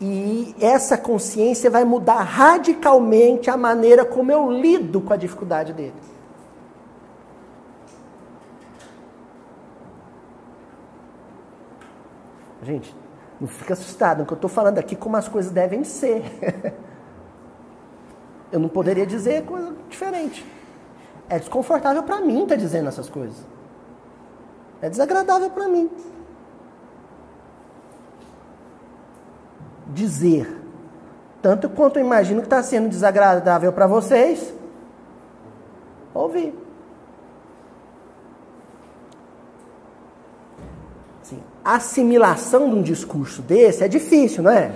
E 0.01 0.55
essa 0.61 0.97
consciência 0.97 1.69
vai 1.69 1.83
mudar 1.83 2.21
radicalmente 2.21 3.49
a 3.49 3.57
maneira 3.57 4.05
como 4.05 4.31
eu 4.31 4.49
lido 4.49 5.01
com 5.01 5.11
a 5.11 5.17
dificuldade 5.17 5.73
dele. 5.73 5.93
Gente, 12.63 12.95
não 13.41 13.47
fica 13.47 13.73
assustado, 13.73 14.25
que 14.25 14.33
eu 14.33 14.35
estou 14.35 14.49
falando 14.49 14.77
aqui 14.77 14.95
como 14.95 15.17
as 15.17 15.27
coisas 15.27 15.51
devem 15.51 15.83
ser. 15.83 16.23
eu 18.51 18.59
não 18.59 18.69
poderia 18.69 19.05
dizer 19.05 19.45
coisa 19.45 19.73
diferente. 19.89 20.45
É 21.27 21.39
desconfortável 21.39 22.03
para 22.03 22.21
mim 22.21 22.43
estar 22.43 22.55
tá 22.55 22.61
dizendo 22.61 22.87
essas 22.87 23.09
coisas. 23.09 23.37
É 24.81 24.89
desagradável 24.89 25.49
para 25.49 25.67
mim. 25.67 25.89
Dizer. 29.89 30.59
Tanto 31.41 31.69
quanto 31.69 31.99
eu 31.99 32.05
imagino 32.05 32.41
que 32.41 32.47
está 32.47 32.61
sendo 32.61 32.89
desagradável 32.89 33.71
para 33.71 33.87
vocês, 33.87 34.53
ouvir. 36.13 36.53
Assim, 41.21 41.41
assimilação 41.63 42.69
de 42.69 42.75
um 42.75 42.81
discurso 42.81 43.41
desse 43.41 43.83
é 43.83 43.87
difícil, 43.87 44.43
não 44.43 44.51
é? 44.51 44.71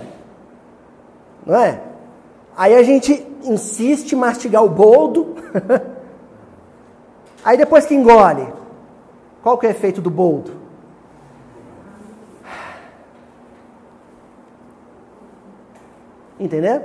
Não 1.44 1.56
é? 1.56 1.80
Aí 2.56 2.74
a 2.74 2.82
gente 2.82 3.26
insiste 3.42 4.12
em 4.12 4.16
mastigar 4.16 4.64
o 4.64 4.68
boldo. 4.68 5.34
Aí 7.44 7.58
depois 7.58 7.84
que 7.84 7.94
engole, 7.94 8.50
qual 9.42 9.58
que 9.58 9.66
é 9.66 9.68
o 9.68 9.72
efeito 9.72 10.00
do 10.00 10.08
boldo? 10.08 10.63
Entendeu? 16.38 16.82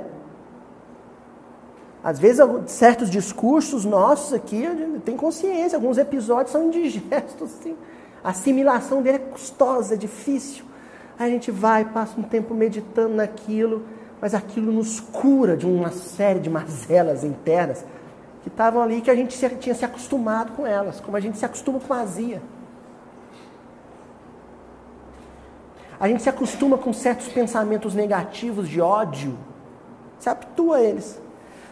Às 2.02 2.18
vezes, 2.18 2.40
certos 2.66 3.10
discursos 3.10 3.84
nossos 3.84 4.32
aqui, 4.32 4.64
tem 5.04 5.16
consciência, 5.16 5.76
alguns 5.76 5.98
episódios 5.98 6.50
são 6.50 6.66
indigestos, 6.66 7.52
assim. 7.60 7.76
A 8.24 8.30
assimilação 8.30 9.02
dele 9.02 9.16
é 9.16 9.20
custosa, 9.20 9.94
é 9.94 9.96
difícil. 9.96 10.64
Aí 11.18 11.28
a 11.28 11.30
gente 11.30 11.50
vai, 11.50 11.84
passa 11.84 12.18
um 12.18 12.22
tempo 12.22 12.54
meditando 12.54 13.14
naquilo, 13.14 13.84
mas 14.20 14.34
aquilo 14.34 14.72
nos 14.72 15.00
cura 15.00 15.56
de 15.56 15.66
uma 15.66 15.90
série 15.90 16.40
de 16.40 16.48
mazelas 16.48 17.24
internas 17.24 17.84
que 18.42 18.48
estavam 18.48 18.80
ali 18.82 19.02
que 19.02 19.10
a 19.10 19.14
gente 19.14 19.38
tinha 19.58 19.74
se 19.74 19.84
acostumado 19.84 20.52
com 20.52 20.66
elas, 20.66 21.00
como 21.00 21.16
a 21.16 21.20
gente 21.20 21.36
se 21.36 21.44
acostuma 21.44 21.78
com 21.78 21.92
a 21.92 22.00
azia. 22.00 22.40
A 26.00 26.08
gente 26.08 26.22
se 26.22 26.30
acostuma 26.30 26.78
com 26.78 26.94
certos 26.94 27.28
pensamentos 27.28 27.94
negativos 27.94 28.66
de 28.66 28.80
ódio, 28.80 29.36
se 30.18 30.30
habitua 30.30 30.78
a 30.78 30.82
eles. 30.82 31.20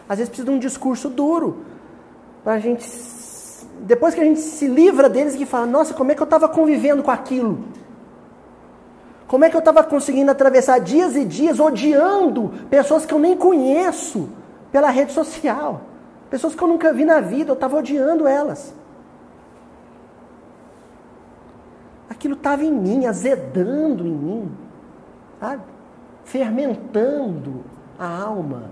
Às 0.07 0.19
vezes 0.19 0.29
precisa 0.29 0.47
de 0.47 0.55
um 0.55 0.59
discurso 0.59 1.09
duro 1.09 1.65
para 2.43 2.53
a 2.53 2.59
gente, 2.59 2.87
depois 3.81 4.13
que 4.13 4.21
a 4.21 4.23
gente 4.23 4.39
se 4.39 4.67
livra 4.67 5.09
deles, 5.09 5.35
que 5.35 5.47
fala: 5.47 5.65
Nossa, 5.65 5.95
como 5.95 6.11
é 6.11 6.15
que 6.15 6.21
eu 6.21 6.25
estava 6.25 6.47
convivendo 6.47 7.01
com 7.01 7.09
aquilo? 7.09 7.65
Como 9.27 9.45
é 9.45 9.49
que 9.49 9.55
eu 9.55 9.59
estava 9.59 9.83
conseguindo 9.83 10.29
atravessar 10.29 10.79
dias 10.79 11.15
e 11.15 11.25
dias 11.25 11.59
odiando 11.59 12.51
pessoas 12.69 13.05
que 13.05 13.13
eu 13.13 13.19
nem 13.19 13.35
conheço 13.35 14.29
pela 14.71 14.91
rede 14.91 15.11
social? 15.11 15.81
Pessoas 16.29 16.53
que 16.53 16.63
eu 16.63 16.67
nunca 16.67 16.93
vi 16.93 17.03
na 17.03 17.19
vida, 17.19 17.49
eu 17.49 17.55
estava 17.55 17.77
odiando 17.77 18.27
elas. 18.27 18.73
Aquilo 22.19 22.33
estava 22.33 22.65
em 22.65 22.71
mim, 22.73 23.05
azedando 23.05 24.05
em 24.05 24.11
mim, 24.11 24.51
sabe? 25.39 25.63
fermentando 26.25 27.63
a 27.97 28.05
alma. 28.05 28.71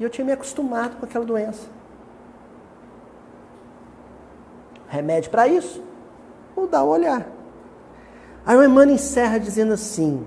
E 0.00 0.04
eu 0.04 0.08
tinha 0.08 0.24
me 0.24 0.32
acostumado 0.32 0.96
com 0.96 1.04
aquela 1.04 1.26
doença. 1.26 1.68
Remédio 4.88 5.30
para 5.30 5.46
isso? 5.46 5.84
Mudar 6.56 6.82
o 6.82 6.88
olhar. 6.88 7.26
Aí 8.46 8.56
o 8.56 8.64
Emmanuel 8.64 8.94
encerra 8.94 9.38
dizendo 9.38 9.74
assim: 9.74 10.26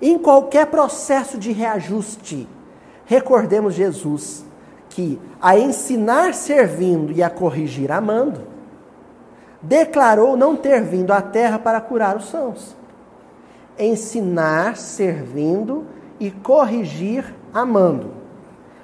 em 0.00 0.18
qualquer 0.18 0.68
processo 0.68 1.36
de 1.36 1.52
reajuste, 1.52 2.48
recordemos 3.04 3.74
Jesus, 3.74 4.42
que 4.88 5.20
a 5.38 5.58
ensinar 5.58 6.32
servindo 6.32 7.12
e 7.12 7.22
a 7.22 7.28
corrigir 7.28 7.92
amando, 7.92 8.56
declarou 9.60 10.36
não 10.36 10.56
ter 10.56 10.82
vindo 10.82 11.12
à 11.12 11.20
terra 11.20 11.58
para 11.58 11.80
curar 11.80 12.16
os 12.16 12.28
sãos. 12.28 12.76
Ensinar 13.78 14.76
servindo 14.76 15.86
e 16.18 16.30
corrigir 16.30 17.24
amando. 17.52 18.12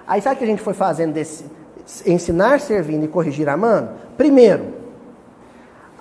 Aí 0.07 0.21
sabe 0.21 0.37
o 0.37 0.39
que 0.39 0.45
a 0.45 0.49
gente 0.49 0.63
foi 0.63 0.75
fazendo 0.75 1.13
desse 1.13 1.45
ensinar 2.07 2.61
servindo 2.61 3.05
e 3.05 3.09
corrigir 3.09 3.49
amando? 3.49 3.91
Primeiro, 4.17 4.75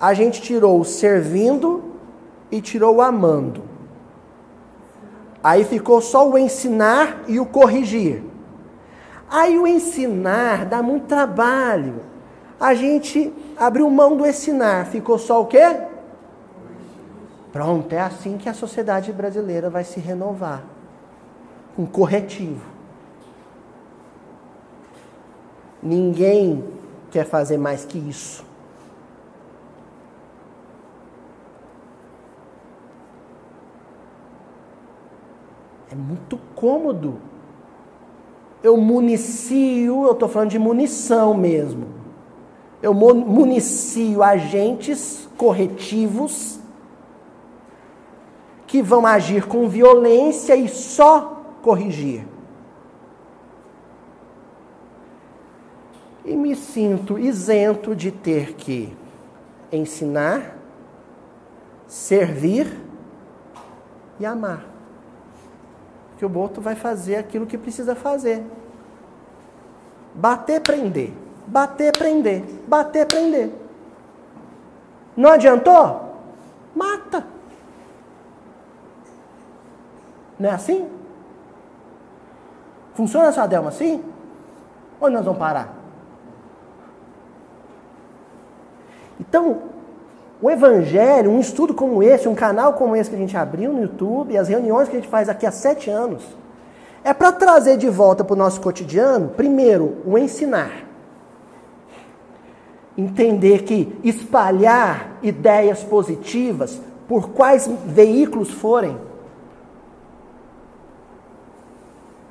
a 0.00 0.14
gente 0.14 0.40
tirou 0.40 0.80
o 0.80 0.84
servindo 0.84 1.82
e 2.50 2.60
tirou 2.60 2.96
o 2.96 3.02
amando. 3.02 3.62
Aí 5.42 5.64
ficou 5.64 6.00
só 6.00 6.28
o 6.28 6.38
ensinar 6.38 7.22
e 7.28 7.38
o 7.38 7.44
corrigir. 7.44 8.22
Aí 9.30 9.58
o 9.58 9.66
ensinar 9.66 10.64
dá 10.64 10.82
muito 10.82 11.06
trabalho. 11.06 12.00
A 12.64 12.72
gente 12.72 13.30
abriu 13.58 13.90
mão 13.90 14.16
do 14.16 14.26
ensinar, 14.26 14.86
ficou 14.86 15.18
só 15.18 15.42
o 15.42 15.44
quê? 15.44 15.82
Pronto, 17.52 17.92
é 17.92 18.00
assim 18.00 18.38
que 18.38 18.48
a 18.48 18.54
sociedade 18.54 19.12
brasileira 19.12 19.68
vai 19.68 19.84
se 19.84 20.00
renovar 20.00 20.64
um 21.78 21.84
corretivo. 21.84 22.64
Ninguém 25.82 26.64
quer 27.10 27.26
fazer 27.26 27.58
mais 27.58 27.84
que 27.84 27.98
isso. 27.98 28.42
É 35.92 35.94
muito 35.94 36.38
cômodo. 36.56 37.18
Eu 38.62 38.78
municio, 38.78 40.06
eu 40.06 40.12
estou 40.12 40.30
falando 40.30 40.48
de 40.48 40.58
munição 40.58 41.34
mesmo. 41.34 42.03
Eu 42.84 42.92
municio 42.92 44.22
agentes 44.22 45.26
corretivos 45.38 46.60
que 48.66 48.82
vão 48.82 49.06
agir 49.06 49.46
com 49.46 49.66
violência 49.70 50.54
e 50.54 50.68
só 50.68 51.46
corrigir. 51.62 52.26
E 56.26 56.36
me 56.36 56.54
sinto 56.54 57.18
isento 57.18 57.96
de 57.96 58.10
ter 58.10 58.52
que 58.52 58.94
ensinar, 59.72 60.58
servir 61.86 62.70
e 64.20 64.26
amar 64.26 64.66
que 66.18 66.26
o 66.26 66.38
outro 66.38 66.60
vai 66.60 66.74
fazer 66.74 67.16
aquilo 67.16 67.46
que 67.46 67.56
precisa 67.56 67.94
fazer. 67.94 68.44
Bater, 70.14 70.60
prender. 70.60 71.23
Bater, 71.46 71.92
prender. 71.92 72.42
Bater, 72.66 73.06
prender. 73.06 73.50
Não 75.16 75.30
adiantou? 75.30 76.16
Mata. 76.74 77.24
Não 80.38 80.50
é 80.50 80.52
assim? 80.52 80.88
Funciona 82.94 83.28
essa 83.28 83.46
Delma 83.46 83.68
assim? 83.68 84.02
Ou 85.00 85.10
nós 85.10 85.24
vamos 85.24 85.38
parar? 85.38 85.74
Então, 89.18 89.62
o 90.42 90.50
Evangelho, 90.50 91.30
um 91.30 91.40
estudo 91.40 91.74
como 91.74 92.02
esse, 92.02 92.28
um 92.28 92.34
canal 92.34 92.74
como 92.74 92.96
esse 92.96 93.10
que 93.10 93.16
a 93.16 93.18
gente 93.18 93.36
abriu 93.36 93.72
no 93.72 93.82
YouTube, 93.82 94.36
as 94.36 94.48
reuniões 94.48 94.88
que 94.88 94.96
a 94.96 95.00
gente 95.00 95.08
faz 95.08 95.28
aqui 95.28 95.46
há 95.46 95.50
sete 95.50 95.88
anos, 95.88 96.22
é 97.02 97.14
para 97.14 97.32
trazer 97.32 97.76
de 97.76 97.88
volta 97.88 98.24
para 98.24 98.34
o 98.34 98.36
nosso 98.36 98.60
cotidiano, 98.60 99.28
primeiro, 99.30 99.98
o 100.04 100.18
ensinar. 100.18 100.83
Entender 102.96 103.62
que 103.62 103.98
espalhar 104.04 105.18
ideias 105.22 105.82
positivas, 105.82 106.80
por 107.08 107.30
quais 107.30 107.68
veículos 107.86 108.50
forem, 108.50 108.96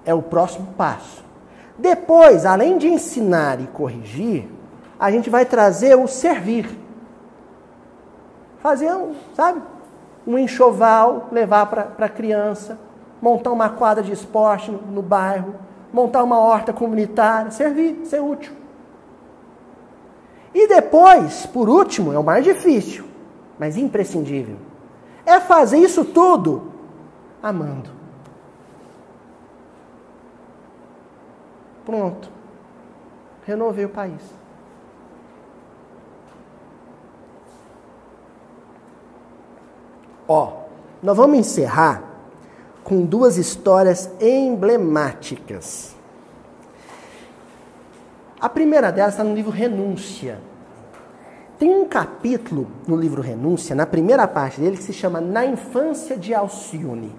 é 0.06 0.14
o 0.14 0.22
próximo 0.22 0.68
passo. 0.78 1.24
Depois, 1.78 2.46
além 2.46 2.78
de 2.78 2.88
ensinar 2.88 3.60
e 3.60 3.68
corrigir, 3.68 4.48
a 5.00 5.12
gente 5.12 5.30
vai 5.30 5.46
trazer 5.46 5.96
o 5.96 6.08
servir 6.08 6.84
fazer, 8.64 8.96
um, 8.96 9.14
sabe, 9.36 9.62
um 10.26 10.40
enxoval, 10.40 11.28
levar 11.34 11.66
para 11.66 12.06
a 12.06 12.10
criança, 12.10 12.80
montar 13.22 13.52
uma 13.52 13.70
quadra 13.70 14.02
de 14.02 14.14
esporte 14.14 14.72
no, 14.72 14.80
no 14.80 15.02
bairro, 15.02 15.54
montar 15.92 16.24
uma 16.24 16.40
horta 16.40 16.72
comunitária, 16.72 17.52
servir, 17.52 18.06
ser 18.06 18.22
útil. 18.22 18.54
E 20.54 20.68
depois, 20.68 21.46
por 21.48 21.68
último, 21.68 22.14
é 22.14 22.20
o 22.20 22.24
mais 22.24 22.44
difícil, 22.44 23.06
mas 23.58 23.76
imprescindível, 23.76 24.58
é 25.26 25.40
fazer 25.40 25.80
isso 25.80 26.06
tudo 26.06 26.72
amando. 27.42 27.90
Pronto. 31.86 32.30
Renovei 33.46 33.86
o 33.86 33.90
país. 33.90 34.22
Ó, 40.28 40.64
nós 41.02 41.18
vamos 41.18 41.38
encerrar 41.38 42.04
com 42.84 43.04
duas 43.04 43.38
histórias 43.38 44.10
emblemáticas. 44.22 45.94
A 48.44 48.50
primeira 48.50 48.92
delas 48.92 49.14
está 49.14 49.24
no 49.24 49.34
livro 49.34 49.50
Renúncia. 49.50 50.38
Tem 51.58 51.74
um 51.74 51.86
capítulo 51.86 52.68
no 52.86 52.94
livro 52.94 53.22
Renúncia, 53.22 53.74
na 53.74 53.86
primeira 53.86 54.28
parte 54.28 54.60
dele, 54.60 54.76
que 54.76 54.84
se 54.84 54.92
chama 54.92 55.22
Na 55.22 55.46
Infância 55.46 56.18
de 56.18 56.34
Alcione. 56.34 57.16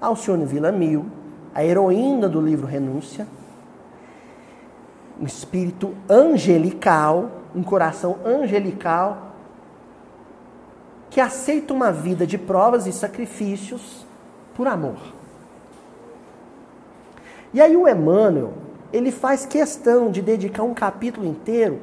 Alcione 0.00 0.44
Villamil, 0.44 1.06
a 1.54 1.64
heroína 1.64 2.28
do 2.28 2.40
livro 2.40 2.66
Renúncia, 2.66 3.24
um 5.20 5.26
espírito 5.26 5.94
angelical, 6.08 7.30
um 7.54 7.62
coração 7.62 8.16
angelical, 8.26 9.36
que 11.08 11.20
aceita 11.20 11.72
uma 11.72 11.92
vida 11.92 12.26
de 12.26 12.36
provas 12.36 12.84
e 12.84 12.92
sacrifícios 12.92 14.04
por 14.56 14.66
amor. 14.66 14.98
E 17.54 17.60
aí 17.60 17.76
o 17.76 17.86
Emmanuel, 17.86 18.69
ele 18.92 19.10
faz 19.10 19.46
questão 19.46 20.10
de 20.10 20.20
dedicar 20.20 20.62
um 20.62 20.74
capítulo 20.74 21.26
inteiro 21.26 21.80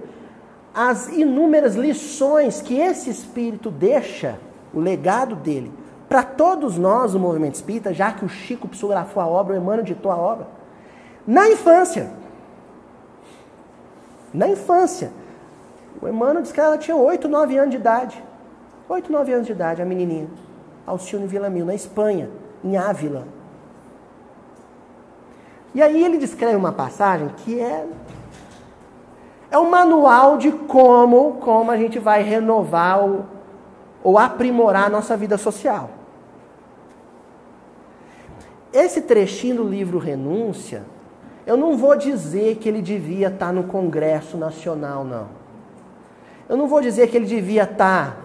às 0.74 1.08
inúmeras 1.08 1.76
lições 1.76 2.62
que 2.62 2.80
esse 2.80 3.10
espírito 3.10 3.72
deixa, 3.72 4.40
o 4.74 4.80
legado 4.80 5.36
dele, 5.36 5.72
para 6.08 6.24
todos 6.24 6.78
nós 6.78 7.14
do 7.14 7.20
movimento 7.20 7.56
espírita, 7.56 7.94
já 7.94 8.12
que 8.12 8.24
o 8.24 8.30
Chico 8.30 8.68
psicografou 8.68 9.22
a 9.22 9.28
obra, 9.28 9.56
o 9.56 9.58
Emmanuel 9.58 9.84
ditou 9.84 10.12
a 10.12 10.18
obra, 10.18 10.48
na 11.26 11.50
infância. 11.50 12.10
Na 14.34 14.48
infância. 14.48 15.12
O 16.02 16.08
Emmanuel 16.08 16.42
disse 16.42 16.54
que 16.54 16.62
ela 16.62 16.78
tinha 16.78 16.96
8, 16.96 17.28
9 17.28 17.58
anos 17.58 17.72
de 17.72 17.78
idade. 17.78 18.24
8, 18.88 19.12
9 19.12 19.34
anos 19.34 19.48
de 19.48 19.52
idade, 19.52 19.82
a 19.82 19.86
menininha. 19.86 20.30
Alcione 20.86 21.28
Villamil, 21.28 21.66
na 21.66 21.76
Espanha, 21.76 22.30
em 22.64 22.78
Ávila. 22.78 23.28
E 25.78 25.82
aí 25.84 26.04
ele 26.04 26.18
descreve 26.18 26.56
uma 26.56 26.72
passagem 26.72 27.30
que 27.38 27.60
é 27.60 27.86
é 29.52 29.60
um 29.60 29.70
manual 29.70 30.40
de 30.40 30.52
como 30.52 31.34
como 31.34 31.70
a 31.70 31.78
gente 31.78 32.00
vai 32.00 32.24
renovar 32.24 33.00
ou, 33.00 33.26
ou 34.04 34.18
aprimorar 34.18 34.86
a 34.86 34.90
nossa 34.90 35.16
vida 35.16 35.38
social. 35.38 35.92
Esse 38.74 39.02
trechinho 39.02 39.58
do 39.58 39.64
livro 39.70 40.00
Renúncia, 40.00 40.84
eu 41.46 41.56
não 41.56 41.78
vou 41.78 41.96
dizer 41.96 42.56
que 42.56 42.68
ele 42.68 42.82
devia 42.82 43.28
estar 43.28 43.54
no 43.54 43.66
Congresso 43.66 44.36
Nacional, 44.36 45.04
não. 45.04 45.28
Eu 46.50 46.58
não 46.58 46.66
vou 46.66 46.82
dizer 46.82 47.08
que 47.08 47.18
ele 47.18 47.28
devia 47.28 47.66
estar 47.66 48.18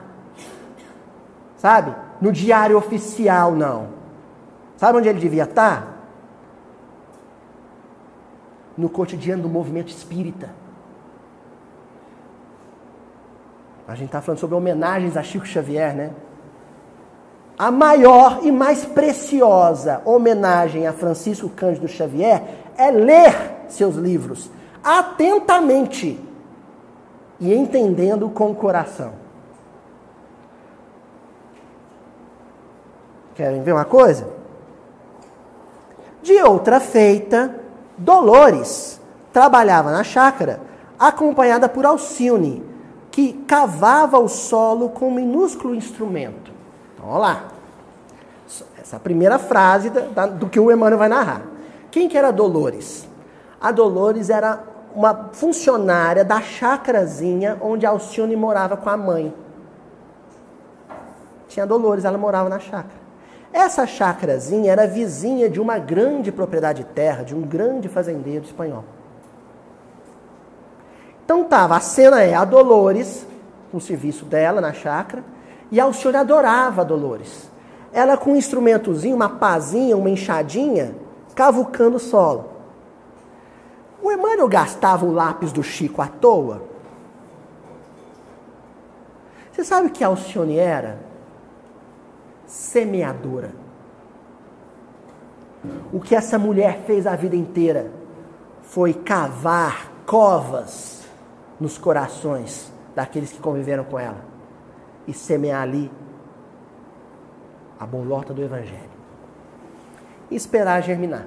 sabe? 1.59 1.95
No 2.19 2.33
diário 2.33 2.79
oficial, 2.79 3.53
não. 3.53 3.89
Sabe 4.79 4.97
onde 4.97 5.11
ele 5.11 5.21
devia 5.21 5.45
estar? 5.45 5.92
No 8.83 8.89
cotidiano 8.89 9.45
do 9.45 9.49
movimento 9.49 9.91
espírita. 9.91 10.51
A 13.87 13.95
gente 13.95 14.07
está 14.07 14.21
falando 14.21 14.41
sobre 14.41 14.57
homenagens 14.57 15.17
a 15.17 15.23
Chico 15.23 15.47
Xavier, 15.47 15.95
né? 15.95 16.11
A 17.57 17.71
maior 17.71 18.41
e 18.43 18.51
mais 18.51 18.85
preciosa 18.85 20.03
homenagem 20.05 20.85
a 20.89 20.93
Francisco 20.93 21.49
Cândido 21.49 21.87
Xavier 21.87 22.43
é 22.77 22.91
ler 22.91 23.67
seus 23.69 23.95
livros 23.95 24.51
atentamente 24.83 26.19
e 27.39 27.55
entendendo 27.55 28.29
com 28.31 28.51
o 28.51 28.55
coração. 28.57 29.13
Querem 33.37 33.63
ver 33.63 33.75
uma 33.75 33.85
coisa? 33.85 34.29
De 36.21 36.35
outra 36.43 36.81
feita, 36.81 37.62
Dolores 37.97 39.01
trabalhava 39.33 39.91
na 39.91 40.05
chácara, 40.05 40.61
acompanhada 40.99 41.69
por 41.69 41.87
Alcione, 41.87 42.65
que 43.11 43.33
cavava 43.47 44.19
o 44.19 44.29
solo 44.29 44.89
com 44.91 45.09
um 45.09 45.15
minúsculo 45.15 45.75
instrumento. 45.75 46.51
Então, 46.95 47.09
olha 47.09 47.19
lá. 47.19 47.45
Essa 48.81 48.99
primeira 48.99 49.39
frase 49.39 49.91
do 50.39 50.49
que 50.49 50.59
o 50.59 50.71
Emmanuel 50.71 50.99
vai 50.99 51.09
narrar. 51.09 51.43
Quem 51.91 52.09
que 52.09 52.19
era 52.19 52.31
Dolores? 52.31 53.09
A 53.61 53.71
Dolores 53.71 54.29
era 54.29 54.61
uma 54.95 55.31
funcionária 55.33 56.25
da 56.25 56.41
chácarazinha 56.41 57.57
onde 57.61 57.87
Alcione 57.87 58.37
morava 58.37 58.77
com 58.77 58.91
a 58.91 58.97
mãe. 58.97 59.35
Tinha 61.49 61.67
Dolores, 61.67 62.05
ela 62.05 62.19
morava 62.19 62.49
na 62.49 62.59
chácara. 62.59 63.02
Essa 63.53 63.87
chácarazinha 63.87 64.73
era 64.73 64.87
vizinha 64.87 65.49
de 65.51 65.61
uma 65.61 65.79
grande 65.79 66.33
propriedade 66.33 66.83
de 66.83 66.89
terra, 66.91 67.23
de 67.23 67.35
um 67.35 67.43
grande 67.43 67.89
fazendeiro 67.89 68.45
espanhol. 68.45 68.85
Então 71.25 71.45
tava, 71.45 71.77
a 71.77 71.81
cena 71.81 72.23
é 72.23 72.35
a 72.35 72.45
Dolores, 72.45 73.27
com 73.71 73.77
o 73.77 73.81
serviço 73.81 74.25
dela 74.25 74.61
na 74.61 74.73
chácara, 74.73 75.23
E 75.71 75.81
a 75.81 75.85
Alcione 75.85 76.19
adorava 76.19 76.83
a 76.83 76.85
Dolores. 76.85 77.51
Ela 77.95 78.17
com 78.17 78.33
um 78.33 78.37
instrumentozinho, 78.37 79.17
uma 79.17 79.29
pazinha, 79.29 79.97
uma 79.97 80.11
enxadinha, 80.11 80.95
cavucando 81.35 81.97
o 81.97 82.01
solo. 82.01 82.51
O 84.03 84.13
Emmanuel 84.13 84.49
gastava 84.49 85.07
o 85.07 85.13
lápis 85.13 85.51
do 85.51 85.63
Chico 85.63 86.03
à 86.03 86.09
toa? 86.09 86.63
Você 89.51 89.65
sabe 89.65 89.87
o 89.89 89.91
que 89.91 90.05
a 90.05 90.09
Alcione 90.09 90.59
era? 90.59 91.12
Semeadora. 92.53 93.51
O 95.91 95.99
que 95.99 96.15
essa 96.15 96.39
mulher 96.39 96.83
fez 96.87 97.07
a 97.07 97.17
vida 97.17 97.35
inteira 97.35 97.91
foi 98.63 98.93
cavar 98.93 99.91
covas 100.05 101.03
nos 101.59 101.79
corações 101.79 102.71
daqueles 102.95 103.33
que 103.33 103.39
conviveram 103.39 103.85
com 103.85 103.99
ela 103.99 104.23
e 105.09 105.15
semear 105.15 105.63
ali 105.63 105.91
a 107.81 107.87
bolota 107.87 108.35
do 108.35 108.43
Evangelho. 108.43 108.93
E 110.31 110.37
esperar 110.37 110.83
germinar. 110.83 111.27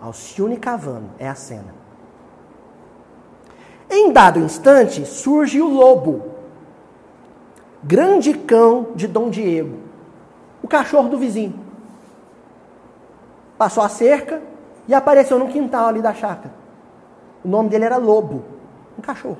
Alcione 0.00 0.56
cavando 0.56 1.10
é 1.18 1.28
a 1.28 1.34
cena. 1.34 1.74
Em 3.90 4.10
dado 4.10 4.38
instante, 4.38 5.04
surge 5.04 5.60
o 5.60 5.68
lobo, 5.68 6.37
grande 7.82 8.34
cão 8.34 8.88
de 8.94 9.06
Dom 9.06 9.30
Diego, 9.30 9.78
o 10.62 10.68
cachorro 10.68 11.08
do 11.08 11.18
vizinho. 11.18 11.58
Passou 13.56 13.82
a 13.82 13.88
cerca 13.88 14.40
e 14.86 14.94
apareceu 14.94 15.38
no 15.38 15.48
quintal 15.48 15.88
ali 15.88 16.00
da 16.00 16.14
chácara. 16.14 16.54
O 17.44 17.48
nome 17.48 17.68
dele 17.68 17.84
era 17.84 17.96
Lobo, 17.96 18.44
um 18.98 19.02
cachorro. 19.02 19.38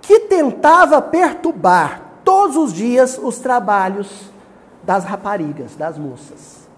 Que 0.00 0.20
tentava 0.20 1.02
perturbar 1.02 2.02
todos 2.24 2.56
os 2.56 2.72
dias 2.72 3.18
os 3.20 3.38
trabalhos 3.38 4.30
das 4.82 5.04
raparigas, 5.04 5.74
das 5.74 5.98
moças. 5.98 6.68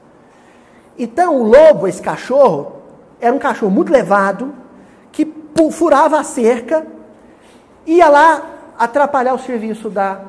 Então, 0.99 1.37
o 1.37 1.45
lobo, 1.45 1.87
esse 1.87 2.03
cachorro, 2.03 2.73
era 3.21 3.35
um 3.35 3.39
cachorro 3.39 3.71
muito 3.71 3.93
levado, 3.93 4.53
que 5.13 5.33
furava 5.71 6.19
a 6.19 6.25
cerca, 6.25 6.87
ia 7.87 8.09
lá 8.09 8.58
atrapalhar 8.79 9.35
o 9.35 9.39
serviço 9.39 9.91
da, 9.91 10.21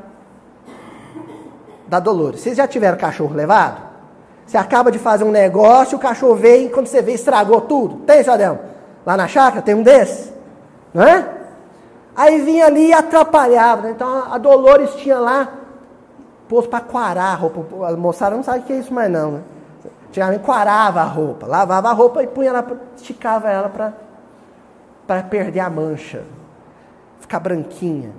da 1.88 2.00
Dolores. 2.00 2.42
Vocês 2.42 2.58
já 2.58 2.68
tiveram 2.68 2.98
cachorro 2.98 3.36
levado? 3.36 3.90
Você 4.46 4.58
acaba 4.58 4.92
de 4.92 4.98
fazer 4.98 5.24
um 5.24 5.32
negócio, 5.32 5.98
o 5.98 6.02
cachorro 6.02 6.36
vem, 6.36 6.66
e 6.66 6.70
quando 6.70 6.88
você 6.88 7.02
vê, 7.02 7.14
estragou 7.14 7.62
tudo. 7.62 7.98
Tem, 7.98 8.28
Adelmo? 8.28 8.60
Lá 9.06 9.16
na 9.16 9.28
chácara 9.28 9.62
tem 9.62 9.76
um 9.76 9.84
desses? 9.84 10.34
Não 10.92 11.04
é? 11.04 11.28
Aí 12.16 12.42
vinha 12.42 12.66
ali 12.66 12.88
e 12.88 12.94
atrapalhava. 12.94 13.84
Né? 13.84 13.92
Então 13.92 14.34
a 14.34 14.38
Dolores 14.40 14.96
tinha 14.96 15.20
lá, 15.20 15.48
posto 16.48 16.70
para 16.70 16.82
quarar 16.82 17.32
a 17.32 17.36
roupa. 17.36 17.88
A 17.88 17.96
moçada 17.96 18.36
não 18.36 18.44
sabe 18.44 18.60
o 18.60 18.64
que 18.64 18.74
é 18.74 18.78
isso 18.78 18.94
mais 18.94 19.12
não, 19.12 19.32
né? 19.34 19.42
Antigamente 20.10 20.44
quarava 20.44 21.02
a 21.02 21.06
roupa, 21.06 21.46
lavava 21.46 21.90
a 21.90 21.94
roupa 21.94 22.24
e 22.24 22.28
punha 22.28 22.52
lá, 22.52 22.66
esticava 22.98 23.48
ela 23.52 23.70
para 23.70 25.24
perder 25.24 25.60
a 25.60 25.70
mancha, 25.70 26.24
ficar 27.20 27.40
branquinha. 27.40 28.12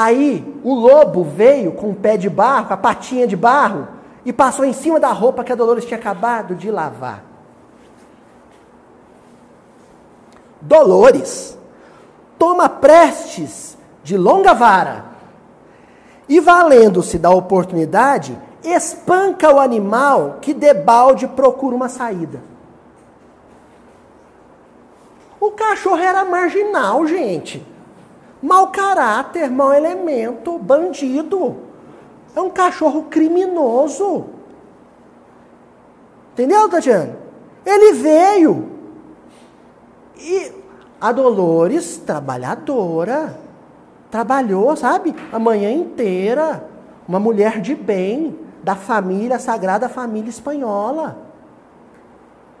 Aí 0.00 0.60
o 0.62 0.74
lobo 0.74 1.24
veio 1.24 1.72
com 1.72 1.90
o 1.90 1.94
pé 1.94 2.16
de 2.16 2.30
barro, 2.30 2.72
a 2.72 2.76
patinha 2.76 3.26
de 3.26 3.34
barro, 3.34 3.88
e 4.24 4.32
passou 4.32 4.64
em 4.64 4.72
cima 4.72 5.00
da 5.00 5.08
roupa 5.08 5.42
que 5.42 5.50
a 5.50 5.56
Dolores 5.56 5.84
tinha 5.84 5.98
acabado 5.98 6.54
de 6.54 6.70
lavar. 6.70 7.24
Dolores 10.60 11.58
toma 12.38 12.68
prestes 12.68 13.76
de 14.04 14.16
longa 14.16 14.54
vara 14.54 15.04
e, 16.28 16.38
valendo-se 16.38 17.18
da 17.18 17.30
oportunidade, 17.30 18.38
espanca 18.62 19.52
o 19.52 19.58
animal 19.58 20.38
que 20.40 20.54
debalde 20.54 21.26
procura 21.26 21.74
uma 21.74 21.88
saída. 21.88 22.40
O 25.40 25.50
cachorro 25.50 25.98
era 25.98 26.24
marginal, 26.24 27.04
gente. 27.04 27.66
Mau 28.40 28.68
caráter, 28.68 29.50
mau 29.50 29.72
elemento, 29.72 30.58
bandido. 30.58 31.56
É 32.34 32.40
um 32.40 32.50
cachorro 32.50 33.04
criminoso. 33.04 34.26
Entendeu, 36.32 36.68
Tatiana? 36.68 37.16
Ele 37.66 37.92
veio. 37.94 38.70
E 40.16 40.52
a 41.00 41.10
Dolores, 41.10 41.96
trabalhadora, 41.98 43.38
trabalhou, 44.10 44.76
sabe, 44.76 45.14
a 45.32 45.38
manhã 45.38 45.70
inteira. 45.70 46.64
Uma 47.08 47.18
mulher 47.18 47.60
de 47.60 47.74
bem, 47.74 48.38
da 48.62 48.76
família, 48.76 49.38
Sagrada 49.38 49.88
Família 49.88 50.28
Espanhola. 50.28 51.18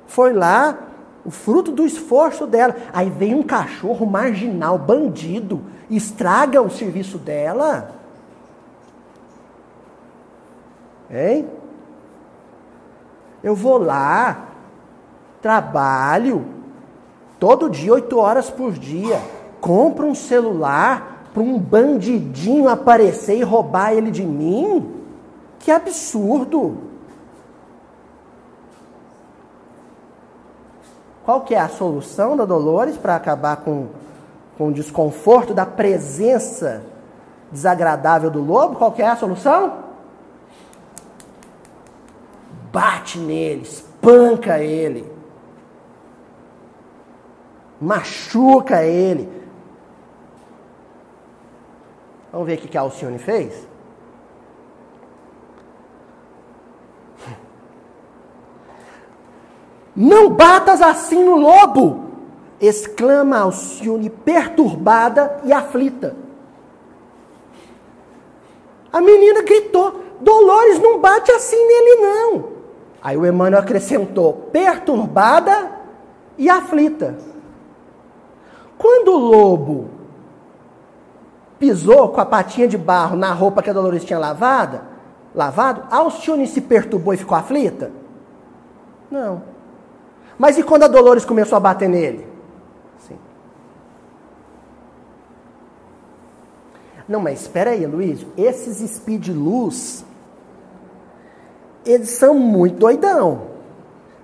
Foi 0.06 0.32
lá, 0.32 0.87
o 1.28 1.30
fruto 1.30 1.70
do 1.70 1.84
esforço 1.84 2.46
dela. 2.46 2.74
Aí 2.90 3.10
vem 3.10 3.34
um 3.34 3.42
cachorro 3.42 4.06
marginal, 4.06 4.78
bandido, 4.78 5.60
estraga 5.90 6.62
o 6.62 6.70
serviço 6.70 7.18
dela. 7.18 7.90
Hein? 11.10 11.46
Eu 13.44 13.54
vou 13.54 13.76
lá, 13.76 14.48
trabalho, 15.42 16.46
todo 17.38 17.68
dia, 17.68 17.92
oito 17.92 18.16
horas 18.16 18.48
por 18.48 18.72
dia, 18.72 19.20
compro 19.60 20.06
um 20.06 20.14
celular 20.14 21.26
para 21.34 21.42
um 21.42 21.58
bandidinho 21.58 22.70
aparecer 22.70 23.36
e 23.36 23.42
roubar 23.42 23.92
ele 23.92 24.10
de 24.10 24.24
mim? 24.24 24.94
Que 25.58 25.70
absurdo! 25.70 26.78
Qual 31.28 31.42
que 31.42 31.54
é 31.54 31.60
a 31.60 31.68
solução 31.68 32.34
da 32.34 32.46
Dolores 32.46 32.96
para 32.96 33.14
acabar 33.14 33.56
com, 33.56 33.88
com 34.56 34.68
o 34.68 34.72
desconforto 34.72 35.52
da 35.52 35.66
presença 35.66 36.82
desagradável 37.52 38.30
do 38.30 38.40
lobo? 38.40 38.76
Qual 38.76 38.90
que 38.92 39.02
é 39.02 39.08
a 39.08 39.14
solução? 39.14 39.84
bate 42.72 43.18
nele, 43.18 43.60
espanca 43.60 44.58
ele, 44.58 45.12
machuca 47.78 48.82
ele. 48.82 49.30
Vamos 52.32 52.46
ver 52.46 52.54
o 52.54 52.58
que 52.58 52.78
a 52.78 52.80
Alcione 52.80 53.18
fez? 53.18 53.67
Não 60.00 60.30
batas 60.30 60.80
assim 60.80 61.24
no 61.24 61.34
lobo! 61.34 62.04
exclama 62.60 63.38
Alcione, 63.38 64.08
perturbada 64.08 65.40
e 65.42 65.52
aflita. 65.52 66.14
A 68.92 69.00
menina 69.00 69.42
gritou: 69.42 70.00
Dolores, 70.20 70.78
não 70.78 71.00
bate 71.00 71.32
assim 71.32 71.56
nele, 71.56 72.00
não. 72.00 72.44
Aí 73.02 73.16
o 73.16 73.26
Emmanuel 73.26 73.60
acrescentou: 73.60 74.48
perturbada 74.52 75.72
e 76.36 76.48
aflita. 76.48 77.16
Quando 78.78 79.08
o 79.08 79.18
lobo 79.18 79.90
pisou 81.58 82.10
com 82.10 82.20
a 82.20 82.26
patinha 82.26 82.68
de 82.68 82.78
barro 82.78 83.16
na 83.16 83.32
roupa 83.32 83.62
que 83.64 83.70
a 83.70 83.72
Dolores 83.72 84.04
tinha 84.04 84.18
lavada, 84.18 84.82
lavado, 85.34 85.82
Alcione 85.90 86.46
se 86.46 86.60
perturbou 86.60 87.12
e 87.12 87.16
ficou 87.16 87.36
aflita? 87.36 87.90
Não. 89.10 89.57
Mas 90.38 90.56
e 90.56 90.62
quando 90.62 90.84
a 90.84 90.88
Dolores 90.88 91.24
começou 91.24 91.56
a 91.56 91.60
bater 91.60 91.88
nele? 91.88 92.26
Sim. 93.06 93.18
Não, 97.08 97.20
mas 97.20 97.40
espera 97.40 97.70
aí, 97.70 97.84
Luiz. 97.84 98.24
Esses 98.36 98.88
speed 98.88 99.28
luz 99.28 100.04
eles 101.84 102.10
são 102.10 102.34
muito 102.34 102.76
doidão. 102.76 103.42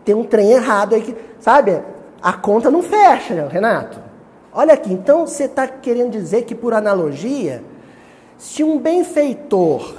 Tem 0.05 0.15
um 0.15 0.25
trem 0.25 0.53
errado 0.53 0.95
aí 0.95 1.03
que, 1.03 1.17
sabe? 1.41 1.81
A 2.21 2.33
conta 2.33 2.71
não 2.71 2.83
fecha, 2.83 3.35
né, 3.35 3.49
Renato. 3.49 3.99
Olha 4.53 4.75
aqui, 4.75 4.93
então 4.93 5.27
você 5.27 5.45
está 5.45 5.67
querendo 5.67 6.11
dizer 6.11 6.43
que, 6.43 6.55
por 6.55 6.75
analogia, 6.75 7.65
se 8.37 8.63
um 8.63 8.79
benfeitor 8.79 9.95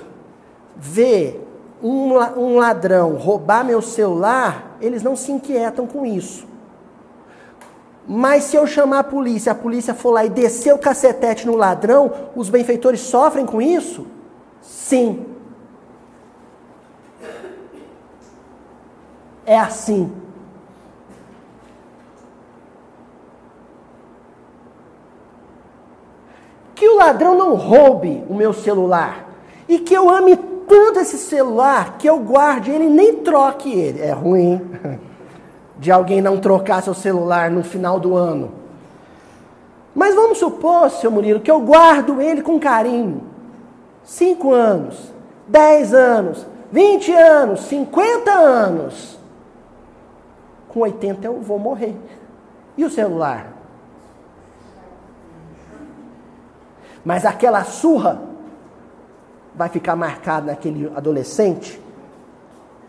vê 0.77 1.39
um, 1.87 2.57
ladrão 2.57 3.13
roubar 3.15 3.63
meu 3.63 3.81
celular, 3.81 4.77
eles 4.81 5.03
não 5.03 5.15
se 5.15 5.31
inquietam 5.31 5.85
com 5.85 6.05
isso. 6.05 6.47
Mas 8.07 8.45
se 8.45 8.55
eu 8.55 8.65
chamar 8.65 8.99
a 8.99 9.03
polícia, 9.03 9.51
a 9.51 9.55
polícia 9.55 9.93
for 9.93 10.11
lá 10.11 10.25
e 10.25 10.29
descer 10.29 10.73
o 10.73 10.77
cacetete 10.77 11.45
no 11.45 11.55
ladrão, 11.55 12.11
os 12.35 12.49
benfeitores 12.49 13.01
sofrem 13.01 13.45
com 13.45 13.61
isso? 13.61 14.07
Sim. 14.61 15.25
é 19.45 19.59
assim. 19.59 20.11
que 26.73 26.89
o 26.89 26.97
ladrão 26.97 27.37
não 27.37 27.55
roube 27.55 28.25
o 28.29 28.33
meu 28.33 28.51
celular 28.51 29.29
e 29.65 29.79
que 29.79 29.93
eu 29.93 30.09
ame 30.09 30.35
tanto 30.67 30.99
esse 30.99 31.17
celular 31.17 31.97
que 31.97 32.07
eu 32.07 32.19
guarde 32.19 32.71
ele 32.71 32.89
nem 32.89 33.17
troque 33.17 33.71
ele. 33.71 34.01
É 34.01 34.11
ruim 34.11 34.61
de 35.77 35.91
alguém 35.91 36.21
não 36.21 36.37
trocar 36.37 36.81
seu 36.81 36.93
celular 36.93 37.49
no 37.49 37.63
final 37.63 37.99
do 37.99 38.15
ano. 38.15 38.51
Mas 39.93 40.13
vamos 40.13 40.37
supor, 40.37 40.89
seu 40.89 41.09
Murilo, 41.09 41.39
que 41.39 41.49
eu 41.49 41.61
guardo 41.61 42.21
ele 42.21 42.41
com 42.41 42.59
carinho. 42.59 43.23
Cinco 44.03 44.51
anos, 44.51 45.13
dez 45.47 45.93
anos, 45.93 46.45
vinte 46.71 47.11
anos, 47.11 47.61
cinquenta 47.61 48.31
anos. 48.31 49.17
Com 50.67 50.81
80 50.81 51.25
eu 51.25 51.39
vou 51.39 51.57
morrer. 51.57 51.95
E 52.77 52.83
o 52.83 52.89
celular? 52.89 53.53
Mas 57.05 57.23
aquela 57.23 57.63
surra 57.63 58.21
vai 59.57 59.69
ficar 59.69 59.95
marcada 59.95 60.47
naquele 60.47 60.91
adolescente 60.95 61.81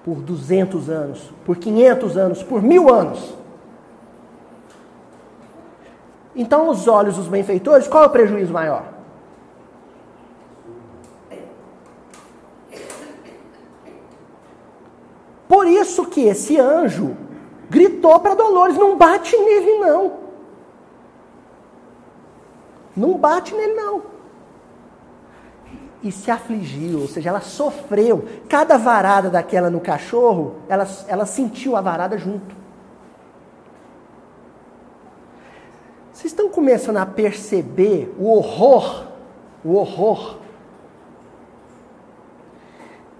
por 0.04 0.16
200 0.16 0.88
anos, 0.88 1.30
por 1.44 1.56
500 1.56 2.16
anos, 2.16 2.42
por 2.42 2.62
mil 2.62 2.92
anos. 2.92 3.34
Então, 6.34 6.68
os 6.68 6.86
olhos 6.86 7.16
dos 7.16 7.28
benfeitores, 7.28 7.88
qual 7.88 8.04
é 8.04 8.06
o 8.06 8.10
prejuízo 8.10 8.52
maior? 8.52 8.84
Por 15.48 15.66
isso 15.66 16.04
que 16.06 16.22
esse 16.26 16.58
anjo 16.60 17.16
gritou 17.70 18.20
para 18.20 18.34
Dolores: 18.34 18.76
não 18.76 18.96
bate 18.96 19.36
nele, 19.36 19.78
não. 19.78 20.12
Não 22.96 23.14
bate 23.14 23.54
nele, 23.54 23.74
não. 23.74 24.15
E 26.02 26.12
se 26.12 26.30
afligiu, 26.30 27.00
ou 27.00 27.08
seja, 27.08 27.30
ela 27.30 27.40
sofreu. 27.40 28.26
Cada 28.48 28.76
varada 28.76 29.30
daquela 29.30 29.70
no 29.70 29.80
cachorro, 29.80 30.56
ela, 30.68 30.86
ela 31.08 31.26
sentiu 31.26 31.76
a 31.76 31.80
varada 31.80 32.18
junto. 32.18 32.54
Vocês 36.12 36.32
estão 36.32 36.48
começando 36.48 36.96
a 36.96 37.06
perceber 37.06 38.14
o 38.18 38.28
horror, 38.28 39.06
o 39.64 39.74
horror 39.74 40.38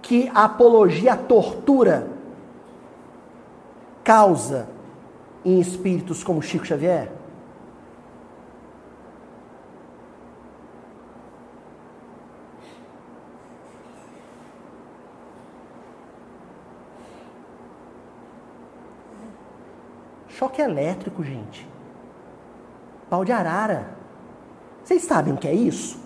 que 0.01 0.31
a 0.33 0.45
apologia 0.45 1.13
à 1.13 1.17
tortura 1.17 2.07
causa 4.03 4.69
em 5.43 5.59
espíritos 5.59 6.23
como 6.23 6.41
Chico 6.41 6.65
Xavier? 6.65 7.16
Choque 20.37 20.61
elétrico, 20.61 21.23
gente. 21.23 21.67
Pau 23.09 23.25
de 23.25 23.31
arara. 23.31 23.87
Vocês 24.83 25.01
sabem 25.01 25.33
o 25.33 25.37
que 25.37 25.47
é 25.47 25.53
isso? 25.53 25.99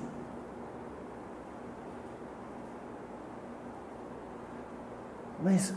Mas 5.43 5.73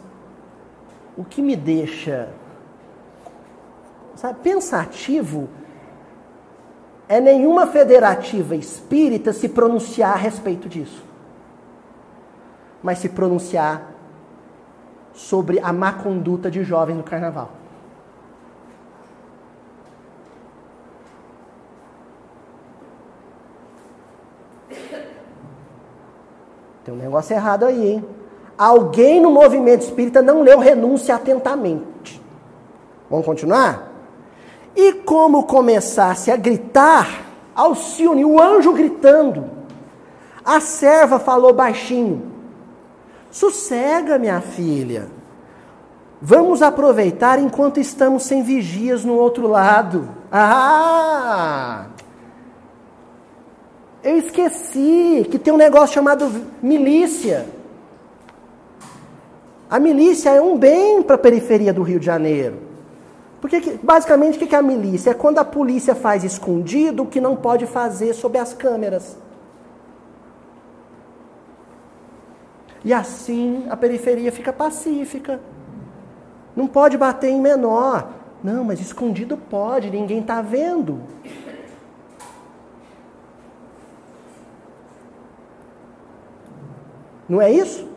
o 1.16 1.24
que 1.24 1.42
me 1.42 1.56
deixa 1.56 2.28
sabe, 4.14 4.38
pensativo 4.40 5.48
é 7.08 7.20
nenhuma 7.20 7.66
federativa 7.66 8.54
espírita 8.54 9.32
se 9.32 9.48
pronunciar 9.48 10.12
a 10.12 10.16
respeito 10.16 10.68
disso. 10.68 11.04
Mas 12.80 12.98
se 12.98 13.08
pronunciar 13.08 13.90
sobre 15.12 15.58
a 15.58 15.72
má 15.72 15.94
conduta 15.94 16.48
de 16.48 16.62
jovens 16.62 16.96
no 16.96 17.02
carnaval. 17.02 17.63
Tem 26.84 26.92
um 26.92 26.98
negócio 26.98 27.34
errado 27.34 27.64
aí, 27.64 27.92
hein? 27.92 28.04
Alguém 28.56 29.20
no 29.20 29.30
movimento 29.30 29.82
espírita 29.82 30.22
não 30.22 30.42
leu 30.42 30.58
renúncia 30.58 31.14
atentamente. 31.14 32.22
Vamos 33.10 33.26
continuar? 33.26 33.92
E 34.76 34.92
como 34.92 35.44
começasse 35.44 36.30
a 36.30 36.36
gritar, 36.36 37.24
Alcione, 37.54 38.24
o 38.24 38.40
anjo 38.40 38.72
gritando, 38.72 39.50
a 40.44 40.60
serva 40.60 41.18
falou 41.18 41.52
baixinho: 41.52 42.30
Sossega, 43.30 44.18
minha 44.18 44.40
filha. 44.40 45.08
Vamos 46.20 46.62
aproveitar 46.62 47.38
enquanto 47.38 47.80
estamos 47.80 48.22
sem 48.24 48.42
vigias 48.42 49.04
no 49.04 49.14
outro 49.14 49.46
lado. 49.46 50.08
Ah! 50.30 51.86
Eu 54.04 54.18
esqueci 54.18 55.26
que 55.30 55.38
tem 55.38 55.52
um 55.52 55.56
negócio 55.56 55.94
chamado 55.94 56.30
milícia. 56.62 57.46
A 59.70 59.80
milícia 59.80 60.28
é 60.28 60.42
um 60.42 60.58
bem 60.58 61.02
para 61.02 61.14
a 61.14 61.18
periferia 61.18 61.72
do 61.72 61.82
Rio 61.82 61.98
de 61.98 62.04
Janeiro. 62.04 62.58
Porque, 63.40 63.78
basicamente, 63.82 64.36
o 64.36 64.46
que 64.46 64.54
é 64.54 64.58
a 64.58 64.62
milícia? 64.62 65.10
É 65.10 65.14
quando 65.14 65.38
a 65.38 65.44
polícia 65.44 65.94
faz 65.94 66.22
escondido 66.22 67.02
o 67.02 67.06
que 67.06 67.18
não 67.18 67.34
pode 67.34 67.64
fazer 67.66 68.12
sob 68.12 68.38
as 68.38 68.52
câmeras. 68.52 69.16
E 72.84 72.92
assim 72.92 73.66
a 73.70 73.76
periferia 73.76 74.30
fica 74.30 74.52
pacífica. 74.52 75.40
Não 76.54 76.66
pode 76.66 76.98
bater 76.98 77.30
em 77.30 77.40
menor. 77.40 78.10
Não, 78.42 78.62
mas 78.64 78.80
escondido 78.80 79.38
pode, 79.38 79.90
ninguém 79.90 80.20
está 80.20 80.42
vendo. 80.42 81.00
Não 87.28 87.40
é 87.40 87.50
isso? 87.50 87.88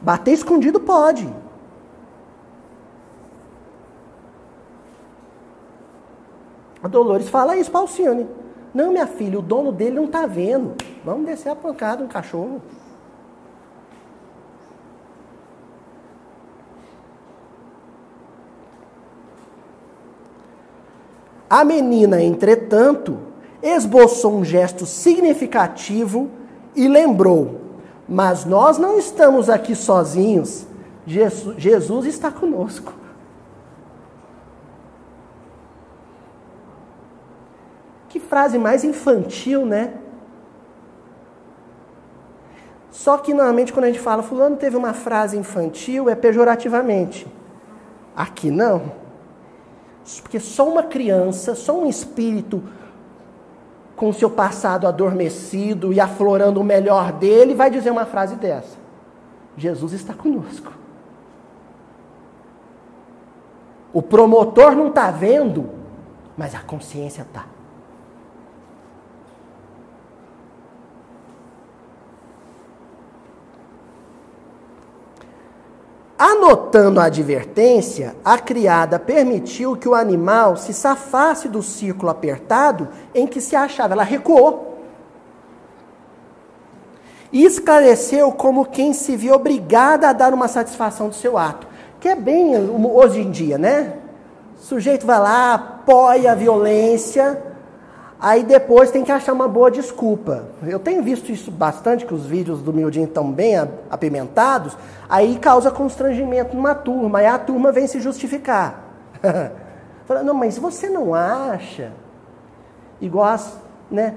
Bater 0.00 0.32
escondido 0.32 0.78
pode. 0.78 1.26
A 6.82 6.88
Dolores 6.88 7.28
fala 7.28 7.56
isso 7.56 7.70
para 7.70 7.80
Alcione. 7.80 8.26
Não, 8.72 8.92
minha 8.92 9.06
filha, 9.06 9.38
o 9.38 9.42
dono 9.42 9.72
dele 9.72 9.96
não 9.96 10.04
está 10.04 10.26
vendo. 10.26 10.76
Vamos 11.04 11.26
descer 11.26 11.48
a 11.48 11.56
pancada 11.56 12.04
um 12.04 12.08
cachorro. 12.08 12.60
A 21.48 21.64
menina, 21.64 22.22
entretanto, 22.22 23.18
esboçou 23.62 24.34
um 24.34 24.44
gesto 24.44 24.84
significativo 24.84 26.28
e 26.76 26.86
lembrou: 26.86 27.60
Mas 28.08 28.44
nós 28.44 28.78
não 28.78 28.98
estamos 28.98 29.48
aqui 29.48 29.74
sozinhos, 29.74 30.66
Jesus 31.06 32.04
está 32.04 32.30
conosco. 32.30 32.92
Que 38.08 38.20
frase 38.20 38.58
mais 38.58 38.84
infantil, 38.84 39.64
né? 39.64 39.94
Só 42.90 43.18
que 43.18 43.34
normalmente 43.34 43.72
quando 43.72 43.84
a 43.84 43.88
gente 43.88 44.00
fala, 44.00 44.22
fulano 44.22 44.56
teve 44.56 44.76
uma 44.76 44.92
frase 44.94 45.36
infantil, 45.36 46.08
é 46.08 46.14
pejorativamente. 46.14 47.26
Aqui 48.16 48.50
não. 48.50 48.90
Porque 50.22 50.40
só 50.40 50.68
uma 50.68 50.82
criança, 50.82 51.54
só 51.54 51.78
um 51.78 51.86
espírito 51.86 52.62
com 53.96 54.12
seu 54.12 54.30
passado 54.30 54.86
adormecido 54.86 55.92
e 55.92 55.98
aflorando 55.98 56.60
o 56.60 56.64
melhor 56.64 57.12
dele, 57.12 57.54
vai 57.54 57.70
dizer 57.70 57.90
uma 57.90 58.04
frase 58.04 58.36
dessa: 58.36 58.76
Jesus 59.56 59.92
está 59.94 60.12
conosco. 60.12 60.72
O 63.92 64.02
promotor 64.02 64.76
não 64.76 64.88
está 64.88 65.10
vendo, 65.10 65.70
mas 66.36 66.54
a 66.54 66.60
consciência 66.60 67.22
está. 67.22 67.55
Anotando 76.18 76.98
a 76.98 77.04
advertência, 77.04 78.16
a 78.24 78.38
criada 78.38 78.98
permitiu 78.98 79.76
que 79.76 79.88
o 79.88 79.94
animal 79.94 80.56
se 80.56 80.72
safasse 80.72 81.46
do 81.46 81.62
círculo 81.62 82.10
apertado 82.10 82.88
em 83.14 83.26
que 83.26 83.38
se 83.38 83.54
achava. 83.54 83.92
Ela 83.92 84.02
recuou. 84.02 84.78
E 87.30 87.44
esclareceu 87.44 88.32
como 88.32 88.64
quem 88.64 88.94
se 88.94 89.14
viu 89.14 89.34
obrigada 89.34 90.08
a 90.08 90.12
dar 90.14 90.32
uma 90.32 90.48
satisfação 90.48 91.08
do 91.08 91.14
seu 91.14 91.36
ato. 91.36 91.66
Que 92.00 92.08
é 92.08 92.14
bem 92.14 92.56
hoje 92.56 93.20
em 93.20 93.30
dia, 93.30 93.58
né? 93.58 93.98
O 94.58 94.62
sujeito 94.62 95.04
vai 95.04 95.18
lá, 95.18 95.54
apoia 95.54 96.32
a 96.32 96.34
violência, 96.34 97.42
Aí 98.18 98.42
depois 98.42 98.90
tem 98.90 99.04
que 99.04 99.12
achar 99.12 99.32
uma 99.32 99.46
boa 99.46 99.70
desculpa. 99.70 100.44
Eu 100.62 100.78
tenho 100.78 101.02
visto 101.02 101.30
isso 101.30 101.50
bastante, 101.50 102.06
que 102.06 102.14
os 102.14 102.26
vídeos 102.26 102.62
do 102.62 102.72
Mildinho 102.72 103.06
estão 103.06 103.30
bem 103.30 103.56
apimentados, 103.90 104.76
aí 105.08 105.38
causa 105.38 105.70
constrangimento 105.70 106.56
numa 106.56 106.74
turma, 106.74 107.18
aí 107.18 107.26
a 107.26 107.38
turma 107.38 107.70
vem 107.72 107.86
se 107.86 108.00
justificar. 108.00 108.84
Fala, 110.06 110.22
não, 110.22 110.34
mas 110.34 110.56
você 110.56 110.88
não 110.88 111.14
acha? 111.14 111.92
Igual 113.00 113.26
as, 113.26 113.58
né, 113.90 114.14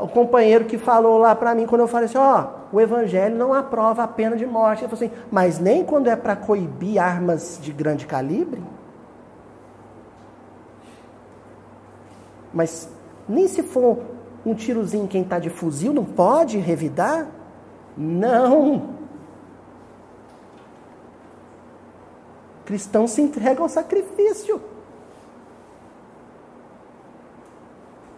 o 0.00 0.08
companheiro 0.08 0.64
que 0.64 0.78
falou 0.78 1.18
lá 1.18 1.34
para 1.34 1.54
mim 1.54 1.66
quando 1.66 1.80
eu 1.82 1.88
falei 1.88 2.06
assim, 2.06 2.18
ó, 2.18 2.46
o 2.72 2.80
evangelho 2.80 3.36
não 3.36 3.52
aprova 3.52 4.04
a 4.04 4.08
pena 4.08 4.36
de 4.36 4.46
morte. 4.46 4.84
Ele 4.84 4.90
falou 4.90 5.04
assim, 5.04 5.22
mas 5.30 5.58
nem 5.58 5.84
quando 5.84 6.08
é 6.08 6.16
para 6.16 6.36
coibir 6.36 7.02
armas 7.02 7.58
de 7.60 7.72
grande 7.72 8.06
calibre? 8.06 8.62
Mas 12.56 12.88
nem 13.28 13.46
se 13.46 13.62
for 13.62 13.98
um 14.44 14.54
tirozinho 14.54 15.06
quem 15.06 15.20
está 15.20 15.38
de 15.38 15.50
fuzil, 15.50 15.92
não 15.92 16.06
pode 16.06 16.56
revidar? 16.56 17.26
Não. 17.94 18.94
Cristão 22.64 23.06
se 23.06 23.20
entrega 23.20 23.60
ao 23.60 23.68
sacrifício. 23.68 24.58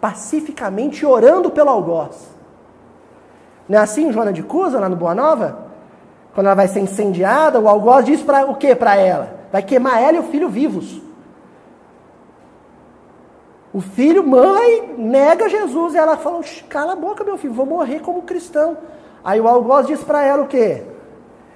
Pacificamente 0.01 1.05
orando 1.05 1.51
pelo 1.51 1.71
algoz. 1.71 2.29
Não 3.69 3.77
é 3.77 3.83
assim, 3.83 4.13
Joana 4.13 4.33
de 4.33 4.45
Cusa, 4.45 4.79
lá 4.79 4.89
no 4.89 4.95
Boa 4.95 5.17
Nova? 5.17 5.67
Quando 6.33 6.47
ela 6.47 6.55
vai 6.55 6.69
ser 6.69 6.79
incendiada, 6.79 7.59
o 7.59 7.69
algoz 7.69 8.05
diz 8.05 8.23
para 8.23 8.49
o 8.49 8.55
que 8.55 8.73
para 8.77 8.95
ela? 8.95 9.37
Vai 9.51 9.65
queimar 9.65 10.01
ela 10.01 10.19
e 10.19 10.21
o 10.21 10.31
filho 10.31 10.49
vivos. 10.49 11.08
O 13.73 13.81
filho, 13.81 14.27
mãe, 14.27 14.95
nega 14.97 15.49
Jesus. 15.49 15.95
E 15.95 15.99
ela 15.99 16.17
fala: 16.17 16.43
cala 16.69 16.93
a 16.93 16.97
boca, 16.97 17.25
meu 17.25 17.37
filho, 17.37 17.53
vou 17.53 17.67
morrer 17.67 18.01
como 18.01 18.23
cristão. 18.23 18.77
Aí 19.25 19.41
o 19.41 19.49
algoz 19.49 19.87
diz 19.87 20.03
para 20.03 20.25
ela 20.25 20.43
o 20.43 20.49
quê? 20.49 20.83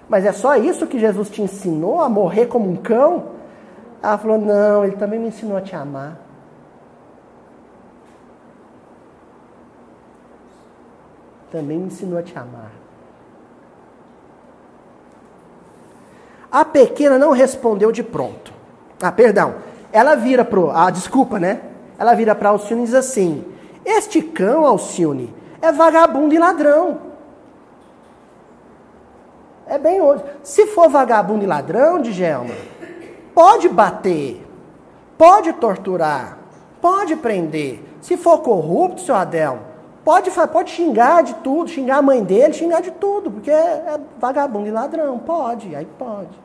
Mas 0.09 0.27
é 0.27 0.33
só 0.33 0.57
isso 0.57 0.87
que 0.87 0.99
Jesus 0.99 1.31
te 1.31 1.41
ensinou, 1.41 2.01
a 2.01 2.09
morrer 2.09 2.47
como 2.47 2.71
um 2.71 2.77
cão? 2.77 3.29
Ela 4.03 4.19
falou: 4.19 4.39
não, 4.39 4.85
ele 4.85 4.97
também 4.97 5.19
me 5.19 5.29
ensinou 5.29 5.57
a 5.57 5.63
te 5.63 5.75
amar. 5.75 6.19
Também 11.51 11.79
me 11.79 11.87
ensinou 11.87 12.19
a 12.19 12.23
te 12.23 12.37
amar. 12.39 12.73
A 16.51 16.65
pequena 16.67 17.19
não 17.19 17.31
respondeu 17.31 17.91
de 17.91 18.03
pronto. 18.03 18.53
Ah, 19.01 19.11
perdão. 19.11 19.55
Ela 19.91 20.15
vira 20.15 20.45
pro. 20.45 20.71
Ah, 20.71 20.91
desculpa, 20.91 21.39
né? 21.39 21.72
Ela 22.03 22.15
vira 22.15 22.35
para 22.35 22.49
Alcione 22.49 22.83
e 22.83 22.87
diz 22.87 22.95
assim: 22.95 23.45
Este 23.85 24.21
cão, 24.21 24.67
Alcione, 24.67 25.33
é 25.61 25.71
vagabundo 25.71 26.35
e 26.35 26.39
ladrão. 26.39 26.99
É 29.69 29.79
bem 29.79 30.01
hoje. 30.01 30.25
Se 30.43 30.67
for 30.67 30.89
vagabundo 30.89 31.45
e 31.45 31.47
ladrão, 31.47 32.03
Djalma, 32.03 32.57
pode 33.33 33.69
bater, 33.69 34.45
pode 35.17 35.53
torturar, 35.53 36.39
pode 36.81 37.15
prender. 37.15 37.81
Se 38.01 38.17
for 38.17 38.39
corrupto, 38.39 39.03
seu 39.03 39.15
Adelmo, 39.15 39.61
pode, 40.05 40.29
pode 40.53 40.73
xingar 40.73 41.23
de 41.23 41.35
tudo, 41.37 41.71
xingar 41.71 41.99
a 41.99 42.03
mãe 42.03 42.25
dele, 42.25 42.53
xingar 42.53 42.83
de 42.83 42.91
tudo, 42.91 43.31
porque 43.31 43.53
é, 43.53 43.55
é 43.55 44.01
vagabundo 44.19 44.67
e 44.67 44.73
ladrão. 44.73 45.21
Pode, 45.21 45.73
aí 45.77 45.87
pode. 45.97 46.42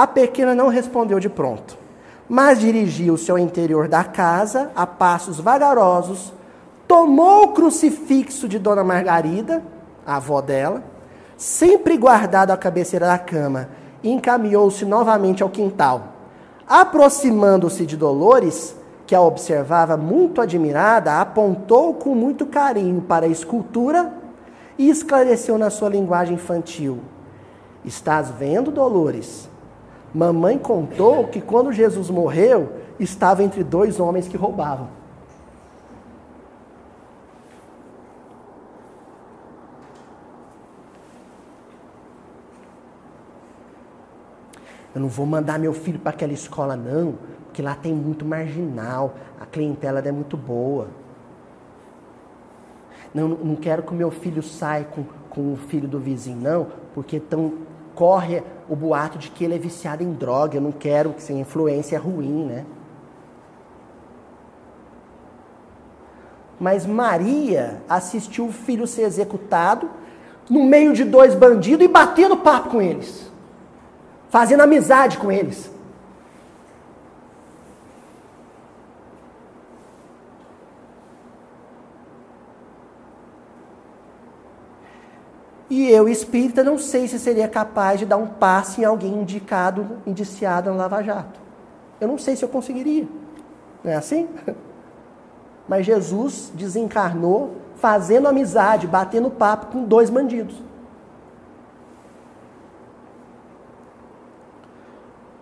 A 0.00 0.06
pequena 0.06 0.54
não 0.54 0.68
respondeu 0.68 1.20
de 1.20 1.28
pronto, 1.28 1.76
mas 2.26 2.58
dirigiu-se 2.58 3.30
ao 3.30 3.38
interior 3.38 3.86
da 3.86 4.02
casa 4.02 4.70
a 4.74 4.86
passos 4.86 5.38
vagarosos, 5.38 6.32
tomou 6.88 7.44
o 7.44 7.48
crucifixo 7.48 8.48
de 8.48 8.58
Dona 8.58 8.82
Margarida, 8.82 9.62
a 10.06 10.16
avó 10.16 10.40
dela, 10.40 10.82
sempre 11.36 11.98
guardado 11.98 12.50
à 12.50 12.56
cabeceira 12.56 13.08
da 13.08 13.18
cama, 13.18 13.68
e 14.02 14.10
encaminhou-se 14.10 14.86
novamente 14.86 15.42
ao 15.42 15.50
quintal. 15.50 16.14
Aproximando-se 16.66 17.84
de 17.84 17.94
Dolores, 17.94 18.74
que 19.06 19.14
a 19.14 19.20
observava 19.20 19.98
muito 19.98 20.40
admirada, 20.40 21.20
apontou 21.20 21.92
com 21.92 22.14
muito 22.14 22.46
carinho 22.46 23.02
para 23.02 23.26
a 23.26 23.28
escultura 23.28 24.14
e 24.78 24.88
esclareceu 24.88 25.58
na 25.58 25.68
sua 25.68 25.90
linguagem 25.90 26.36
infantil: 26.36 27.00
Estás 27.84 28.30
vendo, 28.30 28.70
Dolores? 28.70 29.50
Mamãe 30.12 30.58
contou 30.58 31.28
que 31.28 31.40
quando 31.40 31.72
Jesus 31.72 32.10
morreu, 32.10 32.72
estava 32.98 33.42
entre 33.42 33.62
dois 33.62 34.00
homens 34.00 34.26
que 34.26 34.36
roubavam. 34.36 34.88
Eu 44.92 45.00
não 45.00 45.08
vou 45.08 45.24
mandar 45.24 45.58
meu 45.58 45.72
filho 45.72 46.00
para 46.00 46.10
aquela 46.10 46.32
escola, 46.32 46.76
não, 46.76 47.14
porque 47.44 47.62
lá 47.62 47.76
tem 47.76 47.94
muito 47.94 48.24
marginal, 48.24 49.14
a 49.40 49.46
clientela 49.46 50.00
é 50.00 50.10
muito 50.10 50.36
boa. 50.36 50.88
Não, 53.14 53.28
não 53.28 53.56
quero 53.56 53.82
que 53.84 53.92
o 53.92 53.94
meu 53.94 54.10
filho 54.10 54.42
saia 54.42 54.84
com, 54.84 55.04
com 55.28 55.52
o 55.52 55.56
filho 55.56 55.86
do 55.86 56.00
vizinho, 56.00 56.40
não, 56.40 56.66
porque 56.92 57.20
tão, 57.20 57.54
corre 58.00 58.42
o 58.66 58.74
boato 58.74 59.18
de 59.18 59.30
que 59.30 59.44
ele 59.44 59.56
é 59.56 59.58
viciado 59.58 60.02
em 60.02 60.10
droga. 60.10 60.56
Eu 60.56 60.62
não 60.62 60.72
quero 60.72 61.10
que 61.10 61.18
essa 61.18 61.34
influência 61.34 61.96
é 61.96 61.98
ruim, 61.98 62.46
né? 62.46 62.64
Mas 66.58 66.86
Maria 66.86 67.82
assistiu 67.86 68.46
o 68.46 68.52
filho 68.52 68.86
ser 68.86 69.02
executado 69.02 69.90
no 70.48 70.64
meio 70.64 70.94
de 70.94 71.04
dois 71.04 71.34
bandidos 71.34 71.84
e 71.84 71.88
batendo 71.88 72.38
papo 72.38 72.70
com 72.70 72.80
eles, 72.80 73.30
fazendo 74.30 74.62
amizade 74.62 75.18
com 75.18 75.30
eles. 75.30 75.70
E 85.70 85.88
eu, 85.88 86.08
espírita, 86.08 86.64
não 86.64 86.76
sei 86.76 87.06
se 87.06 87.16
seria 87.16 87.46
capaz 87.46 88.00
de 88.00 88.04
dar 88.04 88.16
um 88.16 88.26
passe 88.26 88.80
em 88.80 88.84
alguém 88.84 89.14
indicado, 89.14 89.98
indiciado 90.04 90.68
no 90.68 90.76
Lava 90.76 91.00
Jato. 91.00 91.38
Eu 92.00 92.08
não 92.08 92.18
sei 92.18 92.34
se 92.34 92.44
eu 92.44 92.48
conseguiria. 92.48 93.06
Não 93.84 93.92
é 93.92 93.94
assim? 93.94 94.28
Mas 95.68 95.86
Jesus 95.86 96.50
desencarnou 96.52 97.52
fazendo 97.76 98.26
amizade, 98.26 98.88
batendo 98.88 99.30
papo 99.30 99.66
com 99.66 99.84
dois 99.84 100.10
bandidos. 100.10 100.60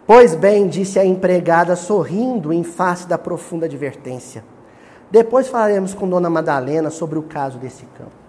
Pois 0.06 0.34
bem, 0.34 0.68
disse 0.68 0.98
a 0.98 1.05
empregada, 1.05 1.74
sorrindo 1.74 2.52
em 2.52 2.62
face 2.62 3.06
da 3.09 3.16
profunda 3.16 3.64
advertência. 3.64 4.44
Depois 5.10 5.48
falaremos 5.48 5.94
com 5.94 6.09
Dona 6.09 6.28
Madalena 6.28 6.90
sobre 6.90 7.18
o 7.18 7.22
caso 7.22 7.59
desse 7.59 7.86
campo. 7.86 8.27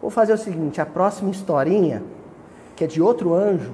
Vou 0.00 0.10
fazer 0.10 0.32
o 0.32 0.38
seguinte: 0.38 0.80
a 0.80 0.86
próxima 0.86 1.30
historinha, 1.30 2.02
que 2.74 2.84
é 2.84 2.86
de 2.86 3.00
outro 3.00 3.34
anjo, 3.34 3.72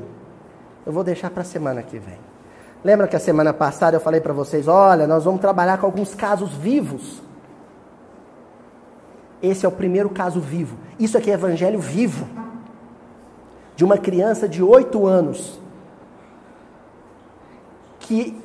eu 0.87 0.93
vou 0.93 1.05
deixar 1.05 1.31
para 1.31 1.43
a 1.43 1.45
semana 1.45 1.83
que 1.83 1.99
vem. 1.99 2.19
Lembra 2.85 3.07
que 3.07 3.15
a 3.15 3.21
semana 3.21 3.53
passada 3.53 3.97
eu 3.97 4.01
falei 4.01 4.21
para 4.21 4.33
vocês: 4.33 4.67
olha, 4.69 5.07
nós 5.07 5.25
vamos 5.25 5.41
trabalhar 5.41 5.79
com 5.79 5.87
alguns 5.87 6.15
casos 6.15 6.53
vivos. 6.53 7.23
Esse 9.43 9.67
é 9.67 9.69
o 9.69 9.73
primeiro 9.73 10.09
caso 10.11 10.41
vivo. 10.41 10.77
Isso 10.99 11.19
aqui 11.19 11.31
é 11.31 11.35
evangelho 11.35 11.81
vivo. 11.81 12.27
De 13.75 13.85
uma 13.85 13.99
criança 13.99 14.49
de 14.49 14.63
oito 14.63 15.07
anos 15.07 15.61
que 17.99 18.41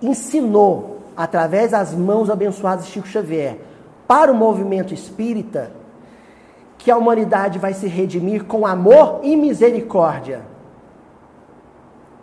ensinou, 0.00 1.00
através 1.16 1.70
das 1.70 1.94
mãos 1.94 2.28
abençoadas 2.28 2.86
de 2.86 2.90
Chico 2.90 3.06
Xavier, 3.06 3.58
para 4.06 4.32
o 4.32 4.34
movimento 4.34 4.92
espírita, 4.92 5.70
que 6.82 6.90
a 6.90 6.96
humanidade 6.96 7.60
vai 7.60 7.72
se 7.72 7.86
redimir 7.86 8.44
com 8.44 8.66
amor 8.66 9.20
e 9.22 9.36
misericórdia, 9.36 10.42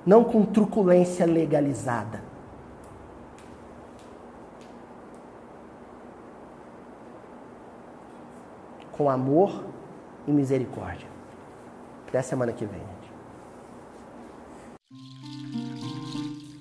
não 0.05 0.21
com 0.21 0.43
truculência 0.43 1.25
legalizada. 1.25 2.21
Com 8.91 9.09
amor 9.09 9.63
e 10.27 10.31
misericórdia. 10.31 11.07
Até 12.09 12.21
semana 12.21 12.51
que 12.51 12.65
vem. 12.65 12.81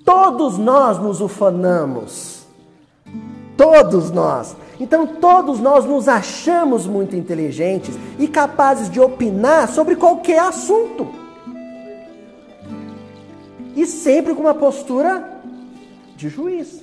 Todos 0.05 0.57
nós 0.57 0.97
nos 0.97 1.19
ufanamos. 1.19 2.47
Todos 3.59 4.09
nós. 4.09 4.55
Então, 4.79 5.05
todos 5.05 5.59
nós 5.59 5.83
nos 5.83 6.07
achamos 6.07 6.87
muito 6.87 7.13
inteligentes 7.13 7.99
e 8.17 8.25
capazes 8.25 8.89
de 8.89 9.01
opinar 9.01 9.67
sobre 9.67 9.97
qualquer 9.97 10.39
assunto. 10.39 11.05
E 13.75 13.85
sempre 13.85 14.33
com 14.33 14.43
uma 14.43 14.53
postura 14.53 15.41
de 16.15 16.29
juiz. 16.29 16.81